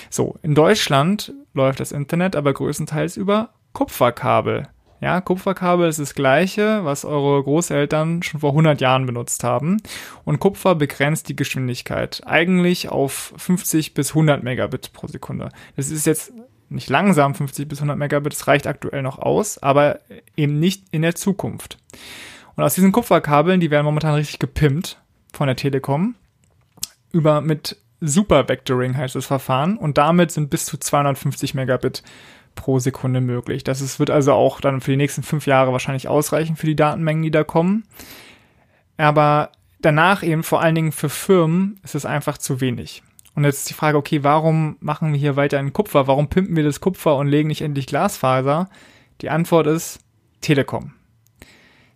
So, 0.09 0.37
in 0.43 0.55
Deutschland 0.55 1.33
läuft 1.53 1.79
das 1.79 1.91
Internet 1.91 2.35
aber 2.35 2.53
größtenteils 2.53 3.17
über 3.17 3.49
Kupferkabel. 3.73 4.67
Ja, 5.01 5.19
Kupferkabel 5.19 5.89
ist 5.89 5.99
das 5.99 6.13
gleiche, 6.13 6.85
was 6.85 7.05
eure 7.05 7.43
Großeltern 7.43 8.21
schon 8.21 8.39
vor 8.39 8.51
100 8.51 8.79
Jahren 8.81 9.07
benutzt 9.07 9.43
haben. 9.43 9.81
Und 10.25 10.39
Kupfer 10.39 10.75
begrenzt 10.75 11.27
die 11.27 11.35
Geschwindigkeit 11.35 12.21
eigentlich 12.27 12.89
auf 12.89 13.33
50 13.35 13.95
bis 13.95 14.11
100 14.11 14.43
Megabit 14.43 14.93
pro 14.93 15.07
Sekunde. 15.07 15.49
Das 15.75 15.89
ist 15.89 16.05
jetzt 16.05 16.31
nicht 16.69 16.87
langsam 16.89 17.33
50 17.33 17.67
bis 17.67 17.79
100 17.79 17.97
Megabit, 17.97 18.33
das 18.33 18.47
reicht 18.47 18.67
aktuell 18.67 19.01
noch 19.01 19.17
aus, 19.17 19.57
aber 19.57 19.99
eben 20.37 20.59
nicht 20.59 20.85
in 20.91 21.01
der 21.01 21.15
Zukunft. 21.15 21.79
Und 22.55 22.63
aus 22.63 22.75
diesen 22.75 22.91
Kupferkabeln, 22.91 23.59
die 23.59 23.71
werden 23.71 23.85
momentan 23.85 24.13
richtig 24.13 24.37
gepimpt 24.37 25.01
von 25.33 25.47
der 25.47 25.55
Telekom, 25.55 26.15
über 27.11 27.41
mit 27.41 27.77
Super 28.03 28.49
Vectoring 28.49 28.97
heißt 28.97 29.15
das 29.15 29.27
Verfahren 29.27 29.77
und 29.77 29.97
damit 29.97 30.31
sind 30.31 30.49
bis 30.49 30.65
zu 30.65 30.77
250 30.77 31.53
Megabit 31.53 32.01
pro 32.55 32.79
Sekunde 32.79 33.21
möglich. 33.21 33.63
Das 33.63 33.81
ist, 33.81 33.99
wird 33.99 34.09
also 34.09 34.33
auch 34.33 34.61
dann 34.61 34.81
für 34.81 34.91
die 34.91 34.97
nächsten 34.97 35.23
fünf 35.23 35.47
Jahre 35.47 35.71
wahrscheinlich 35.71 36.07
ausreichen 36.07 36.55
für 36.55 36.67
die 36.67 36.75
Datenmengen, 36.75 37.23
die 37.23 37.31
da 37.31 37.43
kommen. 37.43 37.83
Aber 38.97 39.51
danach 39.81 40.23
eben 40.23 40.43
vor 40.43 40.61
allen 40.61 40.75
Dingen 40.75 40.91
für 40.91 41.09
Firmen 41.09 41.79
ist 41.83 41.95
es 41.95 42.05
einfach 42.05 42.37
zu 42.37 42.61
wenig. 42.61 43.03
Und 43.33 43.45
jetzt 43.45 43.69
die 43.69 43.73
Frage, 43.73 43.97
okay, 43.97 44.23
warum 44.23 44.77
machen 44.81 45.13
wir 45.13 45.19
hier 45.19 45.35
weiter 45.35 45.59
in 45.59 45.73
Kupfer? 45.73 46.07
Warum 46.07 46.27
pimpen 46.27 46.55
wir 46.55 46.63
das 46.63 46.81
Kupfer 46.81 47.15
und 47.15 47.27
legen 47.27 47.47
nicht 47.47 47.61
endlich 47.61 47.87
Glasfaser? 47.87 48.69
Die 49.21 49.29
Antwort 49.29 49.67
ist 49.67 49.99
Telekom. 50.41 50.93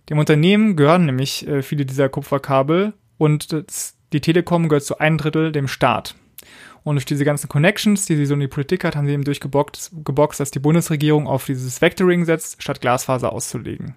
Dem 0.10 0.20
Unternehmen 0.20 0.76
gehören 0.76 1.06
nämlich 1.06 1.48
äh, 1.48 1.62
viele 1.62 1.86
dieser 1.86 2.10
Kupferkabel 2.10 2.94
und 3.18 3.66
die 4.14 4.22
Telekom 4.22 4.70
gehört 4.70 4.86
zu 4.86 5.00
ein 5.00 5.18
Drittel 5.18 5.52
dem 5.52 5.68
Staat. 5.68 6.16
Und 6.86 6.96
durch 6.96 7.06
diese 7.06 7.26
ganzen 7.26 7.50
Connections, 7.50 8.06
die 8.06 8.16
sie 8.16 8.28
so 8.28 8.36
in 8.36 8.42
die 8.42 8.48
Politik 8.48 8.84
hat, 8.84 8.96
haben 8.96 9.08
sie 9.08 9.14
eben 9.14 9.24
durchgeboxt, 9.24 9.92
geboxt, 10.06 10.40
dass 10.40 10.52
die 10.52 10.60
Bundesregierung 10.60 11.28
auf 11.28 11.46
dieses 11.46 11.82
Vectoring 11.82 12.26
setzt, 12.26 12.62
statt 12.62 12.80
Glasfaser 12.80 13.34
auszulegen. 13.34 13.96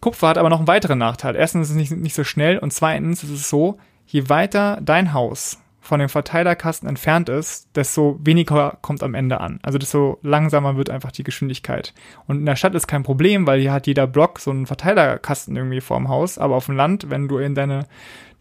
Kupfer 0.00 0.28
hat 0.28 0.36
aber 0.36 0.50
noch 0.50 0.58
einen 0.58 0.66
weiteren 0.66 0.98
Nachteil. 0.98 1.36
Erstens 1.36 1.68
ist 1.68 1.70
es 1.70 1.76
nicht, 1.76 1.92
nicht 1.92 2.14
so 2.14 2.24
schnell 2.24 2.58
und 2.58 2.72
zweitens 2.72 3.22
ist 3.22 3.30
es 3.30 3.48
so, 3.48 3.78
je 4.06 4.28
weiter 4.28 4.80
dein 4.82 5.12
Haus 5.12 5.58
von 5.80 6.00
dem 6.00 6.08
Verteilerkasten 6.08 6.88
entfernt 6.88 7.28
ist, 7.28 7.68
desto 7.76 8.18
weniger 8.22 8.78
kommt 8.82 9.02
am 9.02 9.14
Ende 9.14 9.40
an. 9.40 9.60
Also 9.62 9.78
desto 9.78 10.18
langsamer 10.22 10.76
wird 10.76 10.90
einfach 10.90 11.10
die 11.12 11.22
Geschwindigkeit. 11.22 11.94
Und 12.26 12.38
in 12.38 12.46
der 12.46 12.56
Stadt 12.56 12.74
ist 12.74 12.86
kein 12.86 13.02
Problem, 13.02 13.46
weil 13.46 13.60
hier 13.60 13.72
hat 13.72 13.86
jeder 13.86 14.06
Block 14.06 14.40
so 14.40 14.50
einen 14.50 14.66
Verteilerkasten 14.66 15.56
irgendwie 15.56 15.80
vorm 15.80 16.08
Haus. 16.08 16.38
Aber 16.38 16.56
auf 16.56 16.66
dem 16.66 16.76
Land, 16.76 17.08
wenn 17.08 17.28
du 17.28 17.38
in 17.38 17.54
deine, 17.54 17.86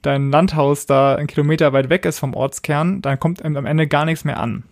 dein 0.02 0.32
Landhaus 0.32 0.86
da 0.86 1.16
einen 1.16 1.28
Kilometer 1.28 1.74
weit 1.74 1.90
weg 1.90 2.06
ist 2.06 2.20
vom 2.20 2.34
Ortskern, 2.34 3.02
dann 3.02 3.20
kommt 3.20 3.44
am 3.44 3.66
Ende 3.66 3.88
gar 3.88 4.06
nichts 4.06 4.26
mehr 4.26 4.40
an. 4.40 4.64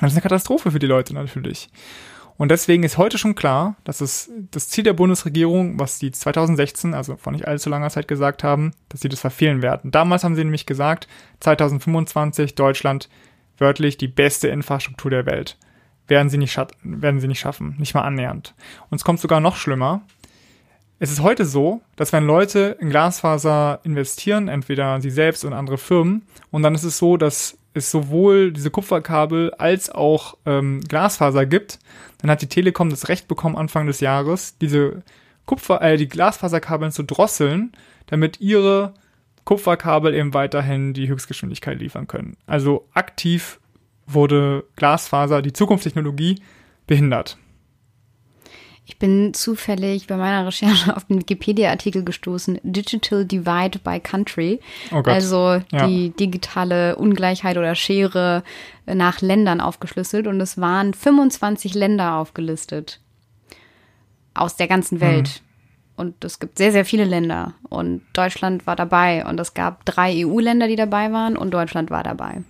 Das 0.00 0.12
ist 0.12 0.16
eine 0.16 0.22
Katastrophe 0.22 0.70
für 0.70 0.78
die 0.78 0.86
Leute 0.86 1.14
natürlich. 1.14 1.68
Und 2.40 2.50
deswegen 2.50 2.84
ist 2.84 2.96
heute 2.96 3.18
schon 3.18 3.34
klar, 3.34 3.76
dass 3.84 4.00
es 4.00 4.30
das 4.50 4.70
Ziel 4.70 4.82
der 4.82 4.94
Bundesregierung, 4.94 5.78
was 5.78 5.98
die 5.98 6.10
2016, 6.10 6.94
also 6.94 7.16
vor 7.16 7.32
nicht 7.32 7.46
allzu 7.46 7.68
langer 7.68 7.90
Zeit 7.90 8.08
gesagt 8.08 8.42
haben, 8.42 8.72
dass 8.88 9.02
sie 9.02 9.10
das 9.10 9.20
verfehlen 9.20 9.60
werden. 9.60 9.90
Damals 9.90 10.24
haben 10.24 10.36
sie 10.36 10.44
nämlich 10.44 10.64
gesagt, 10.64 11.06
2025 11.40 12.54
Deutschland 12.54 13.10
wörtlich 13.58 13.98
die 13.98 14.08
beste 14.08 14.48
Infrastruktur 14.48 15.10
der 15.10 15.26
Welt. 15.26 15.58
Werden 16.08 16.30
sie 16.30 16.38
nicht, 16.38 16.58
werden 16.82 17.20
sie 17.20 17.28
nicht 17.28 17.40
schaffen, 17.40 17.76
nicht 17.78 17.94
mal 17.94 18.04
annähernd. 18.04 18.54
Und 18.88 18.96
es 18.96 19.04
kommt 19.04 19.20
sogar 19.20 19.40
noch 19.40 19.56
schlimmer. 19.56 20.00
Es 21.02 21.10
ist 21.10 21.22
heute 21.22 21.46
so, 21.46 21.80
dass 21.96 22.12
wenn 22.12 22.26
Leute 22.26 22.76
in 22.78 22.90
Glasfaser 22.90 23.80
investieren, 23.84 24.48
entweder 24.48 25.00
sie 25.00 25.08
selbst 25.08 25.46
und 25.46 25.54
andere 25.54 25.78
Firmen, 25.78 26.26
und 26.50 26.62
dann 26.62 26.74
ist 26.74 26.84
es 26.84 26.98
so, 26.98 27.16
dass 27.16 27.56
es 27.72 27.90
sowohl 27.90 28.52
diese 28.52 28.70
Kupferkabel 28.70 29.50
als 29.54 29.90
auch 29.90 30.36
ähm, 30.44 30.82
Glasfaser 30.86 31.46
gibt, 31.46 31.78
dann 32.18 32.30
hat 32.30 32.42
die 32.42 32.48
Telekom 32.48 32.90
das 32.90 33.08
Recht 33.08 33.28
bekommen, 33.28 33.56
Anfang 33.56 33.86
des 33.86 34.00
Jahres, 34.00 34.58
diese 34.58 35.02
Kupfer, 35.46 35.80
äh, 35.80 35.96
die 35.96 36.08
Glasfaserkabeln 36.08 36.92
zu 36.92 37.02
drosseln, 37.02 37.72
damit 38.08 38.42
ihre 38.42 38.92
Kupferkabel 39.44 40.14
eben 40.14 40.34
weiterhin 40.34 40.92
die 40.92 41.08
Höchstgeschwindigkeit 41.08 41.78
liefern 41.78 42.08
können. 42.08 42.36
Also 42.46 42.86
aktiv 42.92 43.58
wurde 44.06 44.64
Glasfaser, 44.76 45.40
die 45.40 45.54
Zukunftstechnologie, 45.54 46.42
behindert. 46.86 47.38
Ich 48.90 48.98
bin 48.98 49.34
zufällig 49.34 50.08
bei 50.08 50.16
meiner 50.16 50.44
Recherche 50.44 50.96
auf 50.96 51.04
den 51.04 51.20
Wikipedia-Artikel 51.20 52.02
gestoßen, 52.02 52.58
Digital 52.64 53.24
Divide 53.24 53.78
by 53.78 54.00
Country. 54.00 54.58
Oh 54.90 55.00
also 55.04 55.60
die 55.70 56.06
ja. 56.06 56.12
digitale 56.18 56.96
Ungleichheit 56.96 57.56
oder 57.56 57.76
Schere 57.76 58.42
nach 58.86 59.20
Ländern 59.20 59.60
aufgeschlüsselt. 59.60 60.26
Und 60.26 60.40
es 60.40 60.60
waren 60.60 60.92
25 60.92 61.74
Länder 61.74 62.16
aufgelistet. 62.16 62.98
Aus 64.34 64.56
der 64.56 64.66
ganzen 64.66 64.96
mhm. 64.96 65.02
Welt. 65.02 65.40
Mhm. 65.40 66.00
Und 66.00 66.24
es 66.24 66.40
gibt 66.40 66.58
sehr, 66.58 66.72
sehr 66.72 66.84
viele 66.84 67.04
Länder. 67.04 67.54
Und 67.68 68.02
Deutschland 68.12 68.66
war 68.66 68.74
dabei. 68.74 69.24
Und 69.24 69.38
es 69.38 69.54
gab 69.54 69.84
drei 69.84 70.26
EU-Länder, 70.26 70.66
die 70.66 70.74
dabei 70.74 71.12
waren. 71.12 71.36
Und 71.36 71.54
Deutschland 71.54 71.90
war 71.92 72.02
dabei. 72.02 72.42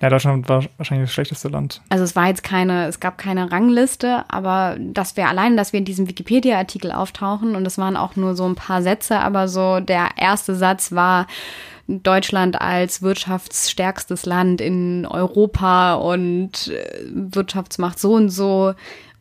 Ja, 0.00 0.10
Deutschland 0.10 0.48
war 0.48 0.64
wahrscheinlich 0.76 1.08
das 1.08 1.14
schlechteste 1.14 1.48
Land. 1.48 1.80
Also 1.88 2.04
es 2.04 2.14
war 2.14 2.26
jetzt 2.26 2.42
keine, 2.42 2.86
es 2.86 3.00
gab 3.00 3.16
keine 3.18 3.50
Rangliste, 3.50 4.24
aber 4.28 4.76
dass 4.78 5.16
wir 5.16 5.28
allein, 5.28 5.56
dass 5.56 5.72
wir 5.72 5.78
in 5.78 5.84
diesem 5.86 6.08
Wikipedia-Artikel 6.08 6.92
auftauchen 6.92 7.56
und 7.56 7.66
es 7.66 7.78
waren 7.78 7.96
auch 7.96 8.16
nur 8.16 8.36
so 8.36 8.44
ein 8.46 8.54
paar 8.54 8.82
Sätze, 8.82 9.18
aber 9.18 9.48
so 9.48 9.80
der 9.80 10.10
erste 10.16 10.54
Satz 10.54 10.92
war 10.92 11.26
Deutschland 11.88 12.60
als 12.60 13.00
wirtschaftsstärkstes 13.00 14.26
Land 14.26 14.60
in 14.60 15.06
Europa 15.06 15.94
und 15.94 16.68
äh, 16.68 17.04
Wirtschaftsmacht 17.10 17.98
so 17.98 18.14
und 18.14 18.28
so 18.28 18.74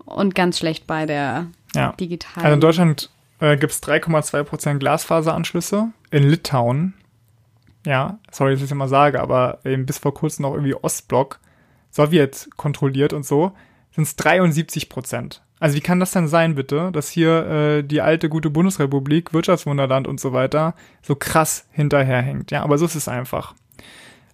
und 0.06 0.36
ganz 0.36 0.60
schlecht 0.60 0.88
bei 0.88 1.06
der 1.06 1.48
ja. 1.74 1.94
digitalen. 1.94 2.44
Also 2.44 2.54
in 2.56 2.62
Deutschland 2.62 3.10
äh, 3.40 3.58
gibt 3.58 3.72
es 3.72 3.84
3,2 3.84 4.44
Prozent 4.44 4.80
Glasfaseranschlüsse. 4.80 5.90
In 6.12 6.24
Litauen 6.24 6.94
ja, 7.86 8.20
sorry, 8.32 8.52
dass 8.52 8.60
ich 8.60 8.66
das 8.66 8.72
immer 8.72 8.88
sage, 8.88 9.22
aber 9.22 9.60
eben 9.64 9.86
bis 9.86 9.98
vor 9.98 10.14
kurzem 10.14 10.44
noch 10.44 10.54
irgendwie 10.54 10.76
Ostblock, 10.76 11.40
Sowjet 11.92 12.50
kontrolliert 12.58 13.14
und 13.14 13.26
so, 13.26 13.54
sind 13.92 14.04
es 14.04 14.16
73 14.16 14.90
Prozent. 14.90 15.42
Also 15.60 15.78
wie 15.78 15.82
kann 15.82 16.00
das 16.00 16.12
denn 16.12 16.28
sein, 16.28 16.56
bitte, 16.56 16.92
dass 16.92 17.10
hier 17.10 17.48
äh, 17.48 17.84
die 17.84 18.02
alte 18.02 18.28
gute 18.28 18.50
Bundesrepublik, 18.50 19.34
Wirtschaftswunderland 19.34 20.08
und 20.08 20.20
so 20.20 20.34
weiter 20.34 20.76
so 21.02 21.16
krass 21.16 21.68
hinterherhängt? 21.72 22.52
Ja, 22.52 22.64
aber 22.64 22.78
so 22.78 22.86
ist 22.86 22.96
es 22.96 23.08
einfach. 23.08 23.56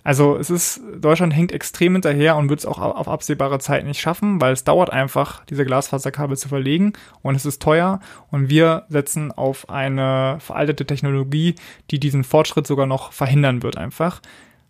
Also 0.03 0.35
es 0.37 0.49
ist, 0.49 0.81
Deutschland 0.99 1.35
hängt 1.35 1.51
extrem 1.51 1.93
hinterher 1.93 2.35
und 2.35 2.49
wird 2.49 2.59
es 2.59 2.65
auch 2.65 2.79
auf 2.79 3.07
absehbare 3.07 3.59
Zeit 3.59 3.85
nicht 3.85 4.01
schaffen, 4.01 4.41
weil 4.41 4.53
es 4.53 4.63
dauert 4.63 4.89
einfach, 4.89 5.45
diese 5.45 5.65
Glasfaserkabel 5.65 6.37
zu 6.37 6.49
verlegen 6.49 6.93
und 7.21 7.35
es 7.35 7.45
ist 7.45 7.61
teuer 7.61 7.99
und 8.31 8.49
wir 8.49 8.85
setzen 8.89 9.31
auf 9.31 9.69
eine 9.69 10.37
veraltete 10.39 10.85
Technologie, 10.85 11.55
die 11.91 11.99
diesen 11.99 12.23
Fortschritt 12.23 12.65
sogar 12.65 12.87
noch 12.87 13.11
verhindern 13.11 13.61
wird 13.61 13.77
einfach, 13.77 14.21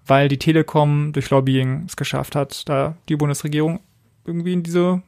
weil 0.05 0.27
die 0.27 0.39
Telekom 0.39 1.13
durch 1.13 1.29
Lobbying 1.29 1.85
es 1.87 1.95
geschafft 1.95 2.35
hat, 2.35 2.67
da 2.67 2.97
die 3.07 3.15
Bundesregierung 3.15 3.79
irgendwie 4.25 4.53
in 4.53 4.63
diese, 4.63 5.01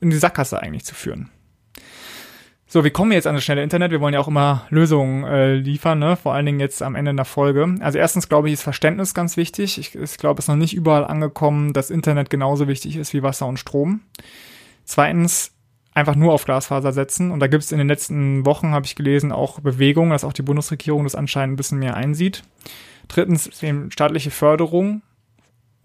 in 0.00 0.10
die 0.10 0.16
Sackgasse 0.16 0.60
eigentlich 0.60 0.84
zu 0.84 0.94
führen. 0.94 1.30
So, 2.76 2.84
wie 2.84 2.90
kommen 2.90 3.10
wir 3.10 3.16
jetzt 3.16 3.26
an 3.26 3.34
das 3.34 3.42
schnelle 3.42 3.62
Internet? 3.62 3.90
Wir 3.90 4.02
wollen 4.02 4.12
ja 4.12 4.20
auch 4.20 4.28
immer 4.28 4.66
Lösungen 4.68 5.24
äh, 5.24 5.54
liefern, 5.54 5.98
ne? 5.98 6.14
vor 6.14 6.34
allen 6.34 6.44
Dingen 6.44 6.60
jetzt 6.60 6.82
am 6.82 6.94
Ende 6.94 7.08
einer 7.08 7.24
Folge. 7.24 7.74
Also 7.80 7.96
erstens 7.96 8.28
glaube 8.28 8.48
ich, 8.48 8.52
ist 8.52 8.62
Verständnis 8.64 9.14
ganz 9.14 9.38
wichtig. 9.38 9.78
Ich, 9.78 9.94
ich 9.94 10.18
glaube, 10.18 10.40
es 10.40 10.44
ist 10.44 10.48
noch 10.48 10.56
nicht 10.56 10.74
überall 10.74 11.06
angekommen, 11.06 11.72
dass 11.72 11.88
Internet 11.88 12.28
genauso 12.28 12.68
wichtig 12.68 12.96
ist 12.96 13.14
wie 13.14 13.22
Wasser 13.22 13.46
und 13.46 13.58
Strom. 13.58 14.00
Zweitens, 14.84 15.52
einfach 15.94 16.16
nur 16.16 16.34
auf 16.34 16.44
Glasfaser 16.44 16.92
setzen. 16.92 17.30
Und 17.30 17.40
da 17.40 17.46
gibt 17.46 17.64
es 17.64 17.72
in 17.72 17.78
den 17.78 17.88
letzten 17.88 18.44
Wochen, 18.44 18.72
habe 18.72 18.84
ich 18.84 18.94
gelesen, 18.94 19.32
auch 19.32 19.58
Bewegungen, 19.60 20.10
dass 20.10 20.22
auch 20.22 20.34
die 20.34 20.42
Bundesregierung 20.42 21.04
das 21.04 21.14
anscheinend 21.14 21.54
ein 21.54 21.56
bisschen 21.56 21.78
mehr 21.78 21.96
einsieht. 21.96 22.42
Drittens, 23.08 23.62
eben 23.62 23.90
staatliche 23.90 24.30
Förderung. 24.30 25.00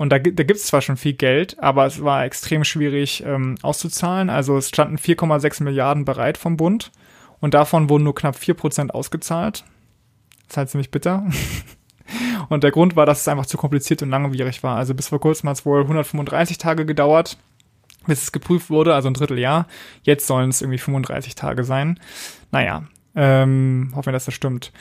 Und 0.02 0.10
da, 0.10 0.18
da 0.18 0.42
gibt 0.42 0.60
es 0.60 0.66
zwar 0.66 0.82
schon 0.82 0.98
viel 0.98 1.14
Geld, 1.14 1.60
aber 1.60 1.86
es 1.86 2.04
war 2.04 2.26
extrem 2.26 2.64
schwierig 2.64 3.24
ähm, 3.24 3.60
auszuzahlen. 3.62 4.32
Also 4.32 4.58
es 4.58 4.70
standen 4.70 4.98
4,6 4.98 5.62
Milliarden 5.62 6.06
bereit 6.06 6.40
vom 6.40 6.58
Bund 6.58 6.92
und 7.40 7.54
davon 7.54 7.88
wurden 7.88 8.06
nur 8.06 8.16
knapp 8.16 8.36
4% 8.36 8.90
ausgezahlt. 8.90 9.64
Das 10.40 10.50
ist 10.50 10.58
halt 10.58 10.70
ziemlich 10.72 10.90
bitter. 10.90 11.28
und 12.50 12.64
der 12.64 12.72
Grund 12.72 12.96
war, 12.96 13.06
dass 13.06 13.22
es 13.22 13.28
einfach 13.28 13.46
zu 13.46 13.58
kompliziert 13.58 14.02
und 14.02 14.10
langwierig 14.10 14.64
war. 14.64 14.76
Also 14.76 14.96
bis 14.96 15.10
vor 15.10 15.20
kurzem 15.20 15.50
hat 15.50 15.58
es 15.58 15.68
wohl 15.68 15.82
135 15.82 16.58
Tage 16.58 16.88
gedauert, 16.88 17.38
bis 18.08 18.24
es 18.24 18.32
geprüft 18.32 18.72
wurde, 18.72 18.96
also 18.96 19.08
ein 19.08 19.14
Dritteljahr. 19.14 19.68
Jetzt 20.02 20.26
sollen 20.26 20.50
es 20.50 20.64
irgendwie 20.64 20.80
35 20.80 21.36
Tage 21.36 21.64
sein. 21.64 22.00
Naja, 22.50 22.86
ähm, 23.14 23.92
hoffen 23.96 24.08
wir, 24.08 24.14
dass 24.14 24.26
das 24.26 24.34
stimmt. 24.34 24.72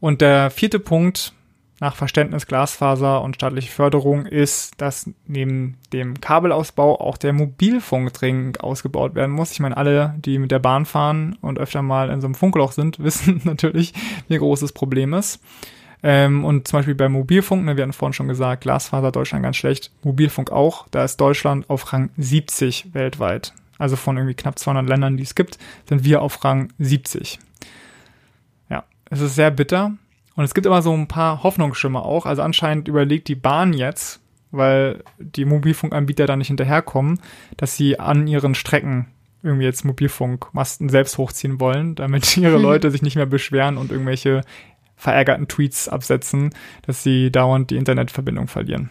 Und 0.00 0.22
der 0.22 0.50
vierte 0.50 0.80
Punkt, 0.80 1.34
nach 1.80 1.94
Verständnis 1.94 2.46
Glasfaser 2.46 3.20
und 3.22 3.34
staatliche 3.34 3.70
Förderung 3.70 4.24
ist, 4.24 4.80
dass 4.80 5.10
neben 5.26 5.76
dem 5.92 6.20
Kabelausbau 6.20 7.00
auch 7.00 7.18
der 7.18 7.32
Mobilfunk 7.32 8.12
dringend 8.14 8.60
ausgebaut 8.62 9.14
werden 9.14 9.32
muss. 9.32 9.52
Ich 9.52 9.60
meine, 9.60 9.76
alle, 9.76 10.14
die 10.18 10.38
mit 10.38 10.50
der 10.50 10.58
Bahn 10.58 10.86
fahren 10.86 11.36
und 11.42 11.58
öfter 11.58 11.82
mal 11.82 12.08
in 12.10 12.20
so 12.20 12.26
einem 12.26 12.34
Funkloch 12.34 12.72
sind, 12.72 12.98
wissen 13.02 13.42
natürlich, 13.44 13.92
wie 14.28 14.38
groß 14.38 14.60
das 14.60 14.72
Problem 14.72 15.12
ist. 15.12 15.40
Ähm, 16.02 16.44
und 16.44 16.68
zum 16.68 16.78
Beispiel 16.78 16.94
bei 16.94 17.08
Mobilfunk, 17.08 17.64
ne, 17.64 17.76
wir 17.76 17.82
hatten 17.82 17.92
vorhin 17.92 18.12
schon 18.12 18.28
gesagt, 18.28 18.62
Glasfaser 18.62 19.12
Deutschland 19.12 19.42
ganz 19.42 19.56
schlecht, 19.56 19.90
Mobilfunk 20.02 20.52
auch, 20.52 20.86
da 20.90 21.04
ist 21.04 21.20
Deutschland 21.20 21.68
auf 21.68 21.92
Rang 21.92 22.10
70 22.16 22.94
weltweit. 22.94 23.52
Also 23.78 23.96
von 23.96 24.16
irgendwie 24.16 24.34
knapp 24.34 24.58
200 24.58 24.88
Ländern, 24.88 25.16
die 25.16 25.22
es 25.22 25.34
gibt, 25.34 25.58
sind 25.88 26.04
wir 26.04 26.22
auf 26.22 26.42
Rang 26.44 26.72
70. 26.78 27.38
Ja, 28.70 28.84
es 29.10 29.20
ist 29.20 29.34
sehr 29.34 29.50
bitter, 29.50 29.92
und 30.36 30.44
es 30.44 30.54
gibt 30.54 30.66
immer 30.66 30.82
so 30.82 30.92
ein 30.92 31.08
paar 31.08 31.42
Hoffnungsschimmer 31.42 32.04
auch. 32.04 32.26
Also 32.26 32.42
anscheinend 32.42 32.88
überlegt 32.88 33.28
die 33.28 33.34
Bahn 33.34 33.72
jetzt, 33.72 34.20
weil 34.50 35.02
die 35.18 35.46
Mobilfunkanbieter 35.46 36.26
da 36.26 36.36
nicht 36.36 36.48
hinterherkommen, 36.48 37.20
dass 37.56 37.76
sie 37.76 37.98
an 37.98 38.26
ihren 38.26 38.54
Strecken 38.54 39.08
irgendwie 39.42 39.64
jetzt 39.64 39.84
Mobilfunkmasten 39.84 40.88
selbst 40.88 41.18
hochziehen 41.18 41.58
wollen, 41.58 41.94
damit 41.94 42.36
ihre 42.36 42.58
Leute 42.58 42.90
sich 42.90 43.02
nicht 43.02 43.16
mehr 43.16 43.26
beschweren 43.26 43.78
und 43.78 43.90
irgendwelche 43.90 44.42
verärgerten 44.96 45.48
Tweets 45.48 45.88
absetzen, 45.88 46.50
dass 46.82 47.02
sie 47.02 47.30
dauernd 47.30 47.70
die 47.70 47.76
Internetverbindung 47.76 48.48
verlieren. 48.48 48.90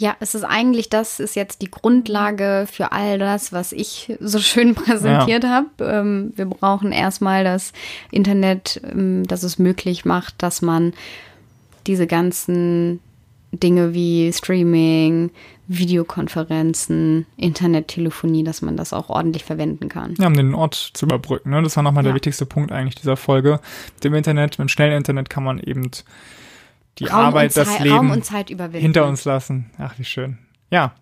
Ja, 0.00 0.16
es 0.18 0.34
ist 0.34 0.44
eigentlich, 0.44 0.88
das 0.88 1.20
ist 1.20 1.36
jetzt 1.36 1.60
die 1.60 1.70
Grundlage 1.70 2.66
für 2.72 2.90
all 2.90 3.18
das, 3.18 3.52
was 3.52 3.70
ich 3.72 4.16
so 4.18 4.38
schön 4.38 4.74
präsentiert 4.74 5.44
ja. 5.44 5.50
habe. 5.50 5.68
Ähm, 5.80 6.32
wir 6.36 6.46
brauchen 6.46 6.90
erstmal 6.90 7.44
das 7.44 7.74
Internet, 8.10 8.80
ähm, 8.90 9.26
das 9.26 9.42
es 9.42 9.58
möglich 9.58 10.06
macht, 10.06 10.42
dass 10.42 10.62
man 10.62 10.94
diese 11.86 12.06
ganzen 12.06 13.00
Dinge 13.52 13.92
wie 13.92 14.32
Streaming, 14.32 15.32
Videokonferenzen, 15.68 17.26
Internettelefonie, 17.36 18.42
dass 18.42 18.62
man 18.62 18.78
das 18.78 18.94
auch 18.94 19.10
ordentlich 19.10 19.44
verwenden 19.44 19.90
kann. 19.90 20.14
Ja, 20.18 20.28
um 20.28 20.34
den 20.34 20.54
Ort 20.54 20.92
zu 20.94 21.04
überbrücken. 21.04 21.50
Ne? 21.50 21.60
Das 21.62 21.76
war 21.76 21.82
nochmal 21.82 22.04
ja. 22.04 22.08
der 22.08 22.14
wichtigste 22.14 22.46
Punkt 22.46 22.72
eigentlich 22.72 22.94
dieser 22.94 23.18
Folge. 23.18 23.60
Mit 23.96 24.04
dem 24.04 24.14
Internet, 24.14 24.52
mit 24.52 24.60
dem 24.60 24.68
schnellen 24.70 24.96
Internet 24.96 25.28
kann 25.28 25.44
man 25.44 25.58
eben 25.58 25.90
die 26.98 27.06
Raum 27.06 27.26
Arbeit, 27.26 27.56
das 27.56 27.78
Leben 27.80 28.12
hinter 28.72 29.06
uns 29.06 29.24
lassen. 29.24 29.70
Ach, 29.78 29.98
wie 29.98 30.04
schön. 30.04 30.38
Ja, 30.70 30.94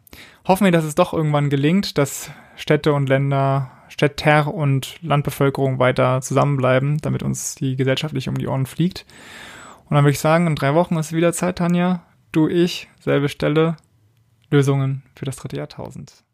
hoffen 0.46 0.64
wir, 0.64 0.72
dass 0.72 0.84
es 0.84 0.94
doch 0.94 1.12
irgendwann 1.12 1.50
gelingt, 1.50 1.98
dass 1.98 2.30
Städte 2.56 2.92
und 2.92 3.08
Länder, 3.08 3.70
Städter 3.88 4.52
und 4.52 4.96
Landbevölkerung 5.02 5.78
weiter 5.78 6.20
zusammenbleiben, 6.20 6.98
damit 6.98 7.22
uns 7.22 7.54
die 7.54 7.76
gesellschaftlich 7.76 8.28
um 8.28 8.38
die 8.38 8.46
Ohren 8.46 8.66
fliegt. 8.66 9.04
Und 9.88 9.94
dann 9.94 10.04
würde 10.04 10.12
ich 10.12 10.20
sagen, 10.20 10.46
in 10.46 10.54
drei 10.54 10.74
Wochen 10.74 10.96
ist 10.96 11.12
wieder 11.12 11.32
Zeit, 11.32 11.58
Tanja. 11.58 12.02
Du, 12.32 12.48
ich, 12.48 12.88
selbe 13.00 13.28
Stelle. 13.28 13.76
Lösungen 14.50 15.02
für 15.14 15.24
das 15.24 15.36
dritte 15.36 15.56
Jahrtausend. 15.56 16.24